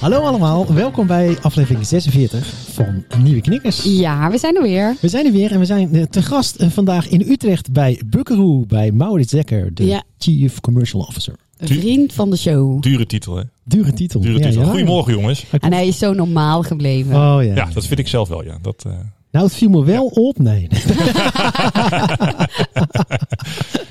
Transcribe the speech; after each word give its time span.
Hallo 0.00 0.20
allemaal, 0.20 0.74
welkom 0.74 1.06
bij 1.06 1.36
aflevering 1.42 1.86
46 1.86 2.46
van 2.72 3.04
Nieuwe 3.22 3.40
Knikkers. 3.40 3.82
Ja, 3.84 4.30
we 4.30 4.38
zijn 4.38 4.56
er 4.56 4.62
weer. 4.62 4.96
We 5.00 5.08
zijn 5.08 5.26
er 5.26 5.32
weer 5.32 5.52
en 5.52 5.58
we 5.58 5.64
zijn 5.64 5.94
eh, 5.94 6.02
te 6.02 6.22
gast 6.22 6.56
eh, 6.56 6.68
vandaag 6.68 7.08
in 7.08 7.20
Utrecht 7.20 7.72
bij 7.72 8.00
Buckaroo, 8.06 8.64
bij 8.66 8.92
Maurits 8.92 9.30
Dekker, 9.32 9.74
de 9.74 9.84
Ja. 9.86 10.02
Chief 10.18 10.60
Commercial 10.60 11.00
Officer. 11.02 11.34
Vriend 11.58 12.12
van 12.12 12.30
de 12.30 12.36
show. 12.36 12.82
Dure 12.82 13.06
titel, 13.06 13.36
hè? 13.36 13.42
Dure 13.64 13.92
titel. 13.92 14.20
Dure 14.20 14.38
Ja, 14.38 14.46
titel. 14.48 14.62
ja. 14.62 14.68
Goedemorgen, 14.68 15.12
jongens. 15.12 15.44
En 15.60 15.72
hij 15.72 15.86
is 15.88 15.98
zo 15.98 16.12
normaal 16.12 16.62
gebleven. 16.62 17.14
Oh 17.14 17.44
ja. 17.44 17.54
Ja, 17.54 17.68
dat 17.74 17.86
vind 17.86 18.00
ik 18.00 18.08
zelf 18.08 18.28
wel, 18.28 18.44
ja. 18.44 18.58
Dat, 18.62 18.84
eh, 18.86 18.92
Nou, 19.30 19.44
het 19.44 19.54
viel 19.54 19.68
me 19.68 19.84
wel 19.84 20.06
op. 20.06 20.38
Nee. 20.38 20.68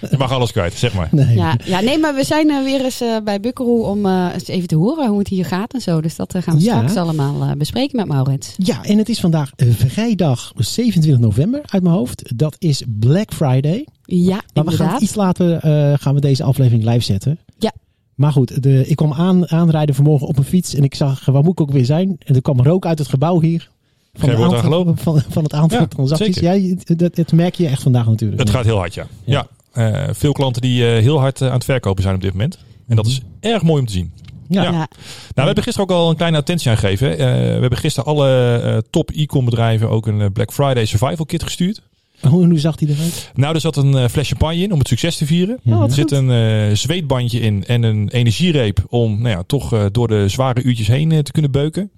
je 0.09 0.15
mag 0.17 0.31
alles 0.31 0.51
kwijt, 0.51 0.73
zeg 0.73 0.93
maar. 0.93 1.07
nee. 1.11 1.35
Ja, 1.35 1.57
ja, 1.65 1.79
nee, 1.79 1.97
maar 1.99 2.15
we 2.15 2.23
zijn 2.23 2.49
eh, 2.49 2.63
weer 2.63 2.83
eens 2.83 3.01
eh, 3.01 3.15
bij 3.23 3.39
Bukkeroe 3.39 3.83
om 3.85 4.05
eh, 4.05 4.27
eens 4.33 4.47
even 4.47 4.67
te 4.67 4.75
horen 4.75 5.09
hoe 5.09 5.19
het 5.19 5.27
hier 5.27 5.45
gaat 5.45 5.73
en 5.73 5.81
zo. 5.81 6.01
Dus 6.01 6.15
dat 6.15 6.35
gaan 6.39 6.55
we 6.57 6.63
Ja. 6.63 6.75
straks 6.75 6.95
allemaal 6.95 7.41
eh, 7.41 7.51
bespreken 7.51 7.95
met 7.95 8.07
Maurits. 8.07 8.53
Ja, 8.57 8.83
en 8.83 8.97
het 8.97 9.09
is 9.09 9.19
vandaag 9.19 9.51
vrijdag 9.87 10.51
27 10.55 11.21
november 11.21 11.61
uit 11.65 11.83
mijn 11.83 11.95
hoofd. 11.95 12.31
Dat 12.35 12.55
is 12.59 12.83
Black 12.87 13.33
Friday. 13.33 13.85
Ja, 14.03 14.29
Maar 14.31 14.41
we 14.53 14.53
gaan 14.53 14.65
inderdaad. 14.71 15.01
iets 15.01 15.15
later 15.15 15.53
eh, 15.55 15.93
gaan 15.99 16.13
we 16.13 16.21
deze 16.21 16.43
aflevering 16.43 16.83
live 16.85 17.03
zetten. 17.03 17.39
Ja. 17.57 17.71
Maar 18.15 18.31
goed, 18.31 18.63
de, 18.63 18.87
ik 18.87 18.95
kwam 18.95 19.13
aan, 19.13 19.49
aanrijden 19.51 19.95
vanmorgen 19.95 20.27
op 20.27 20.37
een 20.37 20.43
fiets 20.43 20.73
en 20.75 20.83
ik 20.83 20.95
zag, 20.95 21.25
waar 21.25 21.43
moet 21.43 21.51
ik 21.51 21.61
ook 21.61 21.71
weer 21.71 21.85
zijn? 21.85 22.15
En 22.25 22.35
er 22.35 22.41
kwam 22.41 22.61
rook 22.61 22.85
uit 22.85 22.99
het 22.99 23.07
gebouw 23.07 23.41
hier. 23.41 23.69
Van, 24.13 24.29
aan 24.29 24.43
aantal- 24.43 24.59
gelopen. 24.59 24.97
van, 24.97 25.21
van 25.29 25.43
het 25.43 25.53
aantal 25.53 25.79
Ja, 25.79 25.85
transacties. 25.87 26.35
zeker. 26.35 26.43
Ja, 26.53 26.75
je- 26.85 26.95
dat, 26.95 27.15
dat 27.15 27.31
merk 27.31 27.55
je 27.55 27.67
echt 27.67 27.81
vandaag 27.81 28.05
natuurlijk. 28.07 28.39
Het 28.39 28.49
gaat 28.49 28.65
heel 28.65 28.77
hard, 28.77 28.93
ja. 28.93 29.07
Ja. 29.23 29.47
Ja, 29.73 29.91
eh, 30.07 30.13
veel 30.13 30.31
klanten 30.31 30.61
die 30.61 30.85
eh, 30.95 31.01
heel 31.01 31.19
hard 31.19 31.41
eh, 31.41 31.47
aan 31.47 31.53
het 31.53 31.63
verkopen 31.63 32.03
zijn 32.03 32.15
op 32.15 32.21
dit 32.21 32.31
moment. 32.31 32.57
En 32.87 32.95
dat 32.95 33.05
is 33.07 33.21
erg 33.39 33.61
mooi 33.63 33.79
om 33.79 33.85
te 33.87 33.93
zien. 33.93 34.11
Ja. 34.47 34.63
ja. 34.63 34.69
Ja. 34.71 34.77
Nou, 34.77 34.87
we 35.33 35.41
hebben 35.41 35.63
gisteren 35.63 35.89
ook 35.89 35.95
al 35.97 36.09
een 36.09 36.15
kleine 36.15 36.37
attentie 36.37 36.69
aan 36.71 36.77
gegeven. 36.77 37.11
Eh, 37.11 37.17
we 37.25 37.59
hebben 37.59 37.77
gisteren 37.77 38.09
alle 38.09 38.57
eh, 38.63 38.77
top 38.89 39.09
e-com 39.13 39.45
bedrijven 39.45 39.89
ook 39.89 40.07
een 40.07 40.31
Black 40.31 40.53
Friday 40.53 40.85
survival 40.85 41.25
kit 41.25 41.43
gestuurd. 41.43 41.81
Hoe, 42.27 42.45
hoe 42.47 42.59
zag 42.59 42.75
die 42.75 42.89
eruit? 42.89 43.31
Nou, 43.35 43.53
er 43.55 43.61
zat 43.61 43.75
een 43.75 43.95
eh, 43.97 44.07
fles 44.07 44.27
champagne 44.27 44.61
in 44.61 44.71
om 44.71 44.79
het 44.79 44.87
succes 44.87 45.17
te 45.17 45.25
vieren. 45.25 45.59
Er 45.65 45.91
zit 45.91 46.11
een 46.11 46.31
eh, 46.31 46.75
zweetbandje 46.75 47.39
in 47.39 47.65
en 47.65 47.83
een 47.83 48.09
energiereep 48.09 48.83
om 48.87 49.21
nou 49.21 49.29
ja, 49.29 49.43
toch 49.47 49.73
eh, 49.73 49.85
door 49.91 50.07
de 50.07 50.27
zware 50.27 50.61
uurtjes 50.63 50.87
heen 50.87 51.23
te 51.23 51.31
kunnen 51.31 51.51
beuken. 51.51 51.91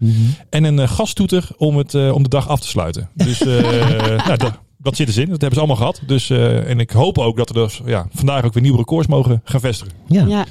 En 0.50 0.64
een 0.64 0.80
eh, 0.80 0.88
gastoeter 0.90 1.50
om, 1.58 1.78
het, 1.78 1.94
eh, 1.94 2.14
om 2.14 2.24
de 2.24 2.30
dag 2.30 2.48
af 2.48 2.60
te 2.60 2.68
sluiten. 2.68 3.10
Dus 3.14 3.42
eh, 3.42 4.18
nou, 4.28 4.38
dat, 4.38 4.60
dat 4.78 4.96
zit 4.96 5.08
er 5.08 5.20
in. 5.20 5.30
Dat 5.30 5.42
hebben 5.42 5.54
ze 5.54 5.58
allemaal 5.60 5.76
gehad. 5.76 6.02
Dus, 6.08 6.30
eh, 6.30 6.70
en 6.70 6.80
ik 6.80 6.92
hoop 6.92 7.18
ook 7.18 7.38
dat 7.38 7.48
we 7.50 7.54
dus, 7.54 7.82
ja, 7.86 8.08
vandaag 8.14 8.46
ook 8.46 8.54
weer 8.54 8.64
nieuwe 8.64 8.78
records 8.78 9.08
mogen 9.08 9.42
gaan 9.44 9.60
vestigen. 9.60 9.94
Ja. 10.08 10.26
Ja. 10.26 10.46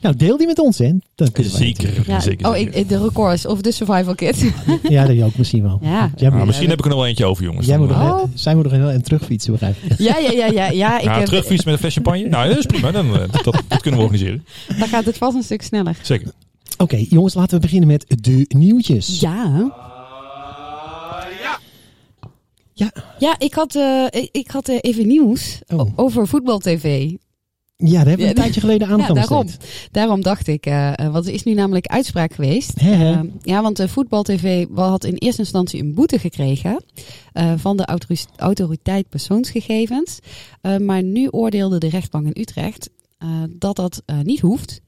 Nou, 0.00 0.16
deel 0.16 0.36
die 0.36 0.46
met 0.46 0.58
ons, 0.58 0.78
hè? 0.78 0.92
Dan 1.14 1.32
kunnen 1.32 1.52
wij 1.52 1.60
Zeker. 1.60 2.02
Ja. 2.06 2.20
zeker, 2.20 2.46
Oh, 2.48 2.52
zeker. 2.54 2.74
ik, 2.74 2.88
de 2.88 2.98
records 3.02 3.46
of 3.46 3.60
de 3.60 3.72
survival 3.72 4.14
kit. 4.14 4.52
Ja, 4.82 5.06
dat 5.06 5.16
je 5.16 5.24
ook 5.24 5.36
misschien 5.36 5.62
wel. 5.62 5.78
Ja. 5.82 5.88
Jij 6.16 6.28
Nou, 6.28 6.36
moet, 6.36 6.46
misschien 6.46 6.68
heb 6.68 6.78
ik 6.78 6.84
er 6.84 6.90
nog 6.90 6.98
wel 6.98 7.08
eentje 7.08 7.24
over, 7.24 7.44
jongens. 7.44 7.66
jij 7.66 7.78
moet 7.78 7.88
nog, 7.88 7.98
eh, 8.00 8.08
Oh. 8.08 8.22
zij 8.34 8.54
moet 8.54 8.62
nog 8.64 8.72
heel 8.72 8.88
en 8.90 9.02
terugfietsen, 9.02 9.52
begrijp 9.52 9.76
je? 9.88 10.04
ja, 10.04 10.18
ja, 10.18 10.30
ja, 10.30 10.46
ja. 10.46 10.70
ja 10.70 10.98
ik 10.98 11.04
ja, 11.04 11.16
heb, 11.16 11.24
terugfietsen 11.26 11.64
met 11.64 11.74
een 11.74 11.78
fles 11.80 11.94
champagne. 11.94 12.28
Nou, 12.28 12.48
dat 12.48 12.58
is 12.58 12.66
prima. 12.66 12.90
Dan, 12.90 13.06
eh, 13.14 13.20
dat, 13.30 13.44
dat, 13.44 13.62
dat 13.68 13.80
kunnen 13.80 14.00
we 14.00 14.06
organiseren. 14.06 14.44
Dan 14.78 14.88
gaat 14.88 15.04
het 15.04 15.16
vast 15.18 15.36
een 15.36 15.42
stuk 15.42 15.62
sneller. 15.62 15.96
Zeker. 16.02 16.30
Oké, 16.78 17.04
jongens, 17.08 17.34
laten 17.34 17.54
we 17.54 17.60
beginnen 17.60 17.88
met 17.88 18.04
de 18.22 18.44
nieuwtjes. 18.48 19.20
Ja. 19.20 19.70
Ja. 22.74 22.92
Ja, 23.18 23.34
ik 23.38 23.54
had, 23.54 23.74
eh, 23.74 24.04
ik, 24.10 24.28
ik 24.32 24.50
had 24.50 24.68
even 24.68 25.06
nieuws 25.06 25.58
Oh. 25.66 25.90
over 25.96 26.28
voetbal-tv. 26.28 27.10
Ja, 27.84 27.96
daar 27.96 28.06
hebben 28.06 28.16
we 28.16 28.22
Ja, 28.22 28.28
een 28.28 28.34
tijdje 28.34 28.60
geleden 28.60 28.88
aan 28.92 28.98
Ja, 28.98 29.12
daarom. 29.12 29.46
Daarom 29.90 30.22
dacht 30.22 30.46
ik, 30.46 30.66
eh, 30.66 30.98
eh, 30.98 31.12
want 31.12 31.26
er 31.26 31.32
is 31.32 31.42
nu 31.42 31.54
namelijk 31.54 31.86
uitspraak 31.86 32.32
geweest. 32.32 32.80
Hè, 32.80 32.90
hè? 32.90 33.12
Eh, 33.12 33.20
ja, 33.42 33.62
want 33.62 33.76
de 33.76 33.88
voetbal-tv 33.88 34.66
had 34.74 35.04
in 35.04 35.14
eerste 35.14 35.40
instantie 35.40 35.80
een 35.82 35.94
boete 35.94 36.18
gekregen 36.18 36.84
eh, 37.32 37.52
van 37.56 37.76
de 37.76 37.84
autoris- 37.84 38.26
autoriteit 38.36 39.08
persoonsgegevens. 39.08 40.18
Eh, 40.60 40.76
maar 40.76 41.02
nu 41.02 41.28
oordeelde 41.28 41.78
de 41.78 41.88
rechtbank 41.88 42.26
in 42.26 42.40
Utrecht 42.42 42.90
eh, 43.18 43.28
dat 43.50 43.76
dat 43.76 44.02
eh, 44.06 44.20
niet 44.20 44.40
hoeft 44.40 44.80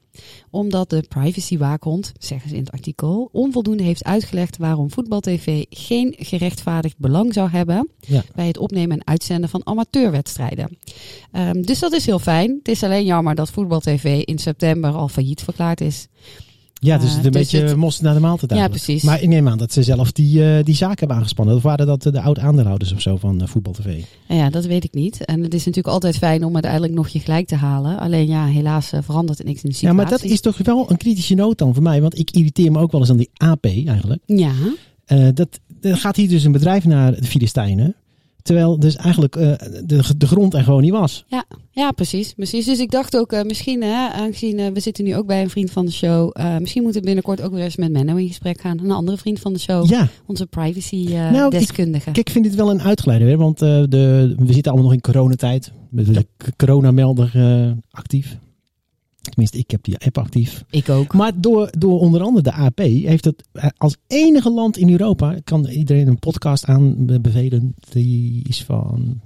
omdat 0.49 0.89
de 0.89 1.03
privacywaakhond, 1.09 2.11
zeggen 2.19 2.49
ze 2.49 2.55
in 2.55 2.63
het 2.63 2.71
artikel, 2.71 3.29
onvoldoende 3.31 3.83
heeft 3.83 4.03
uitgelegd 4.03 4.57
waarom 4.57 4.91
voetbal-tv 4.91 5.63
geen 5.69 6.15
gerechtvaardigd 6.17 6.97
belang 6.97 7.33
zou 7.33 7.49
hebben 7.49 7.89
Ja. 7.99 8.23
bij 8.35 8.47
het 8.47 8.57
opnemen 8.57 8.97
en 8.97 9.07
uitzenden 9.07 9.49
van 9.49 9.61
amateurwedstrijden. 9.65 10.77
Ehm, 11.31 11.61
dus 11.61 11.79
dat 11.79 11.93
is 11.93 12.05
heel 12.05 12.19
fijn. 12.19 12.55
Het 12.57 12.67
is 12.67 12.83
alleen 12.83 13.05
jammer 13.05 13.35
dat 13.35 13.51
voetbal-tv 13.51 14.21
in 14.23 14.39
september 14.39 14.91
al 14.91 15.07
failliet 15.07 15.41
verklaard 15.41 15.81
is. 15.81 16.07
Ja, 16.83 16.97
dus 16.97 17.09
Eh, 17.09 17.15
het 17.15 17.25
een 17.25 17.31
dus 17.31 17.41
beetje 17.41 17.65
het- 17.67 17.75
mos 17.75 17.99
naar 17.99 18.13
de 18.13 18.19
maaltijd 18.19 18.51
Ja, 18.51 18.57
eigenlijk. 18.57 18.85
precies. 18.85 19.03
Maar 19.03 19.21
ik 19.21 19.27
neem 19.29 19.47
aan 19.47 19.57
dat 19.57 19.73
ze 19.73 19.83
zelf 19.83 20.11
die, 20.11 20.43
eh, 20.57 20.63
die 20.63 20.75
zaken 20.75 20.97
hebben 20.99 21.17
aangespannen. 21.17 21.55
Of 21.55 21.61
waren 21.63 21.85
dat 21.85 22.05
eh, 22.05 22.11
de 22.13 22.21
oud-aandeelhouders 22.21 22.93
of 22.93 23.01
zo 23.01 23.17
van 23.17 23.41
eh, 23.41 23.47
Voetbal 23.47 23.73
TV? 23.73 24.03
Ja, 24.27 24.49
dat 24.49 24.65
weet 24.65 24.83
ik 24.83 24.93
niet. 24.93 25.25
En 25.25 25.43
het 25.43 25.53
is 25.53 25.65
natuurlijk 25.65 25.93
altijd 25.93 26.17
fijn 26.17 26.43
om 26.45 26.53
uiteindelijk 26.53 26.93
nog 26.93 27.07
je 27.07 27.19
gelijk 27.19 27.47
te 27.47 27.55
halen. 27.55 27.99
Alleen 27.99 28.27
ja, 28.27 28.45
helaas 28.45 28.91
eh, 28.91 28.99
verandert 29.03 29.39
er 29.39 29.45
niks 29.45 29.63
in 29.63 29.69
de 29.69 29.75
Ja, 29.75 29.81
situatie. 29.81 30.09
maar 30.09 30.19
dat 30.19 30.29
is 30.31 30.41
toch 30.41 30.57
wel 30.57 30.91
een 30.91 30.97
kritische 30.97 31.33
noot 31.35 31.57
dan 31.57 31.73
voor 31.73 31.83
mij. 31.83 32.01
Want 32.01 32.19
ik 32.19 32.31
irriteer 32.31 32.71
me 32.71 32.79
ook 32.79 32.91
wel 32.91 33.01
eens 33.01 33.09
aan 33.09 33.17
die 33.17 33.29
AP 33.37 33.65
eigenlijk. 33.65 34.21
Ja, 34.25 34.51
Eh, 35.05 35.27
dat, 35.33 35.59
er 35.81 35.97
gaat 35.97 36.15
hier 36.15 36.29
dus 36.29 36.43
een 36.43 36.51
bedrijf 36.51 36.85
naar 36.85 37.15
de 37.15 37.23
Filistijnen. 37.23 37.95
Terwijl 38.43 38.79
dus 38.79 38.95
eigenlijk 38.95 39.35
eh, 39.35 39.51
de, 39.85 40.03
de 40.17 40.27
grond 40.27 40.53
er 40.53 40.63
gewoon 40.63 40.81
niet 40.81 40.91
was. 40.91 41.23
ja, 41.27 41.43
ja 41.71 41.91
precies, 41.91 42.33
precies. 42.33 42.65
Dus 42.65 42.79
ik 42.79 42.91
dacht 42.91 43.17
ook, 43.17 43.31
eh, 43.31 43.43
misschien, 43.43 43.81
hè, 43.83 44.07
aangezien 44.09 44.59
eh, 44.59 44.67
we 44.73 44.79
zitten 44.79 45.03
nu 45.03 45.15
ook 45.15 45.25
bij 45.25 45.41
een 45.41 45.49
vriend 45.49 45.71
van 45.71 45.85
de 45.85 45.91
show. 45.91 46.29
eh, 46.33 46.57
misschien 46.57 46.81
moeten 46.83 46.99
we 47.01 47.05
binnenkort 47.05 47.41
ook 47.41 47.51
weer 47.53 47.63
eens 47.63 47.75
met 47.75 47.91
Menno 47.91 48.15
in 48.15 48.27
gesprek 48.27 48.61
gaan. 48.61 48.79
Een 48.79 48.91
andere 48.91 49.17
vriend 49.17 49.39
van 49.39 49.53
de 49.53 49.59
show. 49.59 49.89
Ja, 49.89 50.07
Onze 50.25 50.45
privacy 50.47 51.05
eh, 51.07 51.31
Nou, 51.31 51.49
kijk, 51.49 52.17
ik 52.17 52.29
vind 52.29 52.43
dit 52.45 52.55
wel 52.55 52.71
een 52.71 52.81
uitgeleider. 52.81 53.27
Hè? 53.27 53.37
Want 53.37 53.61
eh, 53.61 53.83
de, 53.89 54.33
we 54.37 54.53
zitten 54.53 54.71
allemaal 54.71 54.89
nog 54.89 54.93
in 54.93 55.01
coronatijd. 55.11 55.71
Met 55.89 56.13
de 56.13 56.25
coronamelder 56.57 57.31
eh, 57.33 57.71
actief. 57.91 58.37
Tenminste, 59.21 59.57
ik 59.57 59.71
heb 59.71 59.83
die 59.83 59.97
app 59.97 60.17
actief. 60.17 60.63
ik 60.69 60.89
ook. 60.89 61.13
Maar 61.13 61.41
door, 61.41 61.69
door 61.77 61.99
onder 61.99 62.21
andere 62.21 62.43
de 62.43 62.53
AP 62.53 62.77
heeft 62.79 63.25
het 63.25 63.43
eh, 63.51 63.69
als 63.77 63.95
enige 64.07 64.51
land 64.51 64.77
in 64.77 64.89
Europa, 64.89 65.35
kan 65.43 65.65
iedereen 65.65 66.07
een 66.07 66.19
podcast 66.19 66.65
aanbevelen. 66.65 67.73
Die 67.91 68.43
is 68.47 68.63
van, 68.63 69.21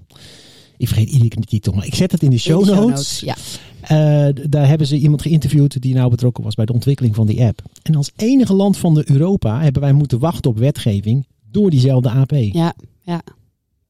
ik 0.78 0.88
vergeet 0.88 1.10
iedere 1.10 1.42
titel, 1.42 1.74
maar 1.74 1.86
ik 1.86 1.96
zet 1.96 2.12
het 2.12 2.24
in 2.24 2.30
de 2.30 2.38
show 2.38 2.60
In 2.60 2.66
de 2.66 2.74
notes. 2.76 3.20
Ja. 3.20 3.36
Eh, 3.82 4.28
daar 4.50 4.68
hebben 4.68 4.88
ze 4.88 4.98
iemand 4.98 5.22
geïnterviewd 5.22 5.82
die 5.82 5.94
nou 5.94 6.10
betrokken 6.10 6.44
was 6.44 6.56
bij 6.56 6.66
de 6.66 6.74
ontwikkeling 6.74 7.16
van 7.16 7.28
die 7.28 7.44
app. 7.44 7.62
En 7.82 7.96
als 7.96 8.12
enige 8.16 8.54
land 8.54 8.78
van 8.78 8.94
de 8.94 9.12
Europa 9.12 9.62
hebben 9.62 9.82
wij 9.82 9.94
moeten 9.94 10.20
wachten 10.20 10.52
op 10.52 10.58
wetgeving 10.58 11.28
door 11.52 11.70
diezelfde 11.70 12.10
AP. 12.10 12.32
Ja, 12.32 12.74
ja. 13.02 13.22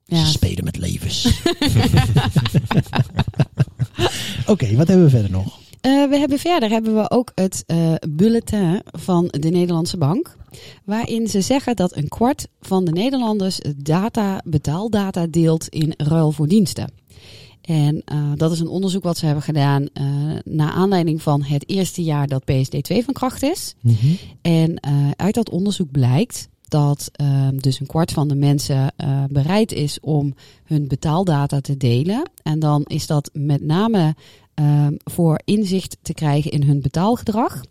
Ze 0.06 0.16
Ja, 0.16 0.26
spelen 0.26 0.64
met 0.64 0.78
levens. 0.78 1.28
Oké, 4.48 4.76
wat 4.76 4.88
hebben 4.88 5.06
we 5.06 5.10
verder 5.10 5.32
nog? 5.32 5.60
Eh, 5.86 6.10
we 6.10 6.18
hebben 6.18 6.40
verder 6.40 6.70
hebben 6.70 6.96
we 6.96 7.12
ook 7.12 7.32
het 7.36 7.64
eh, 7.66 7.94
bulletin 8.10 8.82
van 8.86 9.28
de 9.40 9.50
Nederlandse 9.50 9.98
Bank. 9.98 10.38
Waarin 10.86 11.28
ze 11.28 11.42
zeggen 11.42 11.76
dat 11.76 11.96
een 11.96 12.08
kwart 12.08 12.48
van 12.62 12.86
de 12.86 12.92
Nederlanders 12.92 13.60
data, 13.78 14.42
betaaldata 14.46 15.28
deelt 15.28 15.68
in 15.68 15.94
ruil 15.98 16.32
voor 16.32 16.48
diensten. 16.48 16.94
En 17.62 18.02
eh, 18.06 18.32
dat 18.36 18.52
is 18.52 18.60
een 18.60 18.68
onderzoek 18.68 19.04
wat 19.04 19.18
ze 19.18 19.26
hebben 19.26 19.44
gedaan 19.44 19.88
eh 19.94 20.06
naar 20.44 20.72
aanleiding 20.72 21.22
van 21.22 21.44
het 21.44 21.70
eerste 21.70 22.04
jaar 22.04 22.28
dat 22.28 22.44
PSD2 22.52 23.04
van 23.04 23.14
kracht 23.14 23.44
is. 23.44 23.76
En 24.42 24.76
eh, 24.76 25.10
uit 25.16 25.36
dat 25.36 25.50
onderzoek 25.50 25.92
blijkt 25.92 26.50
dat 26.68 27.10
eh, 27.12 27.48
dus 27.56 27.80
een 27.80 27.86
kwart 27.86 28.12
van 28.12 28.28
de 28.28 28.36
mensen 28.36 28.94
bereid 29.30 29.72
is 29.72 30.00
om 30.00 30.34
hun 30.64 30.88
betaaldata 30.88 31.62
te 31.62 31.78
delen. 31.78 32.30
En 32.44 32.60
dan 32.60 32.84
is 32.84 33.08
dat 33.08 33.30
met 33.34 33.62
name 33.62 34.16
eh, 34.56 34.88
voor 35.04 35.40
inzicht 35.46 35.98
te 36.02 36.14
krijgen 36.14 36.52
in 36.52 36.64
hun 36.64 36.82
betaalgedrag. 36.82 37.62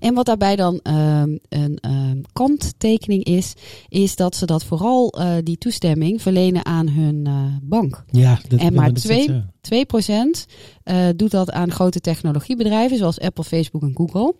En 0.00 0.14
wat 0.14 0.26
daarbij 0.26 0.56
dan 0.56 0.80
eh, 0.82 1.22
een 1.48 1.78
eh, 1.80 2.10
kanttekening 2.32 3.24
is, 3.24 3.52
is 3.88 4.16
dat 4.16 4.36
ze 4.36 4.46
dat 4.46 4.64
vooral 4.64 5.10
eh, 5.12 5.34
die 5.42 5.58
toestemming 5.58 6.22
verlenen 6.22 6.64
aan 6.66 6.88
hun 6.88 7.26
eh, 7.26 7.44
bank. 7.62 8.04
Ja, 8.10 8.38
dat, 8.48 8.60
En 8.60 8.74
maar 8.74 8.92
dat- 8.92 9.02
twee- 9.02 9.26
dat- 9.26 9.42
2% 9.60 10.46
eh 10.82 11.06
doet 11.16 11.30
dat 11.30 11.50
aan 11.50 11.70
grote 11.70 12.00
technologiebedrijven 12.00 12.96
zoals 12.98 13.20
Apple, 13.20 13.44
Facebook 13.44 13.82
en 13.82 13.92
Google. 13.94 14.34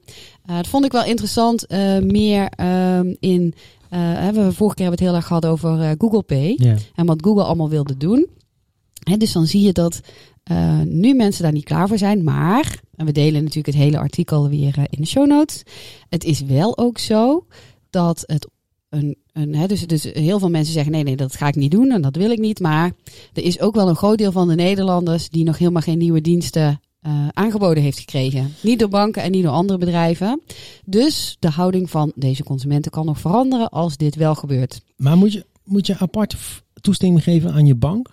Dat 0.46 0.66
vond 0.66 0.84
ik 0.84 0.92
wel 0.92 1.04
interessant. 1.04 1.66
meer 2.00 2.48
ehm, 2.48 3.14
in. 3.20 3.54
hebben 3.88 4.46
we 4.46 4.52
vorige 4.52 4.76
keer 4.76 4.86
hebben 4.86 4.86
we 4.86 4.90
het 4.90 5.00
heel 5.00 5.14
erg 5.14 5.26
gehad 5.26 5.46
over 5.46 5.94
Google 5.98 6.22
Pay 6.22 6.58
en 6.94 7.06
wat 7.06 7.22
Google 7.24 7.44
allemaal 7.44 7.68
wilde 7.68 7.96
doen. 7.96 8.26
Hè, 9.02 9.16
dus 9.16 9.32
dan 9.32 9.46
zie 9.46 9.62
je 9.62 9.72
dat 9.72 10.00
eh, 10.42 10.80
nu 10.80 11.14
mensen 11.14 11.42
daar 11.42 11.52
niet 11.52 11.64
klaar 11.64 11.88
voor 11.88 11.98
zijn. 11.98 12.24
Maar, 12.24 12.80
en 12.96 13.06
we 13.06 13.12
delen 13.12 13.40
natuurlijk 13.40 13.74
het 13.74 13.84
hele 13.84 13.98
artikel 13.98 14.48
weer 14.48 14.78
eh, 14.78 14.84
in 14.90 15.00
de 15.00 15.06
show 15.06 15.26
notes. 15.26 15.62
Het 16.08 16.24
is 16.24 16.40
wel 16.40 16.78
ook 16.78 16.98
zo 16.98 17.46
dat 17.90 18.22
het 18.26 18.48
een, 18.88 19.16
een 19.32 19.54
hè, 19.54 19.66
dus, 19.66 19.86
dus 19.86 20.04
heel 20.04 20.38
veel 20.38 20.50
mensen 20.50 20.72
zeggen 20.72 20.92
nee, 20.92 21.02
nee, 21.02 21.16
dat 21.16 21.36
ga 21.36 21.46
ik 21.46 21.56
niet 21.56 21.70
doen 21.70 21.90
en 21.90 22.02
dat 22.02 22.16
wil 22.16 22.30
ik 22.30 22.38
niet. 22.38 22.60
Maar 22.60 22.92
er 23.32 23.42
is 23.42 23.60
ook 23.60 23.74
wel 23.74 23.88
een 23.88 23.96
groot 23.96 24.18
deel 24.18 24.32
van 24.32 24.48
de 24.48 24.54
Nederlanders 24.54 25.28
die 25.28 25.44
nog 25.44 25.58
helemaal 25.58 25.82
geen 25.82 25.98
nieuwe 25.98 26.20
diensten 26.20 26.80
eh, 27.00 27.28
aangeboden 27.32 27.82
heeft 27.82 27.98
gekregen. 27.98 28.54
Niet 28.60 28.78
door 28.78 28.88
banken 28.88 29.22
en 29.22 29.30
niet 29.30 29.42
door 29.42 29.52
andere 29.52 29.78
bedrijven. 29.78 30.42
Dus 30.84 31.36
de 31.38 31.50
houding 31.50 31.90
van 31.90 32.12
deze 32.14 32.42
consumenten 32.42 32.90
kan 32.90 33.06
nog 33.06 33.20
veranderen 33.20 33.68
als 33.68 33.96
dit 33.96 34.14
wel 34.14 34.34
gebeurt. 34.34 34.80
Maar 34.96 35.16
moet 35.16 35.32
je, 35.32 35.46
moet 35.64 35.86
je 35.86 35.98
apart 35.98 36.36
toestemming 36.80 37.22
geven 37.22 37.52
aan 37.52 37.66
je 37.66 37.74
bank? 37.74 38.08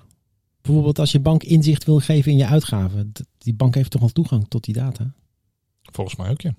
Bijvoorbeeld 0.61 0.99
als 0.99 1.11
je 1.11 1.19
bank 1.19 1.43
inzicht 1.43 1.83
wil 1.83 1.99
geven 1.99 2.31
in 2.31 2.37
je 2.37 2.45
uitgaven. 2.45 3.11
Die 3.37 3.53
bank 3.53 3.75
heeft 3.75 3.91
toch 3.91 4.01
al 4.01 4.09
toegang 4.09 4.45
tot 4.47 4.63
die 4.63 4.73
data? 4.73 5.13
Volgens 5.91 6.15
mij 6.15 6.29
ook, 6.29 6.41
ja. 6.41 6.53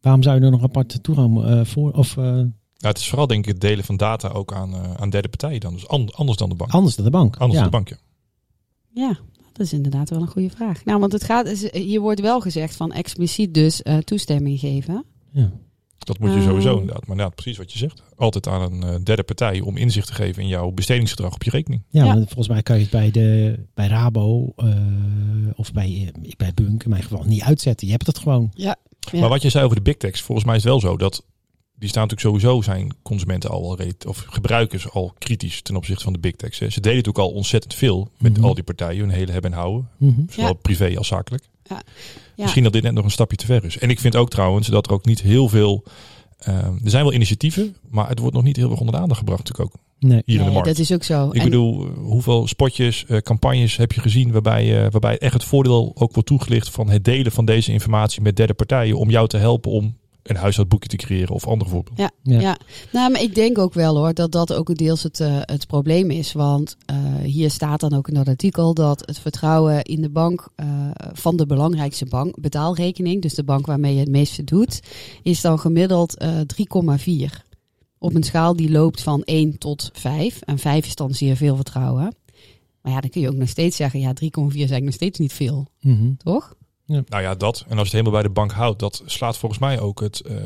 Waarom 0.00 0.22
zou 0.22 0.38
je 0.38 0.44
er 0.44 0.50
nog 0.50 0.62
apart 0.62 1.02
toegang 1.02 1.44
eh, 1.44 1.64
voor? 1.64 1.92
Of 1.92 2.16
eh, 2.16 2.24
Nou, 2.24 2.48
het 2.78 2.98
is 2.98 3.08
vooral 3.08 3.26
denk 3.26 3.46
ik 3.46 3.52
het 3.52 3.60
delen 3.60 3.84
van 3.84 3.96
data 3.96 4.28
ook 4.28 4.52
aan, 4.52 4.74
eh, 4.74 4.94
aan 4.94 5.10
derde 5.10 5.28
partijen 5.28 5.60
dan. 5.60 5.72
Dus 5.74 5.88
an- 5.88 6.10
anders 6.12 6.38
dan 6.38 6.48
de 6.48 6.54
bank. 6.54 6.70
anders 6.70 6.96
dan 6.96 7.04
de 7.04 7.10
bank? 7.10 7.36
Anders 7.36 7.52
ja. 7.60 7.68
dan 7.70 7.70
de 7.70 7.76
bank, 7.76 7.88
ja. 7.88 7.96
Ja, 9.08 9.18
dat 9.52 9.66
is 9.66 9.72
inderdaad 9.72 10.10
wel 10.10 10.20
een 10.20 10.26
goede 10.28 10.50
vraag. 10.50 10.84
Nou, 10.84 11.00
want 11.00 11.12
het 11.12 11.24
gaat, 11.24 11.46
is- 11.46 11.72
hier 11.72 12.00
wordt 12.00 12.20
wel 12.20 12.40
gezegd 12.40 12.76
van 12.76 12.92
expliciet 12.92 13.54
dus 13.54 13.82
eh, 13.82 13.96
toestemming 13.98 14.58
geven. 14.60 15.04
Ja. 15.30 15.50
Dat 15.98 16.18
moet 16.18 16.32
je 16.32 16.38
Ah. 16.38 16.44
sowieso 16.44 16.70
inderdaad. 16.72 17.00
Maar 17.00 17.10
inderdaad, 17.10 17.34
precies 17.34 17.56
wat 17.58 17.72
je 17.72 17.78
zegt. 17.78 18.02
Altijd 18.16 18.46
aan 18.48 18.72
een 18.72 18.82
eh, 18.82 18.94
derde 19.04 19.22
partij 19.22 19.60
om 19.60 19.76
inzicht 19.76 20.06
te 20.06 20.14
geven 20.14 20.42
in 20.42 20.48
jouw 20.48 20.70
bestedingsgedrag 20.70 21.34
op 21.34 21.42
je 21.42 21.50
rekening. 21.50 21.82
Ja, 21.88 22.04
Ja. 22.04 22.14
maar 22.14 22.22
volgens 22.22 22.48
mij 22.48 22.62
kan 22.62 22.76
je 22.76 22.82
het 22.82 22.90
bij, 22.90 23.10
de, 23.10 23.58
bij 23.74 23.86
Rabo 23.86 24.52
eh, 24.56 24.76
of 25.56 25.72
bij, 25.72 26.12
bij 26.36 26.52
Bunk 26.54 26.82
in 26.84 26.90
mijn 26.90 27.02
geval 27.02 27.24
niet 27.24 27.42
uitzetten. 27.42 27.86
Je 27.86 27.92
hebt 27.92 28.06
het 28.06 28.18
gewoon. 28.18 28.50
Ja. 28.54 28.76
Maar 29.12 29.28
wat 29.28 29.42
je 29.42 29.48
zei 29.48 29.64
over 29.64 29.76
de 29.76 29.82
big 29.82 29.96
techs, 29.96 30.20
volgens 30.20 30.46
mij 30.46 30.56
is 30.56 30.62
het 30.62 30.70
wel 30.72 30.80
zo 30.80 30.96
dat 30.96 31.24
die 31.78 31.88
staan 31.88 32.02
natuurlijk 32.08 32.36
sowieso 32.42 32.62
zijn 32.62 32.94
consumenten 33.02 33.50
al 33.50 33.76
wel 33.76 33.88
of 34.06 34.18
gebruikers 34.28 34.90
al 34.90 35.12
kritisch 35.18 35.62
ten 35.62 35.76
opzichte 35.76 36.04
van 36.04 36.12
de 36.12 36.18
big 36.18 36.32
techs. 36.36 36.58
hè. 36.58 36.70
Ze 36.70 36.80
deden 36.80 36.96
natuurlijk 36.98 37.24
al 37.24 37.32
ontzettend 37.32 37.74
veel 37.74 38.08
met 38.18 38.36
Mhm. 38.36 38.44
al 38.46 38.54
die 38.54 38.64
partijen, 38.64 39.00
hun 39.00 39.10
hele 39.10 39.32
hebben 39.32 39.52
en 39.52 39.58
houden, 39.58 39.88
Mhm. 39.98 40.20
zowel 40.28 40.48
Ja. 40.50 40.52
privé 40.52 40.96
als 40.96 41.06
zakelijk. 41.06 41.44
Ja. 41.68 41.82
Misschien 42.36 42.62
dat 42.62 42.72
dit 42.72 42.82
net 42.82 42.92
nog 42.92 43.04
een 43.04 43.10
stapje 43.10 43.36
te 43.36 43.46
ver 43.46 43.64
is. 43.64 43.78
En 43.78 43.90
ik 43.90 44.00
vind 44.00 44.16
ook 44.16 44.30
trouwens 44.30 44.68
dat 44.68 44.86
er 44.86 44.92
ook 44.92 45.04
niet 45.04 45.20
heel 45.20 45.48
veel, 45.48 45.84
ehm, 46.38 46.72
er 46.84 46.90
zijn 46.90 47.04
wel 47.04 47.12
initiatieven, 47.12 47.76
maar 47.90 48.08
het 48.08 48.18
wordt 48.18 48.34
nog 48.34 48.44
niet 48.44 48.56
heel 48.56 48.70
erg 48.70 48.80
onder 48.80 48.94
de 48.94 49.00
aandacht 49.00 49.18
gebracht 49.18 49.38
natuurlijk 49.44 49.74
ook 49.74 49.82
Nee. 49.98 50.22
hier 50.24 50.38
in 50.38 50.44
de 50.44 50.50
markt. 50.50 50.66
dat 50.68 50.78
is 50.78 50.92
ook 50.92 51.02
zo. 51.02 51.28
Ik 51.28 51.34
En- 51.34 51.44
bedoel, 51.44 51.84
eh, 51.86 51.90
hoeveel 51.96 52.46
spotjes, 52.48 53.04
eh, 53.06 53.18
campagnes 53.18 53.76
heb 53.76 53.92
je 53.92 54.00
gezien 54.00 54.32
waarbij, 54.32 54.84
eh, 54.84 54.90
waarbij 54.90 55.18
echt 55.18 55.32
het 55.32 55.44
voordeel 55.44 55.92
ook 55.94 56.12
wordt 56.12 56.28
toegelicht 56.28 56.70
van 56.70 56.88
het 56.88 57.04
delen 57.04 57.32
van 57.32 57.44
deze 57.44 57.72
informatie 57.72 58.22
met 58.22 58.36
derde 58.36 58.54
partijen 58.54 58.98
om 58.98 59.10
jou 59.10 59.28
te 59.28 59.36
helpen 59.36 59.70
om 59.70 59.96
een 60.24 60.36
huishoudboekje 60.36 60.88
te 60.88 60.96
creëren 60.96 61.34
of 61.34 61.46
andere 61.46 61.70
voorbeelden. 61.70 62.04
Ja, 62.04 62.32
Ja. 62.32 62.40
ja. 62.40 62.56
nou, 62.92 63.10
maar 63.12 63.22
ik 63.22 63.34
denk 63.34 63.58
ook 63.58 63.74
wel 63.74 63.96
hoor 63.96 64.14
dat 64.14 64.32
dat 64.32 64.52
ook 64.52 64.74
deels 64.74 65.02
het, 65.02 65.20
eh, 65.20 65.36
het 65.40 65.66
probleem 65.66 66.10
is. 66.10 66.32
Want 66.32 66.76
eh, 66.86 66.96
hier 67.22 67.50
staat 67.50 67.80
dan 67.80 67.92
ook 67.92 68.08
in 68.08 68.14
dat 68.14 68.28
artikel 68.28 68.74
dat 68.74 69.02
het 69.06 69.18
vertrouwen 69.18 69.82
in 69.82 70.02
de 70.02 70.10
bank 70.10 70.48
eh, 70.56 70.66
van 71.12 71.36
de 71.36 71.46
belangrijkste 71.46 72.06
bank, 72.06 72.40
betaalrekening, 72.40 73.22
dus 73.22 73.34
de 73.34 73.44
bank 73.44 73.66
waarmee 73.66 73.94
je 73.94 74.00
het 74.00 74.08
meeste 74.08 74.44
doet, 74.44 74.80
is 75.22 75.40
dan 75.40 75.58
gemiddeld 75.58 76.16
eh 76.16 76.40
3,4. 76.46 77.42
Op 77.98 78.14
een 78.14 78.22
schaal 78.22 78.56
die 78.56 78.70
loopt 78.70 79.02
van 79.02 79.22
1 79.22 79.58
tot 79.58 79.90
5. 79.92 80.40
En 80.40 80.58
5 80.58 80.86
is 80.86 80.94
dan 80.94 81.14
zeer 81.14 81.36
veel 81.36 81.56
vertrouwen. 81.56 82.14
Maar 82.82 82.92
ja, 82.92 83.00
dan 83.00 83.10
kun 83.10 83.20
je 83.20 83.28
ook 83.28 83.34
nog 83.34 83.48
steeds 83.48 83.76
zeggen, 83.76 84.00
ja, 84.00 84.12
3,4 84.12 84.20
is 84.64 84.70
eigenlijk 84.70 84.84
nog 84.84 84.94
steeds 84.94 85.18
niet 85.18 85.32
veel, 85.32 85.66
Mhm. 85.80 86.14
toch? 86.16 86.54
Nou 86.86 87.22
ja, 87.22 87.34
dat. 87.34 87.64
En 87.68 87.78
als 87.78 87.90
je 87.90 87.96
het 87.96 88.06
helemaal 88.06 88.12
bij 88.12 88.22
de 88.22 88.28
bank 88.28 88.52
houdt, 88.52 88.78
dat 88.78 89.02
slaat 89.06 89.38
volgens 89.38 89.60
mij 89.60 89.80
ook 89.80 90.00
het, 90.00 90.20
eh, 90.20 90.36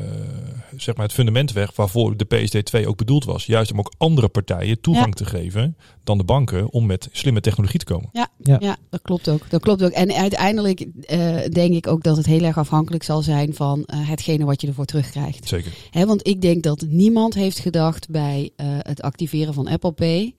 zeg 0.77 0.95
maar 0.95 1.05
het 1.05 1.13
fundament 1.13 1.51
weg 1.51 1.75
waarvoor 1.75 2.17
de 2.17 2.25
PSD2 2.25 2.87
ook 2.87 2.97
bedoeld 2.97 3.25
was. 3.25 3.45
Juist 3.45 3.71
om 3.71 3.79
ook 3.79 3.93
andere 3.97 4.27
partijen 4.27 4.81
toegang 4.81 5.15
te 5.15 5.25
geven 5.25 5.77
dan 6.03 6.17
de 6.17 6.23
banken 6.23 6.71
om 6.71 6.85
met 6.85 7.09
slimme 7.11 7.41
technologie 7.41 7.79
te 7.79 7.85
komen. 7.85 8.09
Ja, 8.11 8.27
Ja. 8.43 8.57
ja. 8.59 8.77
dat 8.89 9.01
klopt 9.01 9.29
ook. 9.29 9.49
Dat 9.49 9.61
klopt 9.61 9.83
ook. 9.83 9.91
En 9.91 10.11
uiteindelijk 10.11 10.87
eh, 11.01 11.35
denk 11.51 11.73
ik 11.73 11.87
ook 11.87 12.03
dat 12.03 12.17
het 12.17 12.25
heel 12.25 12.43
erg 12.43 12.57
afhankelijk 12.57 13.03
zal 13.03 13.21
zijn 13.21 13.53
van 13.53 13.83
eh, 13.85 14.09
hetgene 14.09 14.45
wat 14.45 14.61
je 14.61 14.67
ervoor 14.67 14.85
terugkrijgt. 14.85 15.47
Zeker. 15.47 15.73
Hè, 15.89 16.05
want 16.05 16.27
ik 16.27 16.41
denk 16.41 16.63
dat 16.63 16.85
niemand 16.87 17.33
heeft 17.33 17.59
gedacht 17.59 18.09
bij 18.09 18.51
eh, 18.55 18.67
het 18.69 19.01
activeren 19.01 19.53
van 19.53 19.67
Apple 19.67 19.91
Pay. 19.91 20.35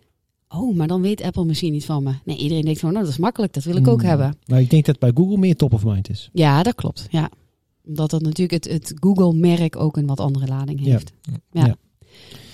Oh, 0.55 0.76
maar 0.76 0.87
dan 0.87 1.00
weet 1.00 1.23
Apple 1.23 1.44
misschien 1.44 1.73
niet 1.73 1.85
van 1.85 2.02
me. 2.02 2.12
Nee, 2.25 2.37
iedereen 2.37 2.64
denkt 2.64 2.81
van, 2.81 2.93
nou, 2.93 3.05
dat 3.05 3.12
is 3.12 3.19
makkelijk, 3.19 3.52
dat 3.52 3.64
wil 3.64 3.76
ik 3.76 3.88
ook 3.88 4.02
Mm. 4.02 4.08
hebben. 4.08 4.37
Maar 4.47 4.61
ik 4.61 4.70
denk 4.70 4.85
dat 4.87 4.99
bij 4.99 5.11
Google 5.14 5.37
meer 5.38 5.56
top 5.56 5.73
of 5.73 5.85
mind 5.85 6.08
is. 6.11 6.31
Ja, 6.32 6.62
dat 6.62 6.75
klopt. 6.75 7.06
Ja. 7.11 7.31
Omdat 7.87 8.11
dat 8.11 8.23
natuurlijk 8.23 8.64
het, 8.64 8.73
het 8.73 8.93
Google-merk 9.00 9.76
ook 9.76 9.97
een 9.97 10.06
wat 10.06 10.20
andere 10.20 10.47
lading 10.47 10.81
heeft. 10.85 11.12
Ja. 11.52 11.67
Ja. 11.67 11.76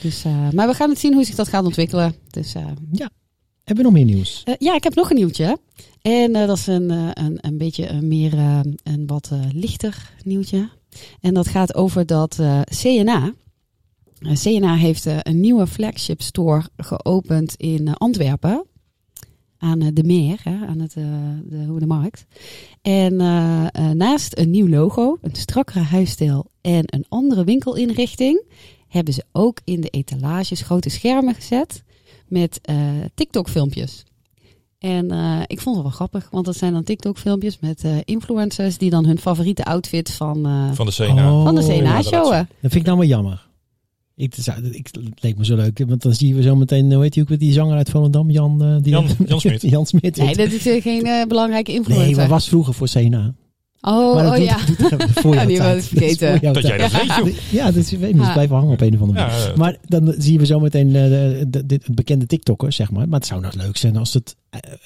Dus, 0.02 0.24
eh, 0.24 0.50
maar 0.50 0.68
we 0.68 0.74
gaan 0.74 0.90
het 0.90 0.98
zien 0.98 1.14
hoe 1.14 1.24
zich 1.24 1.34
dat 1.34 1.48
gaat 1.48 1.64
ontwikkelen. 1.64 2.14
Dus 2.30 2.54
eh, 2.54 2.66
Hebben 3.64 3.84
we 3.84 3.90
nog 3.90 3.92
meer 3.92 4.14
nieuws? 4.14 4.42
Eh, 4.44 4.54
ja, 4.58 4.74
ik 4.74 4.84
heb 4.84 4.94
nog 4.94 5.10
een 5.10 5.16
nieuwtje. 5.16 5.58
En 6.02 6.34
eh, 6.34 6.46
dat 6.46 6.56
is 6.58 6.66
een, 6.66 6.90
eh, 6.90 7.08
een, 7.12 7.38
een 7.40 7.58
beetje 7.58 7.88
een 7.88 8.08
meer 8.08 8.32
eh, 8.34 8.60
een 8.82 9.06
wat 9.06 9.28
eh, 9.32 9.40
lichter 9.52 10.12
nieuwtje. 10.24 10.68
En 11.20 11.34
dat 11.34 11.48
gaat 11.48 11.74
over 11.74 12.06
dat 12.06 12.38
eh, 12.38 12.60
CNA. 12.82 13.34
CNA 14.18 14.74
heeft 14.74 15.06
eh, 15.06 15.16
een 15.22 15.40
nieuwe 15.40 15.66
flagship 15.66 16.22
store 16.22 16.62
geopend 16.76 17.54
in 17.54 17.88
eh, 17.88 17.94
Antwerpen. 17.94 18.64
Aan 19.58 19.80
eh, 19.80 19.88
de 19.92 20.04
Meer, 20.04 20.40
hè, 20.42 20.66
aan 20.66 20.78
het, 20.78 20.92
de 21.44 21.64
Hoede 21.66 21.86
Markt. 21.86 22.26
En 22.82 23.16
naast 23.96 24.38
een 24.38 24.50
nieuw 24.50 24.68
logo, 24.68 25.18
een 25.22 25.34
strakkere 25.34 25.80
huisstijl 25.80 26.50
en 26.60 26.82
een 26.86 27.04
andere 27.08 27.44
winkelinrichting, 27.44 28.42
hebben 28.88 29.14
ze 29.14 29.24
ook 29.32 29.60
in 29.64 29.80
de 29.80 29.88
etalages 29.88 30.60
grote 30.60 30.88
schermen 30.88 31.34
gezet 31.34 31.82
met 32.28 32.58
eh, 32.62 32.76
TikTok-filmpjes. 33.14 34.04
En 34.78 35.10
eh, 35.10 35.40
ik 35.46 35.60
vond 35.60 35.76
het 35.76 35.84
wel 35.84 35.94
grappig, 35.94 36.28
want 36.30 36.44
dat 36.44 36.56
zijn 36.56 36.72
dan 36.72 36.82
TikTok-filmpjes 36.82 37.58
met 37.60 37.84
eh, 37.84 37.96
influencers 38.04 38.78
die 38.78 38.90
dan 38.90 39.06
hun 39.06 39.18
favoriete 39.18 39.64
outfit 39.64 40.12
van, 40.12 40.46
eh, 40.46 40.72
Van 40.72 40.86
de 40.86 40.92
CNA. 40.92 41.32
Oh. 41.32 41.42
van 41.44 41.54
de 41.54 41.60
Oh, 41.60 41.66
CNA 41.66 41.74
ja, 41.74 41.96
dat 41.96 42.06
showen. 42.06 42.48
Dat 42.60 42.70
vind 42.70 42.74
ik 42.74 42.84
nou 42.84 42.96
maar 42.96 43.06
jammer. 43.06 43.45
Ik, 44.16 44.34
zou- 44.38 44.64
ik, 44.64 44.86
het 44.92 45.22
leek 45.22 45.38
me 45.38 45.44
zo 45.44 45.56
leuk, 45.56 45.84
want 45.88 46.02
dan 46.02 46.14
zien 46.14 46.34
we 46.34 46.42
zo 46.42 46.56
meteen, 46.56 46.92
hoe 46.92 47.02
heet 47.02 47.12
die 47.12 47.22
ook 47.22 47.28
weer, 47.28 47.38
die 47.38 47.52
zanger 47.52 47.76
uit 47.76 47.90
Volendam, 47.90 48.30
Jan, 48.30 48.62
eh, 48.64 48.76
die, 48.80 48.92
Jan- 48.92 49.06
Jan 49.26 49.40
Smit. 49.50 49.62
Jan 49.62 49.86
Smit. 49.86 50.16
Nee, 50.16 50.36
dat 50.36 50.52
is 50.52 50.66
eh, 50.66 50.82
geen 50.82 51.04
eh, 51.06 51.26
belangrijke 51.26 51.72
influencer. 51.72 52.06
Nee, 52.06 52.16
maar 52.16 52.28
was 52.28 52.48
vroeger 52.48 52.74
voor 52.74 52.88
CNA. 52.88 53.34
Oh, 53.80 54.14
maar 54.14 54.22
dat 54.24 54.32
oh 54.32 54.38
doet, 54.38 54.88
ja. 54.90 54.96
doet 54.96 55.10
voor 55.12 55.46
die 55.46 55.58
was 55.58 55.76
ik 55.76 55.82
vergeten. 55.82 56.52
Dat 56.52 56.62
jij 56.66 56.78
dat 56.78 56.92
weet, 56.92 57.14
joh. 57.16 57.28
Ja, 57.50 57.64
dat 57.64 57.74
is, 57.76 57.92
ik 57.92 57.98
weet 57.98 58.12
niet, 58.14 58.22
het 58.22 58.32
blijven 58.32 58.56
hangen 58.56 58.72
op 58.72 58.80
een 58.80 58.94
of 58.94 59.00
andere 59.00 59.20
manier. 59.20 59.36
Ja, 59.48 59.52
Maar 59.56 59.76
dan 59.86 60.14
zien 60.18 60.38
we 60.38 60.46
zo 60.46 60.60
meteen 60.60 60.86
eh, 60.88 60.92
de, 61.02 61.44
de, 61.48 61.66
de- 61.66 61.78
de 61.86 61.92
bekende 61.94 62.26
TikToker, 62.26 62.72
zeg 62.72 62.90
maar. 62.90 63.08
Maar 63.08 63.18
het 63.18 63.28
zou 63.28 63.40
nog 63.40 63.54
leuk 63.54 63.76
zijn 63.76 63.96
als 63.96 64.14
het 64.14 64.36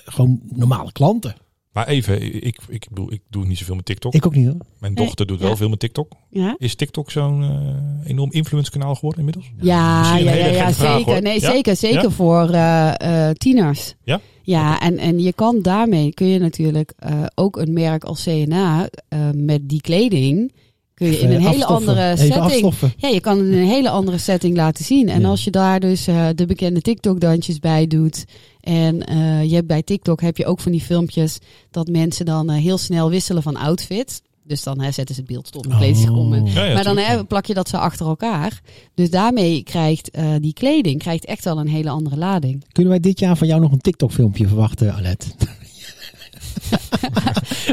gewoon 0.05 0.41
normale 0.55 0.93
klanten. 0.93 1.35
Maar 1.81 1.89
even, 1.89 2.45
ik, 2.47 2.59
ik, 2.69 2.87
bedoel, 2.89 3.13
ik 3.13 3.21
doe 3.31 3.47
niet 3.47 3.59
zoveel 3.59 3.75
met 3.75 3.85
TikTok. 3.85 4.15
Ik 4.15 4.27
ook 4.27 4.35
niet 4.35 4.47
hoor. 4.47 4.57
Mijn 4.79 4.95
dochter 4.95 5.27
doet 5.27 5.41
wel 5.41 5.57
veel 5.57 5.69
met 5.69 5.79
TikTok. 5.79 6.13
Ja, 6.31 6.55
Is 6.59 6.75
TikTok 6.75 7.11
zo'n 7.11 7.43
eh, 7.43 8.11
enorm 8.11 8.33
influence 8.33 8.71
kanaal 8.71 8.95
geworden 8.95 9.19
inmiddels? 9.19 9.53
ja, 9.61 10.17
ja, 10.17 10.35
ja, 10.35 10.73
vraag, 10.73 10.97
zeker. 10.99 11.23
nee, 11.23 11.41
Ja? 11.41 11.51
zeker, 11.51 11.77
zeker 11.77 12.03
Ja? 12.03 12.11
voor 12.11 12.51
eh, 12.51 13.29
eh, 13.29 13.35
tieners. 13.35 13.95
Ja? 14.05 14.21
Ja, 14.43 14.81
en, 14.81 14.99
en 14.99 15.19
je 15.23 15.33
kan 15.33 15.63
daarmee, 15.63 16.15
kun 16.15 16.27
je 16.27 16.39
natuurlijk 16.39 16.93
eh, 16.99 17.25
ook 17.35 17.57
een 17.57 17.73
merk 17.73 18.05
als 18.05 18.23
CNA 18.23 18.89
eh, 19.09 19.19
met 19.35 19.69
die 19.69 19.81
kleding, 19.81 20.53
kun 21.01 21.11
je 21.11 21.19
in 21.19 21.31
een 21.31 21.41
hele 21.47 21.65
andere 21.65 22.17
setting. 22.17 22.75
Ja, 22.97 23.09
je 23.09 23.21
kan 23.21 23.39
het 23.39 23.47
in 23.47 23.53
een 23.53 23.69
hele 23.69 23.91
andere 23.91 24.19
setting 24.19 24.57
laten 24.57 24.85
zien. 24.85 25.09
En 25.09 25.21
Ja. 25.21 25.29
als 25.29 25.45
je 25.45 25.51
daar 25.51 25.81
dus 25.81 26.07
eh, 26.07 26.27
de 26.35 26.47
bekende 26.47 26.81
TikTok-dansjes 26.81 27.59
bij 27.59 27.87
doet. 27.87 28.25
En 28.61 29.07
eh, 29.07 29.45
je 29.45 29.55
hebt 29.55 29.67
bij 29.67 29.83
TikTok 29.83 30.21
heb 30.21 30.37
je 30.37 30.47
ook 30.47 30.61
van 30.61 30.73
die 30.73 30.81
filmpjes 30.81 31.39
dat 31.71 31.89
mensen 31.89 32.25
dan 32.25 32.51
eh, 32.51 32.63
heel 32.63 32.79
snel 32.79 33.11
wisselen 33.11 33.43
van 33.43 33.57
outfit. 33.57 34.23
Dus 34.45 34.63
dan 34.63 34.81
hè, 34.81 34.91
zetten 34.91 35.15
ze 35.15 35.21
het 35.21 35.31
beeld 35.31 35.47
stop 35.47 35.65
en 35.67 35.77
kleden 35.77 35.97
zich 35.97 36.11
om. 36.11 36.35
En, 36.35 36.43
Oh. 36.43 36.53
Ja, 36.55 36.65
ja, 36.65 36.75
maar 36.75 36.85
dan 36.85 36.97
hè, 36.97 37.25
plak 37.25 37.47
je 37.47 37.55
dat 37.55 37.69
zo 37.69 37.77
achter 37.77 38.07
elkaar. 38.07 38.61
Dus 38.95 39.11
daarmee 39.11 39.63
krijgt 39.63 40.11
die 40.41 40.53
kleding 40.53 40.99
krijgt 40.99 41.25
echt 41.25 41.45
wel 41.45 41.59
een 41.59 41.69
hele 41.69 41.91
andere 41.91 42.17
lading. 42.17 42.65
Kunnen 42.73 42.93
wij 42.93 43.01
dit 43.01 43.19
jaar 43.19 43.37
van 43.37 43.47
jou 43.47 43.61
nog 43.61 43.73
een 43.73 43.81
TikTok 43.81 44.13
filmpje 44.13 44.47
verwachten, 44.47 44.95
Alet? 44.95 45.35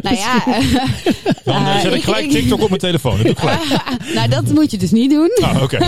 Nou 0.02 0.16
ja, 0.16 0.44
Dan 1.44 1.56
eh, 1.66 1.76
eh, 1.76 1.82
zet 1.82 1.94
ik 1.94 2.04
gelijk 2.04 2.30
TikTok 2.30 2.62
op 2.62 2.68
mijn 2.70 2.82
telefoon. 2.82 3.12
Dat 3.18 3.22
doe 3.22 3.32
ik 3.32 3.40
gelijk. 3.40 3.84
nou 4.16 4.30
dat 4.30 4.54
moet 4.54 4.72
je 4.72 4.78
dus 4.78 4.92
niet 4.92 5.10
doen. 5.12 5.32
Ah, 5.42 5.62
oké. 5.64 5.78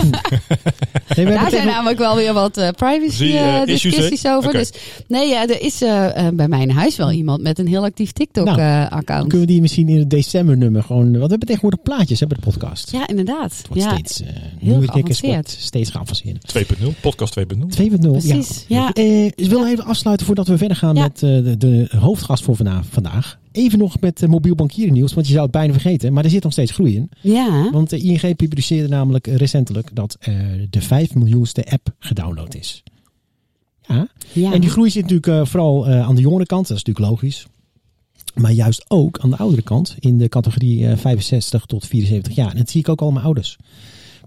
Nee, 1.16 1.24
hebben 1.26 1.42
Daar 1.42 1.50
zijn 1.50 1.66
namelijk 1.66 1.98
wel 1.98 2.16
weer 2.16 2.32
wat 2.32 2.56
eh, 2.56 2.68
privacy 2.68 3.32
eh, 3.32 3.64
discussies 3.64 4.26
over. 4.26 4.52
Dus 4.52 4.70
nee, 5.08 5.28
ja, 5.28 5.42
er 5.48 5.60
is 5.60 5.82
eh, 5.82 6.26
eh, 6.26 6.34
bij 6.34 6.48
mij 6.48 6.60
in 6.60 6.70
huis 6.70 6.96
wel 6.96 7.10
iemand 7.10 7.42
met 7.42 7.58
een 7.58 7.66
heel 7.66 7.84
actief 7.84 8.12
Nou, 8.14 8.46
Dan 8.46 8.54
TikTok-account. 8.56 9.28
kunnen 9.28 9.46
we 9.46 9.52
die 9.52 9.60
misschien 9.60 9.88
in 9.88 9.98
het 9.98 10.10
decembernummer 10.10 10.82
gewoon... 10.82 11.02
Want 11.04 11.14
we 11.14 11.28
hebben 11.28 11.46
tegenwoordig 11.48 11.82
plaatjes 11.82 12.20
hè, 12.20 12.26
bij 12.26 12.36
de 12.40 12.50
podcast. 12.50 12.90
ja, 12.92 13.06
inderdaad. 13.06 13.56
Het 13.56 13.66
wordt 13.68 13.82
Ja, 13.82 13.90
steeds... 13.94 14.20
eh 14.20 14.26
tickets 14.92 15.20
geavanceerd. 15.20 15.56
steeds 15.60 15.90
geavanceerd. 15.90 16.54
2.0, 16.58 17.00
podcast 17.00 17.38
2.0. 17.38 17.44
2.0, 17.80 18.10
Precies, 18.10 18.64
ja. 18.68 18.92
Eh, 18.92 19.24
ik 19.24 19.34
wil 19.48 19.66
even 19.66 19.84
afsluiten 19.84 20.26
voordat 20.26 20.48
we 20.48 20.58
verder 20.58 20.76
gaan 20.76 20.94
Ja. 20.94 21.02
met 21.02 21.14
eh, 21.14 21.20
de, 21.20 21.56
de 21.56 21.88
hoofdgast 21.98 22.44
voor 22.44 22.56
vandaag. 22.90 23.38
Even 23.52 23.78
nog 23.78 24.00
met 24.00 24.22
eh, 24.22 24.28
mobiel 24.28 24.54
bankieren 24.54 24.92
nieuws, 24.94 25.14
want 25.14 25.26
je 25.26 25.32
zou 25.32 25.44
het 25.44 25.52
bijna 25.54 25.72
vergeten. 25.72 26.12
Maar 26.12 26.24
er 26.24 26.30
zit 26.30 26.42
nog 26.42 26.52
steeds 26.52 26.72
groei 26.72 26.96
in. 26.96 27.10
Ja, 27.20 27.70
Want 27.70 27.90
de 27.90 27.98
ING 27.98 28.36
publiceerde 28.36 28.88
namelijk 28.88 29.26
eh, 29.26 29.34
recentelijk 29.36 29.94
dat 29.94 30.16
eh, 30.20 30.34
de 30.70 30.80
5 30.82 31.14
miljoenste 31.14 31.64
app 31.70 31.94
gedownload 31.98 32.54
is. 32.54 32.82
Ja. 33.88 34.08
ja. 34.32 34.52
En 34.52 34.60
die 34.60 34.70
groei 34.70 34.90
zit 34.90 35.02
natuurlijk 35.02 35.26
eh, 35.40 35.44
vooral 35.46 35.86
eh, 35.86 36.06
aan 36.08 36.14
de 36.14 36.20
jongere 36.20 36.46
kant, 36.46 36.68
dat 36.68 36.76
is 36.76 36.84
natuurlijk 36.84 37.12
logisch. 37.12 37.46
Maar 38.34 38.52
juist 38.52 38.84
ook 38.88 39.18
aan 39.18 39.30
de 39.30 39.36
oudere 39.36 39.62
kant, 39.62 39.96
in 39.98 40.18
de 40.18 40.28
categorie 40.28 40.86
eh, 40.88 40.96
65 40.96 41.66
tot 41.66 41.86
74 41.86 42.34
jaar. 42.34 42.50
En 42.50 42.56
dat 42.56 42.70
zie 42.70 42.80
ik 42.80 42.88
ook 42.88 43.00
al 43.00 43.06
aan 43.06 43.12
mijn 43.12 43.24
ouders. 43.24 43.56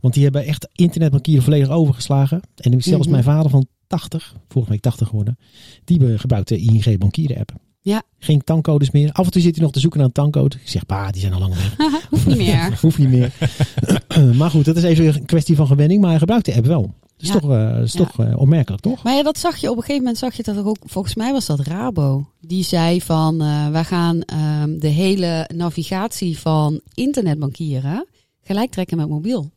Want 0.02 0.14
die 0.14 0.24
hebben 0.24 0.46
echt 0.46 0.68
internetbankieren 0.74 1.44
volledig 1.44 1.70
overgeslagen. 1.70 2.42
En 2.56 2.82
zelfs 2.82 3.04
Mhm. 3.04 3.12
mijn 3.12 3.24
vader 3.24 3.50
van 3.52 3.68
80, 3.88 4.36
vorige 4.50 4.72
week 4.72 4.82
80 4.82 5.08
geworden, 5.08 5.38
die 5.84 6.18
gebruikt 6.18 6.48
de 6.48 6.58
ING 6.58 6.98
bankieren 6.98 7.38
app. 7.38 7.52
Ja. 7.86 8.02
Geen 8.20 8.44
tankcodes 8.44 8.92
meer. 8.92 9.12
Af 9.12 9.26
en 9.26 9.32
toe 9.32 9.42
zit 9.42 9.56
hij 9.56 9.64
nog 9.64 9.74
te 9.74 9.80
zoeken 9.80 10.00
naar 10.00 10.08
een 10.08 10.14
tankcode. 10.14 10.56
Ik 10.62 10.70
zeg, 10.70 10.86
pa, 10.86 11.12
die 11.12 11.22
zijn 11.22 11.34
al 11.34 11.40
lang 11.40 11.54
weg. 11.56 11.76
hoeft 12.10 12.26
niet 12.26 12.38
meer. 12.38 12.78
Hoeft 12.82 12.98
niet 12.98 13.10
meer. 13.10 13.32
maar 14.38 14.50
goed, 14.50 14.66
dat 14.66 14.76
is 14.78 14.84
even 14.84 15.06
een 15.06 15.26
kwestie 15.26 15.56
van 15.56 15.68
gewenning. 15.68 16.02
Maar 16.02 16.10
hij 16.10 16.20
gebruikt 16.20 16.46
de 16.46 16.56
app 16.56 16.66
wel. 16.66 16.82
Dat 16.82 17.12
is 17.18 17.28
Ja. 17.28 17.40
toch, 17.40 17.52
eh, 17.52 17.82
is 17.82 17.94
Ja. 17.94 18.00
toch 18.06 18.20
eh, 18.20 18.38
opmerkelijk, 18.40 18.82
toch? 18.84 19.04
Maar 19.04 19.16
ja, 19.16 19.24
dat 19.24 19.38
zag 19.38 19.58
je 19.58 19.70
op 19.70 19.76
een 19.76 19.82
gegeven 19.82 20.02
moment, 20.02 20.18
zag 20.18 20.34
je 20.34 20.44
dat 20.44 20.66
ook, 20.66 20.78
volgens 20.86 21.16
mij 21.16 21.32
was 21.32 21.46
dat 21.46 21.60
Rabo. 21.60 22.26
Die 22.42 22.64
zei 22.64 23.02
van, 23.02 23.42
eh 23.42 23.70
wij 23.70 23.84
gaan 23.84 24.22
ehm, 24.22 24.80
de 24.80 24.88
hele 24.88 25.50
navigatie 25.56 26.40
van 26.40 26.82
internetbankieren 26.94 28.08
gelijk 28.44 28.72
trekken 28.72 28.98
met 28.98 29.10
mobiel. 29.10 29.50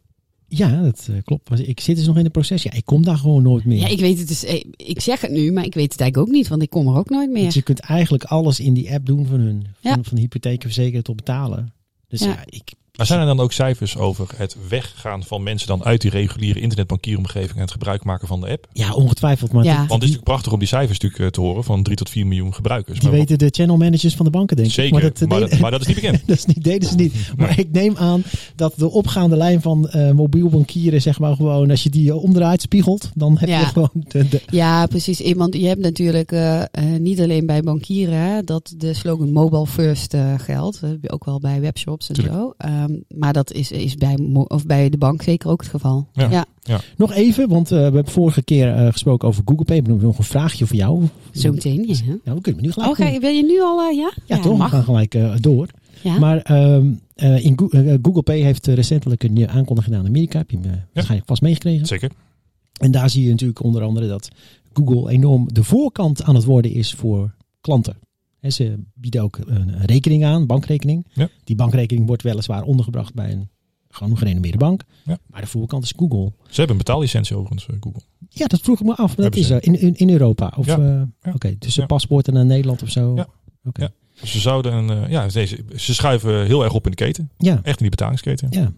Ja, 0.49 0.83
dat 0.83 1.07
eh, 1.11 1.17
klopt. 1.25 1.51
Maar 1.51 1.61
Ik 1.61 1.81
zit 1.81 1.97
dus 1.97 2.07
nog 2.07 2.17
in 2.17 2.25
het 2.25 2.33
proces. 2.33 2.63
Ja, 2.63 2.73
ik 2.73 2.85
kom 2.85 3.03
daar 3.05 3.17
gewoon 3.17 3.43
nooit 3.43 3.65
meer. 3.65 3.79
Ja, 3.79 3.87
ik 3.89 4.01
weet 4.01 4.19
het 4.19 4.29
dus, 4.29 4.45
eh, 4.45 4.65
ik 4.77 5.01
zeg 5.01 5.21
het 5.21 5.31
nu, 5.31 5.53
maar 5.53 5.65
ik 5.65 5.75
weet 5.75 5.93
het 5.93 6.01
eigenlijk 6.01 6.31
ook 6.31 6.37
niet, 6.37 6.49
want 6.49 6.63
ik 6.63 6.71
kom 6.71 6.87
er 6.89 6.95
ook 6.97 7.11
nooit 7.11 7.31
meer. 7.31 7.43
Want 7.43 7.55
je 7.55 7.63
kunt 7.63 7.79
eigenlijk 7.81 8.25
alles 8.25 8.61
in 8.61 8.75
die 8.75 8.93
app 8.93 9.07
doen 9.07 9.27
van 9.27 9.41
hun. 9.41 9.67
Van, 9.81 9.91
Ja. 9.91 9.99
van 10.03 10.19
hypotheekverzekeren 10.19 11.05
tot 11.05 11.17
betalen. 11.17 11.73
Dus 12.09 12.21
ja, 12.21 12.27
Ja. 12.27 12.43
ik... 12.47 12.73
Maar 12.97 13.07
zijn 13.07 13.21
er 13.21 13.27
dan 13.27 13.41
ook 13.41 13.53
cijfers 13.53 13.97
over 13.97 14.27
het 14.37 14.57
weggaan 14.69 15.25
van 15.25 15.43
mensen 15.43 15.69
dan 15.69 15.85
uit 15.85 16.01
die 16.01 16.11
reguliere 16.11 16.61
internetbankieromgeving 16.61 17.55
en 17.55 17.61
het 17.61 17.71
gebruik 17.71 18.05
maken 18.05 18.29
van 18.29 18.41
de 18.41 18.49
app? 18.51 18.67
Ja, 18.73 18.93
ongetwijfeld. 18.93 19.53
Maar 19.53 19.65
Ja. 19.65 19.71
Want 19.73 19.83
het 19.83 19.91
is 19.91 19.99
natuurlijk 19.99 20.25
prachtig 20.25 20.53
om 20.53 20.59
die 20.59 20.69
cijfers 20.69 20.99
natuurlijk 20.99 21.23
eh, 21.23 21.31
te 21.31 21.41
horen 21.41 21.65
van 21.65 21.83
3 21.83 21.97
tot 21.97 22.11
4 22.11 22.27
miljoen 22.27 22.55
gebruikers. 22.55 22.99
die 22.99 23.09
Maar 23.09 23.19
weten 23.19 23.39
de 23.39 23.49
channel 23.51 23.77
managers 23.77 24.15
van 24.15 24.25
de 24.25 24.31
banken, 24.31 24.57
denk 24.57 24.69
ik. 24.69 24.75
Zeker, 24.75 24.93
Maar 24.93 25.03
dat, 25.03 25.21
eh, 25.21 25.29
maar 25.29 25.37
deden- 25.39 25.51
dat, 25.51 25.61
maar 25.61 25.71
dat 25.71 25.81
is 25.81 25.87
niet 25.87 25.95
bekend. 25.97 26.23
dat 26.27 26.37
is 26.37 26.45
niet, 26.47 26.65
deden 26.65 26.89
ze 26.89 26.95
niet. 26.95 27.15
Maar 27.37 27.59
ik 27.59 27.71
neem 27.73 27.97
aan 27.97 28.23
dat 28.57 28.73
de 28.77 28.91
opgaande 28.91 29.37
lijn 29.37 29.61
van 29.63 29.89
eh, 29.89 30.11
mobiel 30.13 30.49
bankieren, 30.49 31.03
zeg 31.03 31.19
maar 31.19 31.35
gewoon, 31.37 31.71
als 31.71 31.83
je 31.83 31.91
die 31.91 32.15
omdraait, 32.17 32.61
spiegelt, 32.63 33.11
dan 33.15 33.39
heb 33.39 33.49
Ja. 33.49 33.61
je 33.61 33.67
gewoon 33.67 33.91
de, 34.09 34.29
de- 34.29 34.43
Ja, 34.51 34.87
precies. 34.87 35.33
Want 35.35 35.55
je 35.55 35.67
hebt 35.67 35.81
natuurlijk 35.81 36.35
niet 36.99 37.21
alleen 37.21 37.47
bij 37.47 37.63
bankieren 37.63 38.19
hè, 38.19 38.43
dat 38.43 38.75
de 38.77 38.95
slogan 38.95 39.33
mobile 39.33 39.67
first 39.67 40.15
eh, 40.15 40.35
geldt. 40.37 40.81
Dat 40.81 40.91
heb 40.91 40.99
je 41.03 41.11
ook 41.11 41.25
wel 41.25 41.41
bij 41.41 41.61
webshops 41.61 42.09
en 42.09 42.15
Tuurlijk. 42.15 42.37
zo. 42.37 42.55
Ehm, 42.89 43.19
maar 43.21 43.33
dat 43.33 43.53
is, 43.53 43.71
is 43.73 43.95
bij, 43.95 44.17
of 44.33 44.67
bij 44.67 44.89
de 44.91 44.99
bank 44.99 45.23
zeker 45.23 45.51
ook 45.51 45.61
het 45.61 45.71
geval. 45.71 46.09
Ja. 46.13 46.47
Ja, 46.63 46.81
Nog 46.97 47.13
even, 47.13 47.49
want 47.49 47.71
eh, 47.71 47.77
we 47.79 47.83
hebben 47.83 48.07
vorige 48.09 48.43
keer 48.43 48.75
eh, 48.75 48.93
gesproken 48.93 49.29
over 49.29 49.43
Google 49.45 49.65
Pay. 49.65 49.77
Ik 49.77 49.87
heb 49.87 50.01
nog 50.01 50.19
een 50.19 50.25
vraagje 50.25 50.67
voor 50.67 50.77
jou. 50.77 51.05
zo 51.33 51.53
meteen. 51.53 51.85
Ja. 51.87 51.95
Nou, 52.25 52.37
we 52.37 52.41
kunnen 52.43 52.63
nu 52.63 52.73
gelijk 52.73 52.91
Oh, 52.91 52.97
ga 52.97 53.07
je- 53.09 53.21
wil 53.21 53.31
je 53.31 53.45
nu 53.45 53.61
al, 53.61 53.81
eh, 53.89 53.97
ja? 53.97 54.13
Ja, 54.25 54.39
toch? 54.39 54.59
We 54.59 54.69
gaan 54.69 54.85
gelijk 54.85 55.15
eh, 55.15 55.35
door. 55.41 55.69
Ja. 56.03 56.19
Maar 56.19 56.39
ehm, 56.39 56.87
eh, 57.15 57.45
in 57.45 57.59
Go- 57.59 57.69
Google 58.03 58.23
Pay 58.23 58.41
heeft 58.41 58.67
recentelijk 58.67 59.23
een 59.25 59.33
nieuwe 59.33 59.51
aankondiging 59.51 59.85
gedaan 59.95 60.01
in 60.11 60.15
Amerika. 60.17 60.39
Heb 60.39 60.51
je 60.51 60.59
hem 60.63 60.83
waarschijnlijk 60.93 61.29
vast 61.29 61.43
meegekregen. 61.43 61.87
Zeker. 61.87 62.11
En 62.81 62.91
daar 62.91 63.11
zie 63.11 63.25
je 63.25 63.31
natuurlijk 63.31 63.63
onder 63.63 63.83
andere 63.83 64.09
dat 64.09 64.29
Google 64.73 65.11
enorm 65.11 65.49
de 65.53 65.65
voorkant 65.65 66.23
aan 66.23 66.35
het 66.35 66.45
worden 66.45 66.73
is 66.73 66.93
voor 66.95 67.35
klanten. 67.61 67.97
Ze 68.51 68.79
bieden 68.95 69.23
ook 69.23 69.39
een 69.47 69.69
een 69.81 69.85
rekening 69.85 70.25
aan, 70.25 70.47
bankrekening. 70.47 71.07
Ja. 71.13 71.29
Die 71.45 71.57
bankrekening 71.57 72.07
wordt 72.07 72.23
weliswaar 72.23 72.63
ondergebracht 72.63 73.15
bij 73.15 73.33
een 73.33 73.49
gewoon 73.89 74.17
gerenommeerde 74.19 74.59
bank. 74.59 74.83
Ja. 75.05 75.19
Maar 75.27 75.41
de 75.41 75.47
voorkant 75.47 75.85
is 75.85 75.93
Google. 75.97 76.33
Ze 76.43 76.55
hebben 76.57 76.71
een 76.71 76.77
betaallicentie 76.85 77.37
overigens, 77.37 77.67
eh, 77.67 77.77
Google. 77.81 78.01
Ja, 78.29 78.47
dat 78.47 78.61
vroeg 78.61 78.81
ik 78.81 78.87
me 78.87 78.95
af. 78.97 79.15
Dat 79.15 79.37
is 79.37 79.51
er 79.51 79.65
in, 79.65 79.81
in, 79.81 79.95
in 79.97 80.11
Europa. 80.11 80.53
Of, 80.57 80.67
Ja. 80.67 80.79
eh, 80.79 81.03
Ja. 81.23 81.33
Oké, 81.35 81.55
dus 81.59 81.75
Ja. 81.75 81.81
de 81.81 81.87
paspoorten 81.87 82.35
naar 82.35 82.45
Nederland 82.47 82.83
of 82.83 82.91
zo. 82.91 83.15
Ja. 83.73 83.91
Dus 84.21 84.31
ze 84.31 84.41
zouden 84.41 84.73
een, 84.73 84.91
eh, 85.05 85.11
ja, 85.11 85.27
deze, 85.29 85.59
ze 85.77 85.95
schuiven 85.95 86.47
heel 86.47 86.65
erg 86.65 86.73
op 86.73 86.85
in 86.85 86.91
de 86.91 86.97
keten. 86.97 87.31
ja. 87.39 87.55
Echt 87.55 87.67
in 87.67 87.75
die 87.77 87.91
betalingsketen. 87.91 88.49
Ja. 88.51 88.73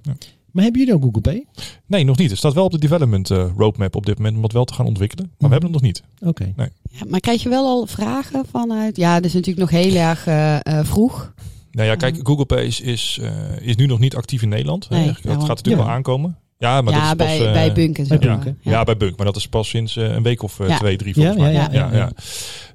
Maar 0.59 0.67
hebben 0.67 0.87
jullie 0.87 0.97
ook 0.97 1.05
Google 1.07 1.21
Pay? 1.33 1.47
Nee, 1.87 2.05
nog 2.05 2.17
niet. 2.19 2.29
Het 2.31 2.39
staat 2.39 2.55
wel 2.55 2.65
op 2.65 2.71
de 2.71 2.79
development 2.79 3.31
eh, 3.31 3.51
roadmap 3.57 3.97
op 3.97 4.07
dit 4.07 4.17
moment 4.17 4.37
om 4.37 4.43
dat 4.43 4.53
wel 4.53 4.65
te 4.65 4.75
gaan 4.75 4.87
ontwikkelen. 4.87 5.25
Maar 5.25 5.35
Mhm. 5.39 5.47
we 5.47 5.53
hebben 5.53 5.73
het 5.73 5.83
nog 5.83 5.91
niet. 5.91 6.03
Oké. 6.29 6.53
Ja, 6.91 7.05
maar 7.09 7.21
krijg 7.21 7.43
je 7.43 7.49
wel 7.49 7.65
al 7.67 7.87
vragen 7.87 8.45
vanuit... 8.51 8.97
Ja, 8.97 9.15
dat 9.15 9.25
is 9.25 9.33
natuurlijk 9.33 9.71
nog 9.71 9.83
heel 9.83 9.95
erg 9.95 10.27
eh, 10.27 10.55
eh, 10.67 10.85
vroeg. 10.87 11.33
Nou 11.73 11.89
ja, 11.89 11.95
kijk, 11.95 12.21
Google 12.23 12.45
Pay 12.45 12.65
is, 12.65 12.81
is, 12.81 13.21
is 13.61 13.77
nu 13.77 13.87
nog 13.87 13.99
niet 13.99 14.17
actief 14.17 14.43
in 14.43 14.49
Nederland. 14.49 14.91
Nee, 14.91 15.01
hè. 15.07 15.07
dat 15.07 15.23
gaat 15.23 15.49
natuurlijk 15.49 15.67
Ja. 15.77 15.77
wel 15.77 15.89
aankomen. 15.97 16.37
Ja, 16.59 16.81
maar 16.81 16.93
ja, 16.93 17.01
dat 17.01 17.11
is 17.11 17.17
bij, 17.17 17.39
pas, 17.39 17.47
eh, 17.47 17.53
bij 17.53 17.73
Bunk 17.73 17.99
en 17.99 18.07
zo. 18.07 18.19
bij 18.19 18.55
Ja, 18.61 18.85
bij 18.85 18.97
Bunk. 18.97 19.17
Maar 19.17 19.27
dat 19.27 19.37
is 19.37 19.49
pas 19.49 19.69
sinds 19.69 19.97
eh, 19.97 20.05
een 20.05 20.23
week 20.23 20.43
of 20.43 20.61
eh, 20.61 20.69
Ja. 20.69 20.77
twee, 20.79 20.97
drie 20.97 21.21
Ja, 21.21 21.33
volgens 21.33 21.53
ja, 21.53 21.67
mij. 21.69 21.79
ja, 21.79 21.89
ja, 21.91 21.97
ja. 21.97 22.11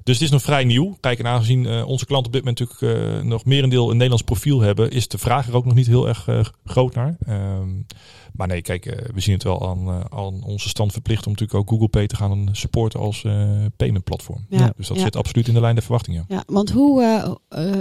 Dus 0.02 0.14
het 0.14 0.20
is 0.24 0.30
nog 0.30 0.42
vrij 0.42 0.64
nieuw. 0.64 0.96
Kijk, 1.00 1.18
en 1.18 1.26
aangezien 1.26 1.66
eh, 1.66 1.86
onze 1.86 2.06
klanten 2.06 2.26
op 2.26 2.32
dit 2.32 2.44
moment 2.44 2.60
natuurlijk 2.82 3.08
eh, 3.18 3.22
nog 3.22 3.44
merendeel 3.44 3.84
een 3.86 3.92
Nederlands 3.92 4.22
profiel 4.22 4.60
hebben, 4.60 4.90
is 4.90 5.08
de 5.08 5.18
vraag 5.18 5.48
er 5.48 5.54
ook 5.54 5.64
nog 5.64 5.74
niet 5.74 5.86
heel 5.86 6.08
erg 6.08 6.28
groot 6.64 6.94
naar. 6.94 7.16
Ehm, 7.26 7.68
maar 8.32 8.46
nee, 8.46 8.62
kijk, 8.62 8.84
we 9.14 9.20
zien 9.20 9.34
het 9.34 9.42
wel 9.42 9.68
aan, 9.68 9.88
eh, 9.88 10.00
aan 10.18 10.42
onze 10.44 10.68
stand 10.68 10.92
verplicht 10.92 11.26
om 11.26 11.32
natuurlijk 11.32 11.58
ook 11.60 11.68
Google 11.68 11.88
Pay 11.88 12.06
te 12.06 12.16
gaan 12.16 12.48
supporten 12.52 13.00
als 13.00 13.24
eh 13.24 13.48
payment 13.76 14.04
platform. 14.04 14.46
Ja. 14.48 14.72
Dus 14.76 14.88
dat 14.88 14.96
Ja. 14.96 15.02
zit 15.02 15.16
absoluut 15.16 15.48
in 15.48 15.54
de 15.54 15.60
lijn 15.60 15.74
der 15.74 15.82
verwachtingen. 15.84 16.24
Ja, 16.28 16.42
want 16.46 16.70
hoe, 16.70 17.02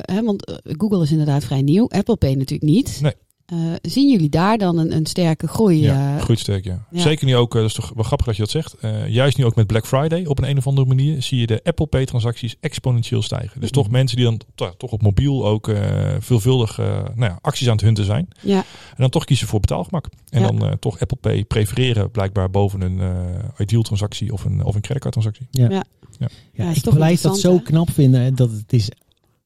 hè, 0.02 0.24
want 0.24 0.60
Google 0.64 1.04
is 1.04 1.12
inderdaad 1.12 1.44
vrij 1.46 1.62
nieuw, 1.62 1.88
Apple 1.90 2.16
Pay 2.16 2.34
natuurlijk 2.34 2.72
niet. 2.72 3.00
Nee. 3.02 3.14
Eh, 3.46 3.58
zien 3.82 4.10
jullie 4.12 4.30
daar 4.30 4.58
dan 4.58 4.78
een, 4.78 4.96
een 4.96 5.06
sterke 5.06 5.48
groei? 5.48 5.82
Ja, 5.82 6.16
eh, 6.16 6.22
groeit 6.22 6.40
sterk, 6.40 6.64
ja. 6.64 6.86
ja. 6.92 7.02
Zeker 7.02 7.26
nu 7.26 7.36
ook, 7.36 7.54
eh, 7.56 7.62
dat 7.62 7.70
is 7.70 7.76
toch 7.76 7.92
wel 7.96 8.04
grappig 8.04 8.26
dat 8.28 8.36
je 8.36 8.42
dat 8.42 8.52
zegt. 8.52 8.74
Eh, 8.74 9.08
juist 9.08 9.38
nu 9.38 9.46
ook 9.46 9.56
met 9.56 9.68
Black 9.68 9.88
Friday 9.88 10.26
op 10.26 10.38
een, 10.38 10.50
een 10.50 10.58
of 10.58 10.68
andere 10.68 10.88
manier 10.88 11.22
zie 11.22 11.40
je 11.40 11.48
de 11.48 11.60
Apple 11.64 11.86
Pay 11.86 12.06
transacties 12.06 12.56
exponentieel 12.60 13.22
stijgen. 13.22 13.62
Dus 13.62 13.72
toch 13.72 13.90
mensen 13.90 14.18
die 14.18 14.26
dan 14.26 14.40
to- 14.56 14.74
toch 14.78 14.92
op 14.92 15.02
mobiel 15.02 15.46
ook 15.46 15.68
eh, 15.68 16.16
veelvuldig 16.20 16.80
eh, 16.80 16.86
nou 17.16 17.32
ja, 17.32 17.38
acties 17.42 17.68
aan 17.68 17.74
het 17.76 17.82
hunten 17.86 18.06
zijn. 18.06 18.28
ja, 18.42 18.58
En 18.90 18.96
dan 18.98 19.10
toch 19.10 19.26
kiezen 19.26 19.48
voor 19.48 19.60
betaalgemak. 19.60 20.08
En 20.30 20.42
Ja. 20.42 20.48
dan 20.52 20.66
eh, 20.66 20.72
toch 20.80 21.00
Apple 21.00 21.18
Pay 21.18 21.44
prefereren 21.46 22.12
blijkbaar 22.12 22.50
boven 22.50 22.82
een 22.82 23.00
eh 23.00 23.44
ideal 23.58 23.82
transactie 23.82 24.34
of 24.34 24.46
een, 24.46 24.64
of 24.64 24.76
een 24.76 24.82
creditcard 24.82 25.14
transactie. 25.14 25.48
Ja. 25.52 25.70
Ja. 25.70 25.84
Ja, 26.20 26.28
Ja, 26.54 26.70
is 26.72 26.84
ik 26.84 26.94
blijf 26.94 27.22
dat 27.22 27.40
zo 27.40 27.56
hè? 27.56 27.62
knap 27.62 27.92
vinden 27.92 28.22
hè, 28.22 28.32
dat 28.32 28.52
het 28.52 28.74
is. 28.74 28.90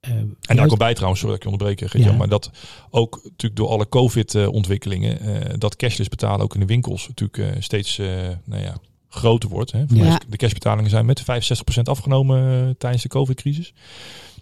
Eh, 0.08 0.14
En 0.16 0.36
daar 0.42 0.56
juist- 0.56 0.68
komt 0.68 0.80
bij 0.80 0.94
trouwens, 0.94 1.20
sorry 1.22 1.36
dat 1.38 1.46
ik 1.46 1.52
je 1.52 1.58
onderbreek, 1.60 1.90
Geert-Jan, 1.92 2.12
Ja. 2.12 2.18
maar 2.18 2.30
dat 2.30 2.52
ook 2.90 3.20
natuurlijk 3.24 3.56
door 3.56 3.68
alle 3.70 3.90
COVID-ontwikkelingen, 3.90 5.20
eh, 5.20 5.54
dat 5.58 5.76
cashless 5.76 6.10
betalen 6.10 6.42
ook 6.42 6.54
in 6.54 6.60
de 6.60 6.66
winkels 6.66 7.08
natuurlijk 7.08 7.56
eh, 7.56 7.62
steeds 7.62 8.00
eh, 8.00 8.08
nou 8.46 8.62
ja, 8.64 8.76
groter 9.10 9.50
wordt. 9.50 9.72
Hè. 9.72 9.84
Ja. 9.88 10.20
De 10.30 10.38
cashbetalingen 10.38 10.90
zijn 10.90 11.06
met 11.06 11.22
65% 11.22 11.90
afgenomen 11.90 12.68
eh, 12.68 12.70
tijdens 12.78 13.04
de 13.04 13.10
COVID-crisis. 13.10 13.74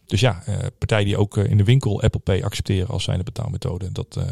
Dus 0.06 0.20
ja, 0.20 0.42
eh, 0.46 0.56
partijen 0.78 1.06
die 1.06 1.18
ook 1.18 1.38
eh, 1.38 1.50
in 1.50 1.58
de 1.58 1.64
winkel 1.64 2.02
Apple 2.02 2.20
Pay 2.20 2.42
accepteren 2.44 2.88
als 2.88 3.04
zijnde 3.04 3.24
betaalmethode, 3.24 3.92
dat, 3.92 4.16
eh, 4.18 4.24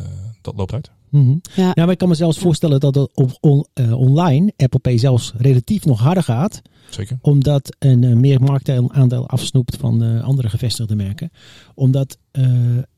dat 0.42 0.54
loopt 0.58 0.74
uit. 0.74 0.92
Mhm. 1.10 1.30
Ja. 1.56 1.63
Ja, 1.74 1.84
maar 1.84 1.90
ik 1.92 1.98
kan 1.98 2.08
me 2.08 2.16
zelfs 2.16 2.38
voorstellen 2.38 2.80
dat 2.80 2.96
het 2.96 3.10
op 3.13 3.38
on- 3.40 3.66
eh, 3.74 4.00
online 4.00 4.54
Apple 4.58 4.80
Pay 4.80 4.98
zelfs 4.98 5.34
relatief 5.38 5.86
nog 5.86 6.00
harder 6.00 6.24
gaat. 6.24 6.62
Zeker. 6.90 7.18
Omdat 7.22 7.75
een 7.80 8.04
eh, 8.04 8.13
meer 8.16 8.42
marktaandeel 8.42 9.28
afsnoept 9.30 9.75
van 9.75 10.04
eh, 10.04 10.24
andere 10.24 10.50
gevestigde 10.50 10.96
merken. 10.96 11.32
Omdat 11.75 12.18
eh, 12.32 12.44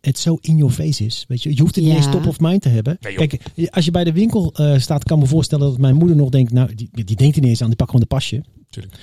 het 0.01 0.19
zo 0.19 0.37
in 0.41 0.57
your 0.57 0.73
face 0.73 1.05
is. 1.05 1.25
Weet 1.27 1.43
je, 1.43 1.55
je 1.55 1.61
hoeft 1.61 1.75
het 1.75 1.83
niet 1.83 1.95
eens 1.95 2.11
top 2.11 2.25
of 2.27 2.39
mind 2.39 2.61
te 2.61 2.69
hebben. 2.69 2.97
Nee. 2.99 3.15
Kijk, 3.15 3.41
als 3.69 3.85
je 3.85 3.91
bij 3.91 4.03
de 4.03 4.11
winkel 4.13 4.53
eh, 4.53 4.77
staat, 4.79 5.03
kan 5.03 5.17
ik 5.17 5.23
me 5.23 5.29
voorstellen 5.29 5.69
dat 5.69 5.77
mijn 5.77 5.95
moeder 5.95 6.15
nog 6.17 6.29
denkt, 6.29 6.51
nou, 6.51 6.75
die, 6.75 6.89
die 6.91 7.15
denkt 7.15 7.35
er 7.35 7.41
niet 7.41 7.49
eens 7.49 7.61
aan, 7.61 7.67
die 7.67 7.75
pakt 7.75 7.89
gewoon 7.89 8.05
de 8.09 8.15
pasje. 8.15 8.43
Tuurlijk. 8.69 8.95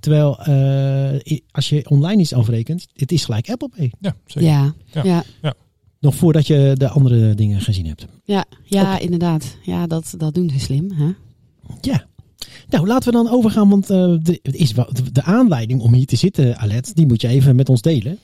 Terwijl 0.00 0.38
eh, 0.42 1.38
als 1.50 1.68
je 1.68 1.88
online 1.90 2.20
iets 2.20 2.32
afrekent, 2.32 2.86
het 2.94 3.12
is 3.12 3.24
gelijk 3.24 3.50
Apple 3.50 3.68
Pay. 3.76 3.92
Ja, 4.00 4.16
zeker. 4.26 4.48
ja, 4.50 4.74
Ja. 5.02 5.24
ja. 5.42 5.54
Nog 6.00 6.14
voordat 6.14 6.46
je 6.46 6.72
de 6.74 6.88
andere 6.88 7.34
dingen 7.34 7.60
gezien 7.60 7.86
hebt. 7.86 8.06
ja, 8.24 8.44
ja, 8.64 8.98
inderdaad. 8.98 9.56
Ja, 9.62 9.86
dat, 9.86 10.14
dat 10.16 10.34
doen 10.34 10.50
ze 10.50 10.58
slim. 10.60 10.90
Hè? 10.92 11.10
Ja. 11.80 12.06
Nou, 12.68 12.86
laten 12.86 13.12
we 13.12 13.16
dan 13.16 13.30
overgaan, 13.30 13.68
want 13.68 13.90
eh, 13.90 14.14
de, 14.22 14.38
is 14.42 14.74
de, 15.12 15.22
aanleiding 15.22 15.80
om 15.80 15.94
hier 15.94 16.06
te 16.06 16.16
zitten, 16.16 16.56
Alet, 16.56 16.94
die 16.94 17.06
moet 17.06 17.20
je 17.20 17.28
even 17.28 17.56
met 17.56 17.68
ons 17.68 17.82
delen. 17.82 18.18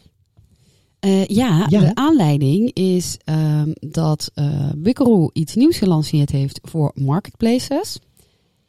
Eh, 1.00 1.26
ja, 1.26 1.66
Ja, 1.68 1.80
de 1.80 1.94
aanleiding 1.94 2.72
is 2.72 3.16
ehm, 3.24 3.72
dat 3.80 4.32
Buckaroo 4.76 5.30
iets 5.32 5.54
nieuws 5.54 5.78
gelanceerd 5.78 6.30
heeft 6.30 6.60
voor 6.62 6.92
marketplaces. 6.94 7.98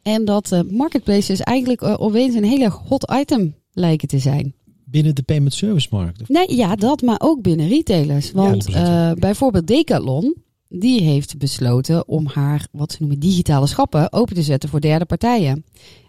En 0.02 0.24
dat 0.24 0.62
marketplaces 0.70 1.40
eigenlijk 1.40 1.82
opeens 1.82 2.34
een 2.34 2.44
hele 2.44 2.68
hot 2.68 3.12
item 3.20 3.54
lijken 3.72 4.08
te 4.08 4.18
zijn. 4.18 4.54
Binnen 4.84 5.14
de 5.14 5.22
payment 5.22 5.54
service 5.54 5.88
markt. 5.90 6.28
Nee, 6.28 6.56
ja, 6.56 6.74
dat, 6.74 7.02
maar 7.02 7.20
ook 7.20 7.42
binnen 7.42 7.68
retailers. 7.68 8.32
Want 8.32 8.68
100%. 8.70 8.72
bijvoorbeeld 9.18 9.66
Decathlon, 9.66 10.34
die 10.68 11.00
heeft 11.02 11.38
besloten 11.38 12.08
om 12.08 12.26
haar, 12.26 12.66
wat 12.72 12.92
ze 12.92 12.96
noemen, 13.00 13.18
digitale 13.18 13.66
schappen 13.66 14.12
open 14.12 14.34
te 14.34 14.42
zetten 14.42 14.68
voor 14.68 14.80
derde 14.80 15.04
partijen. 15.04 15.64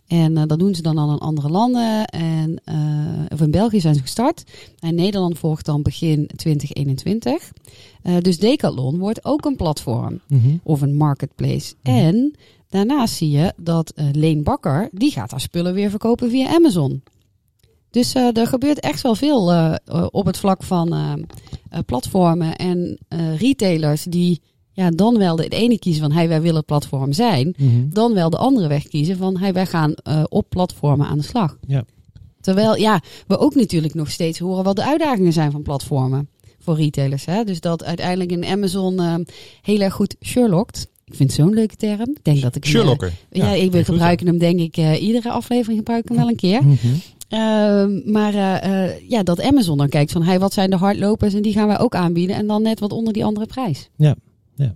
En 0.07 0.37
eh, 0.37 0.43
dat 0.47 0.59
doen 0.59 0.75
ze 0.75 0.81
dan 0.81 0.97
al 0.97 1.11
in 1.11 1.17
andere 1.17 1.49
landen. 1.49 2.05
En, 2.05 2.61
eh, 2.63 2.75
of 3.29 3.41
in 3.41 3.51
België 3.51 3.79
zijn 3.79 3.95
ze 3.95 4.01
gestart. 4.01 4.43
En 4.79 4.95
Nederland 4.95 5.37
volgt 5.39 5.65
dan 5.65 5.81
begin 5.81 6.29
2021. 6.35 7.51
Eh, 8.01 8.17
dus 8.19 8.39
Decathlon 8.39 8.97
wordt 8.97 9.25
ook 9.25 9.45
een 9.45 9.55
platform 9.55 10.19
Mhm. 10.27 10.49
of 10.63 10.81
een 10.81 10.95
marketplace. 10.95 11.73
Mhm. 11.83 11.95
En 11.95 12.35
daarnaast 12.69 13.13
zie 13.13 13.29
je 13.29 13.53
dat 13.57 13.93
Leen 14.11 14.43
Bakker, 14.43 14.89
die 14.91 15.11
gaat 15.11 15.31
haar 15.31 15.41
spullen 15.41 15.73
weer 15.73 15.89
verkopen 15.89 16.29
via 16.29 16.53
Amazon. 16.53 17.01
Dus 17.91 18.13
eh, 18.13 18.37
er 18.37 18.47
gebeurt 18.47 18.79
echt 18.79 19.01
wel 19.01 19.15
veel 19.15 19.51
eh, 19.51 19.75
eh, 19.85 20.07
op 20.11 20.25
het 20.25 20.37
vlak 20.37 20.63
van 20.63 21.27
platformen 21.85 22.55
en 22.55 22.97
retailers 23.37 24.03
die 24.03 24.41
ja, 24.71 24.89
dan 24.89 25.17
wel 25.17 25.35
de, 25.35 25.47
ene 25.47 25.79
kiezen 25.79 26.01
van 26.01 26.11
hey, 26.11 26.27
wij 26.27 26.41
willen 26.41 26.65
platform 26.65 27.13
zijn. 27.13 27.53
Mhm. 27.57 27.89
Dan 27.89 28.13
wel 28.13 28.29
de 28.29 28.37
andere 28.37 28.67
weg 28.67 28.87
kiezen 28.87 29.17
van 29.17 29.37
hey, 29.37 29.53
wij 29.53 29.65
gaan 29.65 29.93
op 30.29 30.49
platformen 30.49 31.07
aan 31.07 31.17
de 31.17 31.23
slag. 31.23 31.57
Ja. 31.67 31.83
Terwijl 32.41 32.75
ja, 32.75 33.01
we 33.27 33.37
ook 33.37 33.55
natuurlijk 33.55 33.93
nog 33.93 34.11
steeds 34.11 34.39
horen 34.39 34.63
wat 34.63 34.75
de 34.75 34.85
uitdagingen 34.85 35.33
zijn 35.33 35.51
van 35.51 35.61
platformen 35.61 36.29
voor 36.59 36.75
retailers. 36.75 37.25
Hè? 37.25 37.43
Dus 37.43 37.61
dat 37.61 37.83
uiteindelijk 37.83 38.31
in 38.31 38.45
Amazon 38.45 39.25
heel 39.61 39.79
erg 39.79 39.93
goed 39.93 40.15
Sherlockt. 40.21 40.87
Ik 41.09 41.15
vind 41.15 41.31
het 41.31 41.39
zo'n 41.39 41.53
leuke 41.53 41.75
term. 41.75 42.09
Ik 42.09 42.23
denk 42.23 42.41
dat 42.41 42.55
ik 42.55 42.63
eh, 42.63 42.69
Sherlocker. 42.69 43.13
ja, 43.31 43.51
ik 43.51 43.85
gebruiken 43.85 44.27
hem 44.27 44.37
denk 44.37 44.59
ik 44.59 44.77
eh, 44.77 45.01
iedere 45.01 45.29
aflevering 45.29 45.77
gebruik 45.77 46.03
ik 46.03 46.09
hem 46.09 46.17
wel 46.17 46.27
een 46.27 46.35
keer. 46.35 46.63
Mhm. 46.63 46.75
Ehm, 47.29 48.11
maar 48.11 48.33
eh, 48.33 49.09
ja, 49.09 49.23
dat 49.23 49.41
Amazon 49.41 49.77
dan 49.77 49.89
kijkt 49.89 50.11
van 50.11 50.23
hey, 50.23 50.39
wat 50.39 50.53
zijn 50.53 50.69
de 50.69 50.75
hardlopers 50.75 51.33
en 51.33 51.41
die 51.41 51.53
gaan 51.53 51.67
wij 51.67 51.79
ook 51.79 51.95
aanbieden 51.95 52.35
en 52.35 52.47
dan 52.47 52.61
net 52.61 52.79
wat 52.79 52.91
onder 52.91 53.13
die 53.13 53.25
andere 53.25 53.45
prijs. 53.45 53.89
Ja, 53.95 54.15
ja. 54.55 54.75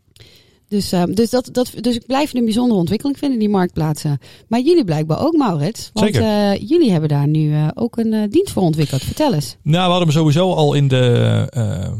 Dus, 0.74 0.92
ehm, 0.92 1.14
dus, 1.14 1.30
dat, 1.30 1.50
dat, 1.52 1.74
dus 1.82 1.96
ik 1.96 2.06
blijf 2.06 2.34
een 2.34 2.44
bijzondere 2.44 2.80
ontwikkeling 2.80 3.18
vinden, 3.18 3.40
die 3.40 3.50
marktplaatsen. 3.50 4.20
Maar 4.48 4.60
jullie 4.60 4.84
blijkbaar 4.84 5.26
ook, 5.26 5.38
Maurits. 5.38 5.90
Want 5.94 6.16
eh, 6.16 6.56
jullie 6.56 6.92
hebben 6.92 7.10
daar 7.10 7.28
nu 7.28 7.54
eh, 7.54 7.68
ook 7.74 7.98
een 7.98 8.14
eh, 8.14 8.30
dienst 8.30 8.52
voor 8.52 8.64
ontwikkeld. 8.64 9.04
Vertel 9.04 9.34
eens. 9.34 9.58
Nou, 9.62 9.84
we 9.84 9.90
hadden 9.90 10.08
hem 10.08 10.18
sowieso 10.18 10.54
al 10.54 10.74
in 10.74 10.88
de, 10.88 11.48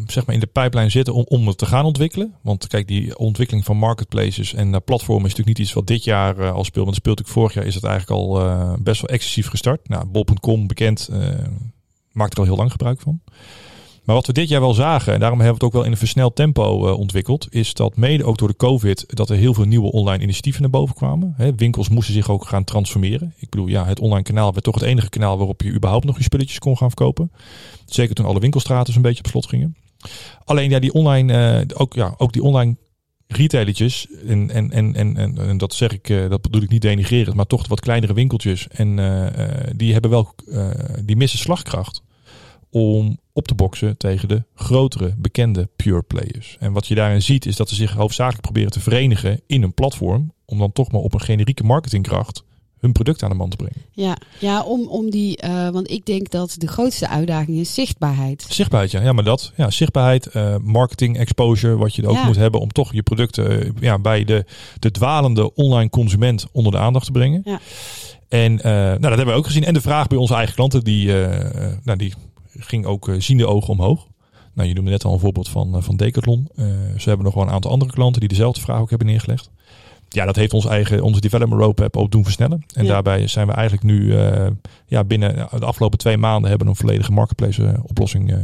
zeg 0.08 0.26
maar 0.26 0.36
in 0.36 0.42
de 0.42 0.48
pipeline 0.48 0.90
zitten 0.90 1.14
om, 1.14 1.26
om 1.28 1.48
het 1.48 1.58
te 1.58 1.66
gaan 1.66 1.86
ontwikkelen. 1.86 2.34
Want 2.42 2.68
kijk, 2.68 2.88
die 2.88 3.18
ontwikkeling 3.18 3.66
van 3.66 3.78
marketplaces 3.78 4.54
en 4.54 4.84
platformen 4.84 5.26
is 5.26 5.30
natuurlijk 5.30 5.58
niet 5.58 5.68
iets 5.68 5.76
wat 5.76 5.88
dit 5.88 6.04
jaar 6.04 6.52
al 6.52 6.64
speelt. 6.64 6.86
Want 6.86 6.96
speelt 6.96 7.18
natuurlijk 7.18 7.28
vorig 7.28 7.54
jaar 7.54 7.66
is 7.66 7.76
het 7.76 7.84
eigenlijk 7.84 8.22
al 8.22 8.42
best 8.84 9.02
wel 9.02 9.10
excessief 9.10 9.48
gestart. 9.48 9.90
Nou, 9.90 10.06
bol.com 10.06 10.68
bekend, 10.68 11.10
maakt 12.12 12.34
er 12.34 12.40
al 12.40 12.46
heel 12.46 12.56
lang 12.56 12.72
gebruik 12.72 13.02
van. 13.02 13.22
Maar 14.04 14.16
wat 14.16 14.28
we 14.28 14.34
dit 14.34 14.50
jaar 14.50 14.62
wel 14.62 14.74
zagen, 14.74 15.14
en 15.14 15.20
daarom 15.20 15.40
hebben 15.40 15.60
we 15.60 15.66
het 15.66 15.74
ook 15.74 15.80
wel 15.80 15.88
in 15.88 15.92
een 15.92 16.06
versneld 16.06 16.36
tempo 16.36 16.88
eh, 16.88 17.00
ontwikkeld, 17.00 17.48
is 17.50 17.74
dat 17.74 17.98
mede 17.98 18.24
ook 18.24 18.38
door 18.38 18.48
de 18.48 18.56
COVID 18.56 19.04
dat 19.08 19.30
er 19.30 19.36
heel 19.36 19.54
veel 19.54 19.66
nieuwe 19.66 19.92
online 19.92 20.24
initiatieven 20.24 20.62
naar 20.62 20.70
boven 20.70 20.96
kwamen. 20.96 21.36
Winkels 21.56 21.90
moesten 21.90 22.14
zich 22.14 22.30
ook 22.30 22.46
gaan 22.46 22.64
transformeren. 22.64 23.34
Ik 23.38 23.50
bedoel, 23.50 23.68
ja, 23.68 23.86
het 23.86 24.00
online 24.00 24.24
kanaal 24.24 24.52
werd 24.52 24.64
toch 24.64 24.76
het 24.76 24.84
enige 24.84 25.10
kanaal 25.10 25.38
waarop 25.38 25.62
je 25.62 25.72
überhaupt 25.72 26.06
nog 26.06 26.18
je 26.18 26.24
spulletjes 26.24 26.60
kon 26.60 26.78
gaan 26.78 26.88
verkopen. 26.88 27.32
Zeker 27.86 28.16
toen 28.16 28.26
alle 28.26 28.40
winkelstraten 28.40 28.94
zo'n 28.94 29.02
beetje 29.02 29.24
op 29.24 29.30
slot 29.30 29.48
gingen. 29.48 29.76
Alleen 30.44 30.70
ja, 30.70 30.80
die 30.80 30.94
online, 30.94 31.34
eh, 31.34 31.80
ook, 31.80 31.94
ja, 31.94 32.14
ook 32.18 32.34
die 32.34 32.44
online 32.44 32.78
retailertjes, 33.28 34.08
en, 34.28 34.50
en, 34.50 34.72
en, 34.72 34.96
en, 34.96 35.38
en, 35.38 35.58
dat 35.58 35.74
zeg 35.74 35.92
ik, 35.92 36.10
eh, 36.10 36.30
dat 36.30 36.42
bedoel 36.42 36.62
ik 36.62 36.70
niet 36.70 36.82
denigrerend, 36.82 37.36
maar 37.36 37.46
toch 37.46 37.68
wat 37.68 37.80
kleinere 37.80 38.14
winkeltjes. 38.14 38.68
En 38.68 38.96
die 39.76 39.92
hebben 39.92 40.12
wel, 40.12 40.36
die 41.06 41.16
missen 41.16 41.40
slagkracht 41.40 42.04
om 42.74 43.18
op 43.34 43.48
te 43.48 43.56
boksen 43.56 43.98
tegen 43.98 44.28
de 44.28 44.44
grotere, 44.56 45.14
bekende 45.18 45.70
pure 45.76 46.02
players. 46.02 46.58
En 46.60 46.74
wat 46.74 46.88
je 46.88 46.96
daarin 46.96 47.22
ziet 47.22 47.46
is 47.46 47.56
dat 47.56 47.70
ze 47.70 47.76
zich 47.76 47.94
hoofdzakelijk 47.94 48.42
proberen 48.42 48.72
te 48.72 48.80
verenigen 48.80 49.42
in 49.48 49.64
een 49.64 49.74
platform, 49.74 50.34
om 50.46 50.60
dan 50.60 50.72
toch 50.72 50.92
maar 50.92 51.02
op 51.02 51.14
een 51.14 51.22
generieke 51.22 51.64
marketingkracht 51.64 52.44
hun 52.84 52.92
product 52.92 53.24
aan 53.24 53.30
de 53.30 53.36
man 53.36 53.50
te 53.50 53.56
brengen. 53.56 53.82
Ja, 53.92 54.18
ja 54.40 54.64
om, 54.64 54.88
om 54.88 55.10
die, 55.10 55.38
eh, 55.38 55.70
want 55.70 55.90
ik 55.90 56.06
denk 56.06 56.30
dat 56.30 56.56
de 56.58 56.68
grootste 56.68 57.10
uitdaging 57.10 57.58
is 57.58 57.74
zichtbaarheid. 57.74 58.46
Zichtbaarheid, 58.50 58.92
ja. 58.92 59.02
ja, 59.02 59.14
maar 59.14 59.24
dat. 59.24 59.52
Ja, 59.56 59.72
zichtbaarheid, 59.72 60.26
eh, 60.26 60.56
marketing, 60.62 61.18
exposure, 61.18 61.78
wat 61.78 61.96
je 61.96 62.02
er 62.02 62.08
ook 62.08 62.16
Ja. 62.16 62.26
moet 62.26 62.36
hebben 62.36 62.60
om 62.60 62.72
toch 62.72 62.94
je 62.94 63.04
producten 63.04 63.62
eh, 63.62 63.70
ja, 63.80 64.00
bij 64.00 64.24
de, 64.24 64.46
de 64.80 64.92
dwalende 64.92 65.54
online 65.54 65.90
consument 65.90 66.48
onder 66.52 66.72
de 66.72 66.78
aandacht 66.78 67.06
te 67.06 67.12
brengen. 67.12 67.42
Ja. 67.46 67.60
En 68.28 68.56
nou, 68.56 69.00
dat 69.00 69.10
hebben 69.10 69.26
we 69.26 69.34
ook 69.34 69.46
gezien. 69.46 69.64
En 69.64 69.74
de 69.74 69.82
vraag 69.82 70.08
bij 70.08 70.18
onze 70.18 70.34
eigen 70.34 70.56
klanten, 70.56 70.84
die, 70.84 71.08
nou, 71.84 71.98
die 71.98 72.14
ging 72.60 72.86
ook 72.86 73.08
eh, 73.10 73.16
ziende 73.20 73.48
ogen 73.48 73.70
omhoog. 73.70 74.08
Nou, 74.54 74.68
je 74.68 74.74
noemde 74.74 74.92
net 74.92 75.04
al 75.06 75.14
een 75.14 75.20
voorbeeld 75.20 75.50
van, 75.50 75.76
eh, 75.76 75.82
van 75.82 75.96
Decathlon. 75.96 76.48
Eh, 76.56 76.66
ze 76.98 77.08
hebben 77.08 77.26
nog 77.26 77.34
wel 77.34 77.44
een 77.44 77.50
aantal 77.50 77.72
andere 77.72 77.92
klanten 77.92 78.20
die 78.20 78.30
dezelfde 78.30 78.62
vraag 78.62 78.80
ook 78.80 78.90
hebben 78.90 79.08
neergelegd. 79.08 79.50
Ja, 80.10 80.26
dat 80.26 80.36
heeft 80.36 80.54
ons 80.54 80.66
eigen, 80.66 81.02
onze 81.02 81.22
development 81.22 81.62
roadmap 81.62 81.98
ook 81.98 82.12
doen 82.12 82.24
versnellen. 82.24 82.64
En 82.74 82.84
Ja. 82.86 82.90
daarbij 82.92 83.28
zijn 83.28 83.48
we 83.48 83.54
eigenlijk 83.54 83.84
nu, 83.84 84.16
ja, 84.86 85.04
binnen 85.04 85.36
de 85.60 85.66
afgelopen 85.66 85.98
twee 85.98 86.18
maanden 86.18 86.50
hebben 86.50 86.68
we 86.68 86.74
een 86.74 86.80
volledige 86.80 87.12
marketplace 87.12 87.80
oplossing 87.84 88.36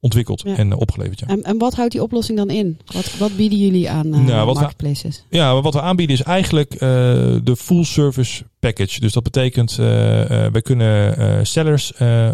ontwikkeld 0.00 0.42
Ja. 0.44 0.56
en 0.56 0.74
opgeleverd. 0.74 1.18
Ja. 1.18 1.26
En, 1.26 1.42
en 1.42 1.58
wat 1.58 1.74
houdt 1.74 1.92
die 1.92 2.02
oplossing 2.02 2.38
dan 2.38 2.50
in? 2.50 2.78
Wat, 2.94 3.16
wat 3.18 3.36
bieden 3.36 3.58
jullie 3.58 3.90
aan 3.90 4.08
Nou, 4.08 4.46
wat 4.46 4.54
we- 4.54 4.60
marketplaces? 4.60 5.24
Ja, 5.30 5.60
wat 5.60 5.74
we 5.74 5.80
aanbieden 5.80 6.16
is 6.16 6.22
eigenlijk 6.22 6.78
de 6.78 7.54
full 7.58 7.84
service 7.84 8.44
package. 8.58 9.00
Dus 9.00 9.12
dat 9.12 9.22
betekent, 9.22 9.74
wij 9.74 10.62
kunnen 10.62 11.46
sellers 11.46 11.92
eh 11.92 12.32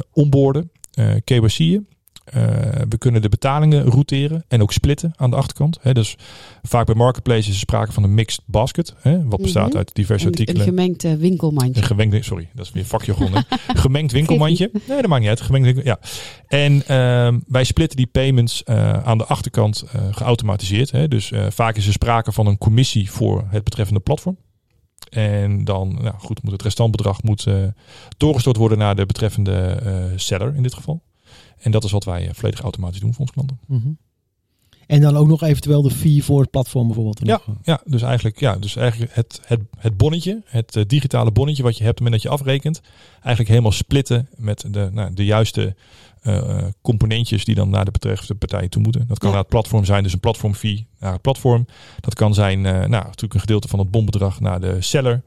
eh 0.97 1.15
KYC'en. 1.25 1.87
Eh, 2.27 2.43
we 2.89 2.99
kunnen 2.99 3.23
de 3.23 3.29
betalingen 3.29 3.83
routeren 3.85 4.45
en 4.49 4.63
ook 4.63 4.73
splitten 4.73 5.13
aan 5.17 5.31
de 5.31 5.37
achterkant. 5.37 5.79
Hè, 5.81 5.93
dus 5.95 6.17
vaak 6.63 6.87
bij 6.87 6.95
marketplaces 6.95 7.47
is 7.47 7.53
er 7.53 7.59
sprake 7.59 7.93
van 7.93 8.03
een 8.03 8.15
mixed 8.15 8.41
basket. 8.47 8.95
Hè, 8.99 9.25
wat 9.25 9.43
bestaat 9.43 9.69
Mhm. 9.69 9.77
uit 9.77 9.95
diverse 9.95 10.27
Een, 10.27 10.33
een 10.33 10.39
artikelen. 10.39 10.67
gemengd 10.67 11.05
eh, 11.05 11.13
winkelmandje. 11.15 11.81
Een 11.83 11.87
gemengd, 11.87 12.25
sorry, 12.25 12.49
dat 12.55 12.67
is 12.67 12.73
weer 12.73 12.85
vakjargon. 12.85 13.33
hè. 13.33 13.41
gemengd 13.85 14.13
winkelmandje. 14.13 14.71
Nee, 14.89 15.01
dat 15.01 15.07
maakt 15.07 15.21
niet 15.21 15.31
uit. 15.31 15.41
Gemengd 15.41 15.67
winkel, 15.67 15.85
ja. 15.85 15.99
En 16.47 16.83
ehm, 16.87 17.39
wij 17.47 17.65
splitten 17.65 17.97
die 17.97 18.07
payments 18.07 18.63
eh, 18.65 18.93
aan 19.05 19.19
de 19.19 19.25
achterkant 19.25 19.83
eh, 19.93 20.03
geautomatiseerd. 20.11 20.91
Hè. 20.91 21.09
Dus 21.09 21.33
vaak 21.49 21.77
is 21.77 21.87
er 21.87 21.93
sprake 21.93 22.33
van 22.33 22.47
een 22.47 22.59
commissie 22.59 23.11
voor 23.11 23.45
het 23.51 23.65
betreffende 23.65 24.01
platform. 24.01 24.37
En 25.09 25.65
dan, 25.65 25.99
nou 26.03 26.15
goed, 26.19 26.43
moet 26.43 26.53
het 26.53 26.63
restantbedrag 26.63 27.23
moet, 27.23 27.47
eh, 27.47 27.55
doorgestort 28.17 28.57
worden 28.57 28.79
naar 28.79 28.97
de 28.97 29.07
betreffende 29.07 29.53
eh, 29.53 30.05
seller 30.17 30.55
in 30.55 30.63
dit 30.63 30.75
geval. 30.75 31.03
En 31.59 31.71
dat 31.71 31.85
is 31.85 31.91
wat 31.91 32.05
wij 32.05 32.29
eh, 32.29 32.35
volledig 32.35 32.61
automatisch 32.61 33.01
doen 33.01 33.11
voor 33.11 33.21
onze 33.21 33.33
klanten. 33.33 33.59
Mhm. 33.67 33.89
En 34.87 35.01
dan 35.01 35.17
ook 35.17 35.27
nog 35.27 35.43
eventueel 35.43 35.83
de 35.83 35.91
fee 35.91 36.25
voor 36.25 36.41
het 36.41 36.51
platform 36.51 36.87
bijvoorbeeld. 36.87 37.21
Ja, 37.25 37.41
nog, 37.47 37.57
ja, 37.63 37.81
dus 37.85 38.03
eigenlijk, 38.03 38.41
ja, 38.41 38.57
dus 38.57 38.77
eigenlijk 38.77 39.15
het, 39.15 39.41
het, 39.45 39.61
het 39.79 39.97
bonnetje, 39.97 40.43
het 40.45 40.85
digitale 40.87 41.31
bonnetje 41.31 41.63
wat 41.63 41.77
je 41.77 41.85
hebt 41.85 42.01
op 42.01 42.05
het 42.05 42.13
moment 42.13 42.23
dat 42.23 42.33
je 42.33 42.39
afrekent, 42.39 42.81
eigenlijk 43.15 43.49
helemaal 43.49 43.73
splitten 43.73 44.29
met 44.37 44.65
de, 44.71 44.91
nou, 44.93 45.15
de 45.15 45.25
juiste 45.25 45.75
eh, 46.27 46.65
componentjes 46.83 47.45
die 47.45 47.55
dan 47.55 47.71
naar 47.71 47.85
de 47.85 47.91
betreffende 47.91 48.35
partij 48.35 48.69
toe 48.69 48.83
moeten. 48.83 49.05
Dat 49.09 49.19
kan 49.19 49.29
Ja. 49.29 49.35
naar 49.35 49.45
het 49.45 49.53
platform 49.53 49.85
zijn, 49.85 50.03
dus 50.03 50.13
een 50.13 50.21
platformfee 50.21 50.87
naar 50.99 51.13
het 51.13 51.23
platform. 51.23 51.67
Dat 52.01 52.15
kan 52.15 52.35
zijn, 52.35 52.67
eh, 52.67 52.73
nou, 52.73 52.91
natuurlijk 52.91 53.35
een 53.35 53.41
gedeelte 53.41 53.69
van 53.69 53.79
het 53.79 53.91
bonbedrag 53.91 54.41
naar 54.41 54.61
de 54.61 54.77
seller, 54.81 55.23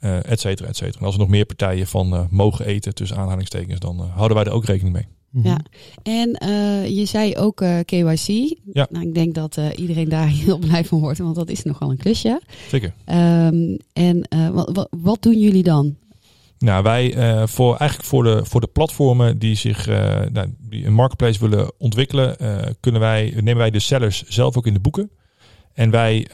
eh 0.00 0.30
et 0.30 0.40
cetera, 0.40 0.68
et 0.68 0.76
cetera. 0.76 0.98
En 0.98 1.04
als 1.06 1.14
er 1.14 1.20
nog 1.20 1.28
meer 1.28 1.44
partijen 1.46 1.86
van 1.86 2.14
eh, 2.14 2.20
mogen 2.30 2.66
eten, 2.66 2.94
tussen 2.94 3.16
aanhalingstekens, 3.16 3.80
dan 3.80 4.00
eh, 4.00 4.14
houden 4.14 4.36
wij 4.36 4.46
er 4.46 4.52
ook 4.52 4.64
rekening 4.64 4.94
mee. 4.94 5.06
Mhm. 5.30 5.46
Ja. 5.48 5.58
En 6.02 6.32
eh, 6.34 6.88
je 6.96 7.04
zei 7.04 7.36
ook 7.36 7.60
eh, 7.60 7.78
KYC. 7.84 8.56
Ja. 8.72 8.86
Nou, 8.90 9.06
ik 9.06 9.14
denk 9.14 9.34
dat 9.34 9.56
eh, 9.56 9.66
iedereen 9.76 10.08
daar 10.08 10.28
heel 10.44 10.58
blij 10.58 10.84
van 10.84 11.00
wordt, 11.00 11.18
want 11.18 11.34
dat 11.34 11.48
is 11.48 11.62
nogal 11.62 11.90
een 11.90 11.96
klusje. 11.96 12.40
Zeker. 12.68 12.92
Ehm, 13.04 13.76
en 13.92 14.22
eh, 14.22 14.64
wat 14.90 15.22
doen 15.22 15.38
jullie 15.38 15.62
dan? 15.62 15.96
Nou, 16.64 16.82
wij 16.82 17.14
eh, 17.14 17.46
voor 17.46 17.76
eigenlijk 17.76 18.08
voor 18.08 18.22
de, 18.22 18.44
voor 18.44 18.60
de 18.60 18.66
platformen 18.66 19.38
die 19.38 19.54
zich 19.54 19.86
eh, 19.86 20.20
nou, 20.32 20.54
die 20.58 20.86
een 20.86 20.92
marketplace 20.92 21.40
willen 21.40 21.72
ontwikkelen, 21.78 22.38
eh, 22.38 22.70
kunnen 22.80 23.00
wij, 23.00 23.32
nemen 23.34 23.56
wij 23.56 23.70
de 23.70 23.78
sellers 23.78 24.22
zelf 24.22 24.56
ook 24.56 24.66
in 24.66 24.72
de 24.72 24.80
boeken. 24.80 25.10
En 25.74 25.90
wij, 25.90 26.26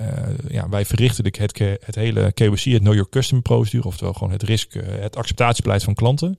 ja, 0.49 0.69
wij 0.69 0.85
verrichten 0.85 1.25
de, 1.25 1.35
het, 1.39 1.59
het 1.85 1.95
hele 1.95 2.33
KYC, 2.33 2.65
het 2.65 2.81
Know 2.81 2.93
Your 2.93 3.09
Customer 3.09 3.43
procedure, 3.43 3.87
oftewel 3.87 4.12
gewoon 4.12 4.33
het 4.33 4.43
risk, 4.43 4.73
het 4.87 5.17
acceptatiebeleid 5.17 5.83
van 5.83 5.95
klanten. 5.95 6.39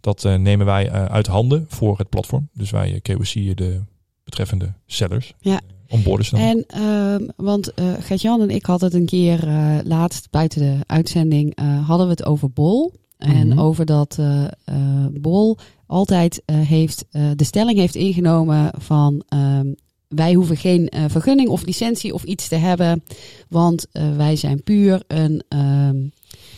Dat 0.00 0.22
nemen 0.22 0.66
wij 0.66 0.90
uit 0.90 1.26
handen 1.26 1.66
voor 1.68 1.98
het 1.98 2.08
platform. 2.08 2.48
Dus 2.52 2.70
wij 2.70 2.92
uh, 2.92 2.98
KYC'en 3.02 3.56
de 3.56 3.82
betreffende 4.24 4.72
sellers. 4.86 5.34
Ja. 5.38 5.60
Onboarden 5.88 6.26
ze 6.26 6.34
dan. 6.34 6.40
En, 6.40 6.64
ehm, 6.66 7.28
want 7.36 7.72
Gert-Jan 8.00 8.40
en 8.40 8.50
ik 8.50 8.64
hadden 8.64 8.88
het 8.88 8.98
een 8.98 9.06
keer 9.06 9.48
laatst 9.84 10.30
buiten 10.30 10.60
de 10.60 10.84
uitzending, 10.86 11.58
hadden 11.86 12.06
we 12.06 12.12
het 12.12 12.24
over 12.24 12.50
Bol. 12.50 12.92
En 13.18 13.48
Mhm. 13.48 13.58
over 13.58 13.86
dat 13.86 14.16
eh, 14.18 14.44
eh, 14.44 15.06
Bol 15.20 15.56
altijd 15.86 16.42
eh, 16.44 16.56
heeft, 16.60 17.04
de 17.10 17.44
stelling 17.44 17.78
heeft 17.78 17.94
ingenomen 17.94 18.70
van 18.78 19.22
ehm, 19.28 19.72
wij 20.08 20.34
hoeven 20.34 20.56
geen 20.56 20.92
vergunning 21.08 21.48
of 21.48 21.64
licentie 21.66 22.14
of 22.14 22.22
iets 22.22 22.48
te 22.48 22.54
hebben, 22.54 23.02
want 23.48 23.86
wij 24.16 24.36
zijn 24.36 24.62
puur 24.62 25.02
een, 25.06 25.42
ehm, 25.48 25.96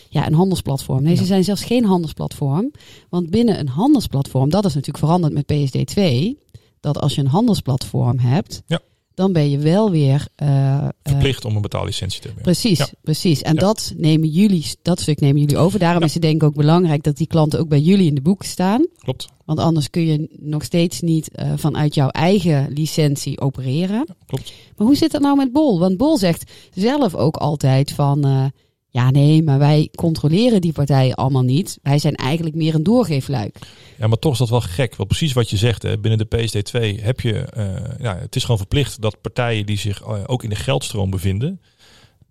ja, 0.09 0.27
een 0.27 0.33
handelsplatform. 0.33 1.03
Nee, 1.03 1.15
ze 1.15 1.25
zijn 1.25 1.43
zelfs 1.43 1.63
geen 1.63 1.85
handelsplatform, 1.85 2.71
want 3.09 3.29
binnen 3.29 3.59
een 3.59 3.67
handelsplatform, 3.67 4.49
dat 4.49 4.65
is 4.65 4.73
natuurlijk 4.73 5.03
veranderd 5.05 5.33
met 5.33 5.45
PSD2, 5.45 6.37
dat 6.79 6.99
als 6.99 7.15
je 7.15 7.21
een 7.21 7.27
handelsplatform 7.27 8.19
hebt, 8.19 8.61
Ja. 8.65 8.79
Dan 9.19 9.33
ben 9.33 9.49
je 9.49 9.57
wel 9.57 9.91
weer 9.91 10.27
eh, 10.35 10.77
eh, 10.77 10.87
Verplicht 11.03 11.45
om 11.45 11.55
een 11.55 11.61
betaallicentie 11.61 12.19
te 12.21 12.25
hebben. 12.25 12.43
Precies, 12.43 12.77
Ja. 12.77 12.87
precies. 13.01 13.41
En 13.41 13.53
Ja. 13.53 13.59
dat 13.59 13.93
nemen 13.97 14.27
jullie, 14.29 14.65
dat 14.81 14.99
stuk 14.99 15.19
nemen 15.19 15.41
jullie 15.41 15.57
over. 15.57 15.79
Daarom 15.79 15.99
Ja. 15.99 16.05
is 16.05 16.13
het 16.13 16.21
denk 16.21 16.35
ik 16.35 16.43
ook 16.43 16.55
belangrijk 16.55 17.03
dat 17.03 17.17
die 17.17 17.27
klanten 17.27 17.59
ook 17.59 17.67
bij 17.69 17.79
jullie 17.79 18.07
in 18.07 18.15
de 18.15 18.21
boeken 18.21 18.47
staan. 18.47 18.87
Klopt. 18.97 19.27
Want 19.45 19.59
anders 19.59 19.89
kun 19.89 20.05
je 20.05 20.37
nog 20.39 20.63
steeds 20.63 21.01
niet 21.01 21.29
eh, 21.31 21.51
vanuit 21.55 21.93
jouw 21.95 22.07
eigen 22.09 22.67
licentie 22.73 23.39
opereren. 23.41 24.05
Klopt. 24.25 24.53
Maar 24.77 24.87
hoe 24.87 24.95
zit 24.95 25.11
dat 25.11 25.21
nou 25.21 25.37
met 25.37 25.51
Bol? 25.51 25.79
Want 25.79 25.97
Bol 25.97 26.17
zegt 26.17 26.51
zelf 26.73 27.15
ook 27.15 27.35
altijd 27.37 27.91
van... 27.91 28.51
ja, 28.89 29.09
nee, 29.11 29.43
maar 29.43 29.59
wij 29.59 29.89
controleren 29.95 30.61
die 30.61 30.71
partijen 30.73 31.15
allemaal 31.15 31.41
niet. 31.43 31.79
Wij 31.81 31.99
zijn 31.99 32.15
eigenlijk 32.15 32.55
meer 32.55 32.75
een 32.75 32.83
doorgeefluik. 32.83 33.59
Ja, 33.97 34.07
maar 34.07 34.17
toch 34.19 34.31
is 34.31 34.37
dat 34.37 34.49
wel 34.49 34.61
gek. 34.61 34.95
Want 34.95 35.09
precies 35.09 35.33
wat 35.33 35.49
je 35.49 35.57
zegt, 35.57 35.83
hè, 35.83 35.97
binnen 35.99 36.27
de 36.29 36.37
PSD2 36.37 37.01
heb 37.03 37.19
je... 37.19 37.33
eh, 37.39 37.99
ja, 37.99 38.17
het 38.17 38.35
is 38.35 38.41
gewoon 38.41 38.57
verplicht 38.57 39.01
dat 39.01 39.21
partijen 39.21 39.65
die 39.65 39.77
zich 39.77 40.01
eh, 40.01 40.23
ook 40.25 40.43
in 40.43 40.49
de 40.49 40.55
geldstroom 40.55 41.09
bevinden... 41.09 41.61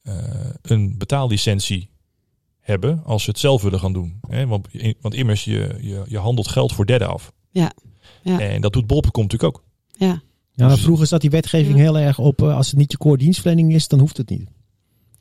eh, 0.02 0.14
een 0.62 0.94
betaallicentie 0.98 1.90
hebben 2.60 3.02
als 3.04 3.22
ze 3.24 3.30
het 3.30 3.38
zelf 3.38 3.62
willen 3.62 3.80
gaan 3.80 3.92
doen. 3.92 4.20
Hè? 4.28 4.46
Want, 4.46 4.66
want 5.00 5.14
immers, 5.14 5.44
je, 5.44 5.76
je, 5.80 6.02
je 6.08 6.18
handelt 6.18 6.48
geld 6.48 6.72
voor 6.72 6.86
derden 6.86 7.08
af. 7.08 7.32
Ja. 7.50 7.72
Ja. 8.22 8.40
En 8.40 8.60
dat 8.60 8.72
doet 8.72 8.86
Bol.com 8.86 9.22
natuurlijk 9.22 9.56
ook. 9.56 9.64
Ja, 9.92 10.22
Ja, 10.52 10.66
maar 10.66 10.78
vroeger 10.78 11.06
zat 11.06 11.20
die 11.20 11.30
wetgeving 11.30 11.76
Ja. 11.76 11.82
heel 11.82 11.98
erg 11.98 12.18
op, 12.18 12.42
als 12.42 12.66
het 12.66 12.76
niet 12.76 12.92
je 12.92 12.98
core 12.98 13.16
dienstverlening 13.18 13.74
is, 13.74 13.88
dan 13.88 13.98
hoeft 13.98 14.16
het 14.16 14.28
niet. 14.30 14.48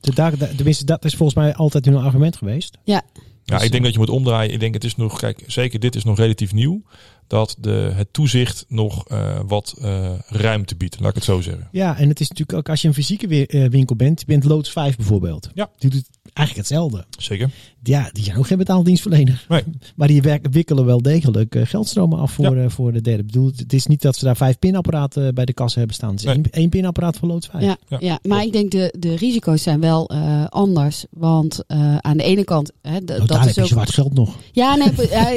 De, 0.00 0.12
de- 0.12 0.54
tenminste, 0.56 0.84
dat 0.84 1.04
is 1.04 1.14
volgens 1.14 1.38
mij 1.38 1.54
altijd 1.54 1.84
hun 1.84 1.96
argument 1.96 2.36
geweest. 2.36 2.78
Ja, 2.84 3.02
Dus, 3.44 3.62
ik 3.62 3.70
denk 3.70 3.84
dat 3.84 3.92
je 3.92 3.98
moet 3.98 4.10
omdraaien. 4.10 4.52
Ik 4.52 4.60
denk 4.60 4.74
het 4.74 4.84
is 4.84 4.96
nog, 4.96 5.18
kijk, 5.18 5.44
zeker 5.46 5.80
dit 5.80 5.94
is 5.96 6.04
nog 6.04 6.16
relatief 6.16 6.52
nieuw. 6.52 6.82
Dat 7.26 7.56
de, 7.60 7.92
het 7.94 8.12
toezicht 8.12 8.64
nog 8.68 9.08
eh, 9.08 9.40
wat 9.46 9.74
eh, 9.80 10.10
ruimte 10.28 10.76
biedt, 10.76 11.00
laat 11.00 11.08
ik 11.08 11.14
het 11.14 11.24
zo 11.24 11.40
zeggen. 11.40 11.68
Ja, 11.72 11.98
en 11.98 12.08
het 12.08 12.20
is 12.20 12.28
natuurlijk 12.28 12.58
ook 12.58 12.68
als 12.68 12.82
je 12.82 12.88
een 12.88 12.94
fysieke 12.94 13.46
eh, 13.46 13.68
winkel 13.68 13.96
bent, 13.96 14.20
je 14.20 14.26
bent 14.26 14.44
Loods 14.44 14.70
5 14.70 14.96
bijvoorbeeld. 14.96 15.50
Ja. 15.54 15.70
Die 15.78 15.90
doet 15.90 16.08
eigenlijk 16.34 16.68
hetzelfde. 16.68 17.04
Zeker. 17.18 17.50
Ja, 17.82 18.08
die 18.12 18.24
zijn 18.24 18.36
ook 18.36 18.46
geen 18.46 18.58
betaaldienstverlener. 18.58 19.44
Nee. 19.48 19.62
Maar 19.96 20.08
die 20.08 20.22
werken, 20.22 20.50
wikkelen 20.50 20.84
wel 20.84 21.02
degelijk 21.02 21.54
eh, 21.54 21.62
geldstromen 21.66 22.18
af 22.18 22.32
voor, 22.32 22.56
eh, 22.56 22.68
voor 22.68 22.92
de 22.92 23.00
derde. 23.00 23.20
Ik 23.20 23.26
bedoel, 23.26 23.50
het 23.56 23.72
is 23.72 23.86
niet 23.86 24.02
dat 24.02 24.16
ze 24.16 24.24
daar 24.24 24.36
vijf 24.36 24.58
pinapparaten 24.58 25.34
bij 25.34 25.44
de 25.44 25.52
kassa 25.52 25.78
hebben 25.78 25.96
staan. 25.96 26.10
Het 26.10 26.18
is 26.18 26.24
Nee. 26.24 26.34
één, 26.34 26.44
één 26.50 26.68
pinapparaat 26.68 27.16
voor 27.16 27.28
Loods 27.28 27.46
5. 27.50 27.64
Ja, 27.64 27.76
Ja, 27.88 27.96
ja, 28.00 28.18
maar 28.22 28.42
ik 28.42 28.52
denk 28.52 28.70
de, 28.70 28.94
de 28.98 29.16
risico's 29.16 29.62
zijn 29.62 29.80
wel 29.80 30.08
eh, 30.10 30.44
anders. 30.48 31.04
Want 31.10 31.64
eh, 31.66 31.96
aan 31.96 32.16
de 32.16 32.22
ene 32.22 32.44
kant... 32.44 32.72
Hè, 32.82 32.98
d- 33.00 33.08
Nou, 33.08 33.18
dat 33.18 33.28
daar 33.28 33.40
is 33.40 33.46
heb 33.46 33.54
je 33.54 33.60
ook, 33.62 33.66
zwart 33.68 33.90
geld 33.92 34.14
nog. 34.14 34.36
Ja, 34.52 34.74
nee, 34.76 34.92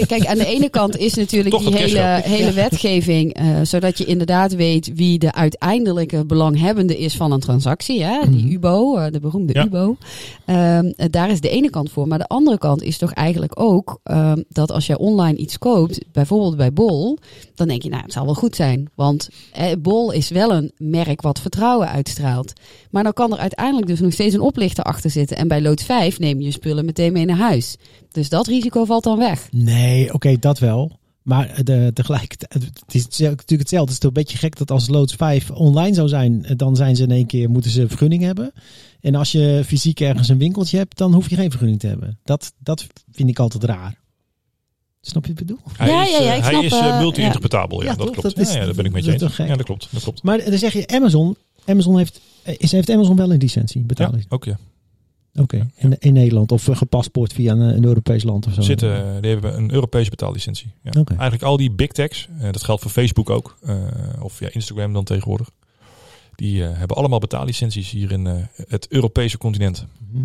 kijk, 0.06 0.26
aan 0.26 0.38
de 0.38 0.46
ene 0.46 0.70
kant 0.70 0.98
is 0.98 1.14
natuurlijk 1.14 1.56
Toch 1.56 1.64
die 1.64 1.76
hele, 1.76 2.22
hele 2.24 2.52
wetgeving, 2.52 3.34
eh, 3.34 3.46
zodat 3.64 3.98
je 3.98 4.06
inderdaad 4.06 4.56
weet 4.56 4.92
wie 4.96 5.20
de 5.20 5.34
uiteindelijke 5.34 6.26
belanghebbende 6.26 6.98
is 6.98 7.16
van 7.16 7.32
een 7.32 7.40
transactie. 7.40 8.04
Hè? 8.04 8.20
Die 8.30 8.44
Mhm. 8.46 8.54
UBO, 8.54 8.98
eh, 8.98 9.12
de 9.12 9.20
beroemde 9.20 9.54
Ja. 9.54 9.66
UBO. 9.66 9.98
Ehm, 10.82 10.91
eh, 10.96 11.06
daar 11.10 11.30
is 11.30 11.41
de 11.41 11.50
ene 11.50 11.70
kant 11.70 11.91
voor. 11.91 12.08
Maar 12.08 12.17
de 12.17 12.28
andere 12.28 12.58
kant 12.58 12.82
is 12.82 12.98
toch 12.98 13.13
eigenlijk 13.13 13.60
ook 13.60 14.00
ehm, 14.04 14.41
dat 14.50 14.72
als 14.72 14.86
jij 14.88 14.98
online 14.98 15.38
iets 15.38 15.58
koopt, 15.58 16.00
bijvoorbeeld 16.12 16.58
bij 16.58 16.74
Bol, 16.74 17.17
dan 17.56 17.67
denk 17.67 17.82
je, 17.82 17.89
nou, 17.89 18.04
het 18.04 18.13
zal 18.13 18.26
wel 18.26 18.34
goed 18.34 18.56
zijn. 18.56 18.89
Want 18.96 19.30
Bol 19.80 20.12
is 20.12 20.30
wel 20.30 20.54
een 20.54 20.72
merk 20.78 21.22
wat 21.22 21.39
vertrouwen 21.39 21.88
uitstraalt. 21.88 22.54
Maar 22.89 23.04
dan 23.04 23.13
kan 23.13 23.32
er 23.32 23.38
uiteindelijk 23.38 23.88
dus 23.88 24.00
nog 24.00 24.13
steeds 24.13 24.34
een 24.34 24.41
oplichter 24.41 24.84
achter 24.84 25.10
zitten. 25.10 25.38
En 25.38 25.48
bij 25.48 25.62
Lood 25.62 25.82
5 25.82 26.20
neem 26.20 26.39
je 26.39 26.46
je 26.46 26.52
spullen 26.52 26.86
meteen 26.86 27.13
mee 27.13 27.26
naar 27.26 27.38
huis. 27.38 27.76
Dus 28.12 28.30
dat 28.30 28.48
risico 28.48 28.86
valt 28.86 29.04
dan 29.04 29.17
weg. 29.17 29.48
Nee, 29.52 30.13
oké, 30.13 30.39
dat 30.39 30.60
wel. 30.60 31.00
Maar 31.22 31.64
de, 31.64 31.92
tegelijkertijd, 31.94 32.54
het 32.54 32.96
is 32.96 33.04
natuurlijk 33.04 33.48
hetzelfde. 33.48 33.78
Het 33.80 33.90
is 33.90 33.98
toch 33.98 34.08
een 34.10 34.22
beetje 34.22 34.38
gek 34.38 34.58
dat 34.58 34.72
als 34.72 34.88
Loods 34.88 35.14
5 35.14 35.52
online 35.52 35.96
zou 35.96 36.08
zijn, 36.08 36.46
eh, 36.46 36.58
dan 36.58 36.76
zijn 36.76 36.96
ze 36.96 37.04
in 37.04 37.12
één 37.12 37.26
keer, 37.26 37.50
moeten 37.50 37.72
ze 37.72 37.82
een 37.82 37.88
vergunning 37.88 38.24
hebben. 38.24 38.52
En 39.02 39.16
als 39.16 39.32
je 39.32 39.62
fysiek 39.66 40.00
ergens 40.00 40.30
een 40.30 40.38
winkeltje 40.38 40.78
hebt, 40.78 40.98
dan 40.98 41.14
hoef 41.14 41.30
je 41.30 41.36
geen 41.36 41.50
vergunning 41.50 41.80
te 41.80 41.88
hebben. 41.88 42.20
Dat, 42.24 42.54
dat 42.58 42.88
vind 43.12 43.30
ik 43.30 43.40
altijd 43.40 43.64
raar. 43.64 44.00
Snap 45.02 45.26
je 45.26 45.32
wat 45.34 45.42
ik 45.42 45.48
bedoel? 45.48 45.64
Hij 45.78 45.88
Ja, 45.90 46.04
is, 46.04 46.12
ja, 46.12 46.22
ja, 46.24 46.32
eh, 46.32 46.38
ik 46.38 46.44
hij 46.44 46.52
snap, 46.52 46.64
is 46.64 46.72
eh, 46.72 47.00
multi-interpretabel, 47.00 47.82
ja, 47.84 47.90
Ja, 47.90 47.96
dat 47.96 48.06
toch? 48.06 48.16
klopt. 48.16 48.36
Dat 48.36 48.46
is- 48.48 48.54
ja, 48.54 48.60
ja, 48.60 48.66
daar 48.66 48.76
ben 48.76 48.86
ik 48.86 48.92
met 48.92 49.06
je 49.06 49.12
eens. 49.12 49.22
toch 49.22 49.36
gek? 49.36 49.48
Ja, 49.48 49.56
dat 49.56 49.66
klopt. 49.66 49.88
Dat 49.92 50.04
klopt. 50.04 50.24
Maar 50.24 50.44
dan 50.50 50.58
zeg 50.58 50.74
je 50.74 50.88
Amazon. 50.88 51.36
Amazon 51.66 51.98
heeft, 51.98 52.22
is, 52.58 52.72
heeft 52.72 52.90
Amazon 52.90 53.16
wel 53.16 53.32
een 53.32 53.38
licentie 53.40 53.80
Ja, 53.80 53.86
betaling? 53.86 54.26
ook 54.30 54.46
ja. 54.46 54.58
Oké, 55.36 55.58
Ja. 55.58 55.67
in, 55.76 55.96
in 56.00 56.13
Nederland 56.13 56.52
of 56.52 56.67
gepaspoort 56.72 57.34
via 57.34 57.52
een, 57.52 57.60
een 57.60 57.86
Europees 57.86 58.24
land 58.24 58.48
of 58.48 58.54
zo. 58.54 58.62
Zitten, 58.62 59.22
die 59.22 59.32
hebben 59.32 59.58
een 59.58 59.74
Europese 59.74 60.10
betaallicentie. 60.10 60.72
Ja. 60.84 60.91
Eigenlijk 61.06 61.44
al 61.44 61.58
die 61.58 61.72
big 61.72 61.91
techs, 61.91 62.30
eh, 62.39 62.52
dat 62.52 62.63
geldt 62.63 62.82
voor 62.82 62.91
Facebook 62.91 63.30
ook, 63.30 63.58
eh, 63.62 63.76
of 64.20 64.39
ja, 64.39 64.50
Instagram 64.52 64.94
dan 64.94 65.04
tegenwoordig. 65.04 65.50
Die 66.36 66.63
eh, 66.63 66.78
hebben 66.78 66.98
allemaal 66.98 67.20
betaallicenties 67.20 67.89
hier 67.89 68.12
in 68.12 68.48
het 68.67 68.88
Europese 68.89 69.38
continent. 69.38 69.86
Mhm. 70.12 70.24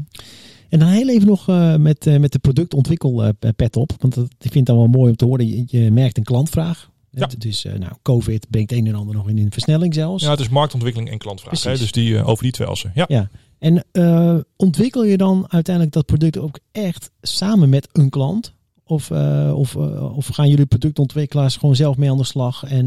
En 0.68 0.78
dan 0.78 0.88
heel 0.88 1.08
even 1.08 1.26
nog 1.26 1.46
met, 1.78 2.18
met 2.20 2.32
de 2.32 2.38
productontwikkel 2.38 3.24
eh, 3.24 3.48
pet 3.56 3.76
op. 3.76 3.92
Want 3.98 4.14
dat, 4.14 4.24
ik 4.24 4.52
vind 4.52 4.54
het 4.54 4.66
dan 4.66 4.76
wel 4.76 4.86
mooi 4.86 5.10
om 5.10 5.16
te 5.16 5.24
horen. 5.24 5.48
Je, 5.48 5.64
je 5.66 5.90
merkt 5.90 6.16
een 6.16 6.24
klantvraag. 6.24 6.90
Ja. 7.20 7.26
Het 7.26 7.44
is, 7.44 7.64
eh, 7.64 7.72
nou, 7.72 7.92
COVID 8.02 8.46
brengt 8.50 8.72
een 8.72 8.86
en 8.86 8.94
ander 8.94 9.14
nog 9.14 9.28
in 9.28 9.38
een 9.38 9.52
versnelling 9.52 9.94
zelfs. 9.94 10.24
Ja, 10.24 10.30
het 10.30 10.40
is 10.40 10.48
marktontwikkeling 10.48 11.10
en 11.10 11.18
klantvraag. 11.18 11.62
Hè? 11.62 11.78
Dus 11.78 11.92
die, 11.92 12.18
eh, 12.18 12.28
over 12.28 12.42
die 12.42 12.52
twee 12.52 12.68
assen. 12.68 12.92
Ja. 12.94 13.04
Ja. 13.08 13.28
En 13.58 13.84
eh, 13.92 14.36
ontwikkel 14.56 15.04
je 15.04 15.16
dan 15.16 15.44
uiteindelijk 15.48 15.94
dat 15.94 16.06
product 16.06 16.38
ook 16.38 16.58
echt 16.72 17.10
samen 17.22 17.68
met 17.68 17.88
een 17.92 18.10
klant? 18.10 18.54
Of, 18.88 19.10
of, 19.52 19.76
of 19.76 20.26
gaan 20.26 20.48
jullie 20.48 20.66
productontwikkelaars 20.66 21.56
gewoon 21.56 21.76
zelf 21.76 21.96
mee 21.96 22.10
aan 22.10 22.16
de 22.16 22.24
slag? 22.24 22.64
En, 22.64 22.86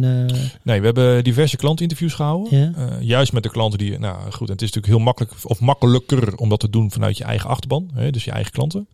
Nee, 0.64 0.80
we 0.80 0.86
hebben 0.86 1.24
diverse 1.24 1.58
klantinterviews 1.58 2.14
gehouden. 2.14 2.58
Ja. 2.58 2.74
Eh, 2.76 3.02
juist 3.02 3.34
met 3.34 3.44
de 3.44 3.50
klanten 3.50 3.80
die, 3.80 4.00
nou 4.00 4.32
goed, 4.32 4.48
en 4.48 4.54
het 4.54 4.62
is 4.62 4.72
natuurlijk 4.72 4.86
heel 4.86 5.00
makkelijk 5.00 5.34
of 5.44 5.60
makkelijker 5.60 6.36
om 6.36 6.50
dat 6.50 6.60
te 6.60 6.70
doen 6.70 6.92
vanuit 6.92 7.18
je 7.18 7.24
eigen 7.24 7.50
achterban, 7.50 7.90
hè, 7.94 8.12
dus 8.12 8.24
je 8.24 8.32
eigen 8.32 8.52
klanten. 8.52 8.88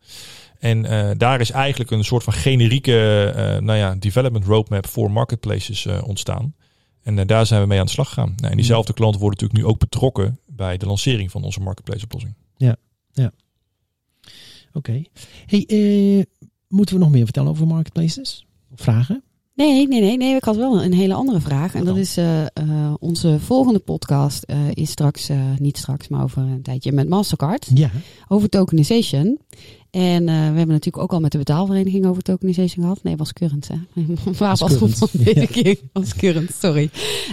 En 0.59 0.85
eh, 0.85 1.09
daar 1.17 1.39
is 1.39 1.51
eigenlijk 1.51 1.91
een 1.91 2.03
soort 2.03 2.23
van 2.23 2.33
generieke 2.33 3.25
eh, 3.35 3.61
nou 3.61 3.77
ja, 3.79 3.95
development 3.95 4.45
roadmap 4.45 4.87
voor 4.87 5.11
marketplaces 5.11 5.85
eh, 5.85 6.07
ontstaan. 6.07 6.55
En 7.03 7.27
daar 7.27 7.45
zijn 7.45 7.61
we 7.61 7.67
mee 7.67 7.79
aan 7.79 7.85
de 7.85 7.91
slag 7.91 8.07
gegaan. 8.07 8.33
Nou, 8.35 8.51
en 8.51 8.57
diezelfde 8.57 8.93
klanten 8.93 9.21
worden 9.21 9.39
natuurlijk 9.39 9.67
nu 9.67 9.73
ook 9.73 9.79
betrokken 9.79 10.39
bij 10.47 10.77
de 10.77 10.85
lancering 10.85 11.31
van 11.31 11.43
onze 11.43 11.59
marketplace 11.59 12.03
oplossing. 12.03 12.33
Oké. 14.75 15.01
Hey, 15.45 15.65
eh, 15.65 16.23
moeten 16.67 16.95
we 16.95 17.01
nog 17.01 17.11
meer 17.11 17.23
vertellen 17.23 17.49
over 17.49 17.67
marketplaces? 17.67 18.45
Vragen? 18.75 19.23
Nee, 19.53 19.87
nee, 19.87 20.01
nee, 20.01 20.17
nee. 20.17 20.35
Ik 20.35 20.43
had 20.43 20.55
wel 20.55 20.83
een 20.83 20.93
hele 20.93 21.13
andere 21.13 21.39
vraag. 21.39 21.73
En 21.73 21.79
dat 21.79 21.93
dan? 21.93 21.97
is 21.97 22.17
eh, 22.17 22.41
eh, 22.45 22.93
onze 22.99 23.39
volgende 23.39 23.79
podcast 23.79 24.43
eh, 24.43 24.57
is 24.73 24.89
straks, 24.89 25.29
eh, 25.29 25.39
niet 25.57 25.77
straks, 25.77 26.07
maar 26.07 26.23
over 26.23 26.41
een 26.41 26.61
tijdje 26.61 26.91
met 26.91 27.09
Mastercard. 27.09 27.67
Ja. 27.73 27.91
Over 28.27 28.49
tokenization. 28.49 29.39
En 29.95 30.21
eh, 30.29 30.35
we 30.35 30.41
hebben 30.57 30.67
natuurlijk 30.67 30.97
ook 31.03 31.13
al 31.13 31.19
met 31.19 31.31
de 31.31 31.37
betaalvereniging 31.37 32.05
over 32.05 32.23
tokenization 32.23 32.83
gehad. 32.83 33.03
Nee, 33.03 33.15
was 33.15 33.33
current, 33.33 33.67
hè? 33.67 33.75
Waar 34.37 34.57
Was 34.57 34.71
current, 34.71 34.99
het? 34.99 35.11
ja. 35.11 35.23
Weet 35.23 35.55
ik 35.67 35.81
was 35.93 36.15
current, 36.15 36.51
sorry. 36.59 36.89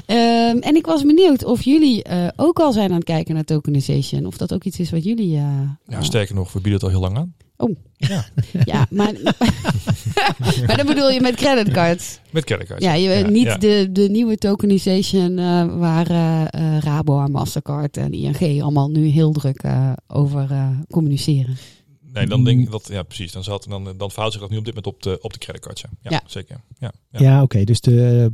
Ehm, 0.06 0.56
en 0.58 0.74
ik 0.76 0.86
was 0.86 1.02
benieuwd 1.02 1.44
of 1.44 1.62
jullie 1.62 2.02
eh, 2.02 2.28
ook 2.36 2.58
al 2.60 2.72
zijn 2.72 2.90
aan 2.90 2.96
het 2.96 3.04
kijken 3.04 3.34
naar 3.34 3.44
tokenization. 3.44 4.26
Of 4.26 4.36
dat 4.36 4.52
ook 4.54 4.64
iets 4.64 4.78
is 4.80 4.90
wat 4.90 5.04
jullie... 5.04 5.36
eh, 5.36 5.60
Ja, 5.86 6.02
sterker 6.02 6.34
nog, 6.34 6.52
we 6.52 6.60
bieden 6.60 6.72
het 6.72 6.82
al 6.82 6.88
heel 6.88 7.00
lang 7.00 7.16
aan. 7.16 7.34
ja, 8.64 8.86
maar, 8.90 9.12
maar 10.66 10.76
dan 10.76 10.86
bedoel 10.86 11.10
je 11.10 11.20
met 11.20 11.34
creditcards. 11.34 12.18
Met 12.30 12.44
creditcards. 12.44 12.84
Ja, 12.84 12.92
je, 12.94 13.08
Ja, 13.10 13.28
niet 13.28 13.44
ja. 13.44 13.56
De, 13.56 13.88
de 13.92 14.08
nieuwe 14.10 14.36
tokenization 14.36 15.38
eh, 15.38 15.64
waar 15.78 16.10
eh, 16.10 16.42
eh, 16.42 16.78
Rabo 16.78 17.24
en 17.24 17.30
Mastercard 17.30 17.96
en 17.96 18.12
ING 18.12 18.62
allemaal 18.62 18.88
nu 18.90 19.06
heel 19.06 19.32
druk 19.32 19.62
eh, 19.62 19.92
over 20.08 20.50
eh, 20.50 20.68
communiceren. 20.90 21.56
Nee, 22.12 22.26
dan 22.26 22.44
denk 22.44 22.60
ik 22.60 22.70
dat, 22.70 22.88
ja 22.88 23.02
precies, 23.02 23.32
dan, 23.32 23.44
zat, 23.44 23.66
dan, 23.68 23.84
dan 23.96 24.10
verhoudt 24.10 24.32
zich 24.32 24.40
dat 24.42 24.50
nu 24.50 24.56
op 24.58 24.64
dit 24.64 24.74
moment 24.74 24.94
op 24.94 25.02
de, 25.02 25.18
op 25.20 25.32
de 25.32 25.38
creditcards. 25.38 25.80
Ja, 25.82 25.88
ja, 26.02 26.10
Ja. 26.10 26.22
zeker. 26.26 26.60
Ja, 26.78 26.92
ja. 27.10 27.20
Ja, 27.20 27.42
oké. 27.42 27.64
Dus 27.64 27.80
de. 27.80 28.32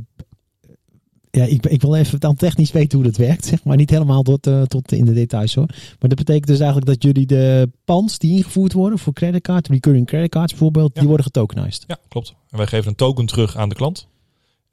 Ja, 1.31 1.43
ik, 1.43 1.65
ik 1.65 1.81
wil 1.81 1.95
even 1.95 2.19
dan 2.19 2.35
technisch 2.35 2.71
weten 2.71 2.97
hoe 2.99 3.07
dat 3.07 3.17
werkt, 3.17 3.45
zeg 3.45 3.63
maar. 3.63 3.75
Niet 3.77 3.89
helemaal 3.89 4.21
tot, 4.23 4.47
eh, 4.47 4.61
tot 4.61 4.91
in 4.91 5.05
de 5.05 5.13
details 5.13 5.55
hoor. 5.55 5.65
Maar 5.67 6.09
dat 6.09 6.15
betekent 6.17 6.47
dus 6.47 6.59
eigenlijk 6.59 6.87
dat 6.87 7.03
jullie 7.03 7.25
de 7.25 7.69
pans 7.85 8.17
die 8.17 8.35
ingevoerd 8.35 8.73
worden 8.73 8.99
voor 8.99 9.13
creditcard, 9.13 9.67
recurring 9.67 10.05
creditcards 10.07 10.51
bijvoorbeeld, 10.51 10.91
Ja. 10.93 10.99
die 10.99 11.07
worden 11.07 11.25
getokenized. 11.25 11.83
Ja, 11.87 11.97
klopt. 12.07 12.35
En 12.49 12.57
wij 12.57 12.67
geven 12.67 12.87
een 12.89 12.95
token 12.95 13.25
terug 13.25 13.57
aan 13.57 13.69
de 13.69 13.75
klant. 13.75 14.07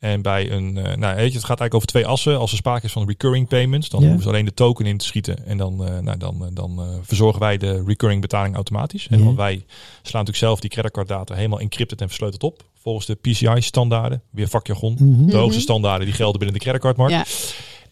En 0.06 0.22
bij 0.22 0.50
een, 0.50 0.76
eh, 0.78 0.96
nou 0.96 1.16
weet 1.16 1.32
je, 1.32 1.38
het 1.38 1.46
gaat 1.46 1.60
eigenlijk 1.60 1.74
over 1.74 1.86
twee 1.86 2.06
assen. 2.06 2.38
Als 2.38 2.50
er 2.50 2.56
sprake 2.56 2.84
is 2.86 2.92
van 2.92 3.06
recurring 3.06 3.48
payments, 3.48 3.88
dan 3.88 4.00
Ja. 4.00 4.06
hoeven 4.06 4.24
ze 4.24 4.28
alleen 4.30 4.44
de 4.44 4.54
token 4.54 4.86
in 4.86 4.96
te 4.96 5.04
schieten. 5.04 5.46
En 5.46 5.56
dan, 5.56 5.86
eh, 5.86 5.98
nou, 5.98 6.18
dan, 6.18 6.44
eh, 6.44 6.48
dan 6.52 6.80
eh, 6.80 6.86
verzorgen 7.02 7.40
wij 7.40 7.56
de 7.56 7.82
recurring 7.86 8.20
betaling 8.20 8.54
automatisch. 8.54 9.06
En 9.10 9.18
Ja. 9.18 9.24
want 9.24 9.36
wij 9.36 9.54
slaan 9.54 9.64
natuurlijk 10.02 10.36
zelf 10.36 10.60
die 10.60 10.70
creditcard 10.70 11.08
data 11.08 11.34
helemaal 11.34 11.60
encrypted 11.60 12.00
en 12.00 12.06
versleuteld 12.08 12.42
op 12.42 12.62
volgens 12.74 13.06
de 13.06 13.14
PCI-standaarden. 13.14 14.22
Weer 14.30 14.48
vakjargon. 14.48 14.96
Mhm. 15.00 15.26
De 15.26 15.36
hoogste 15.36 15.60
standaarden 15.60 16.06
die 16.06 16.14
gelden 16.14 16.38
binnen 16.38 16.58
de 16.58 16.62
creditcardmarkt. 16.64 17.14
Ja. 17.14 17.24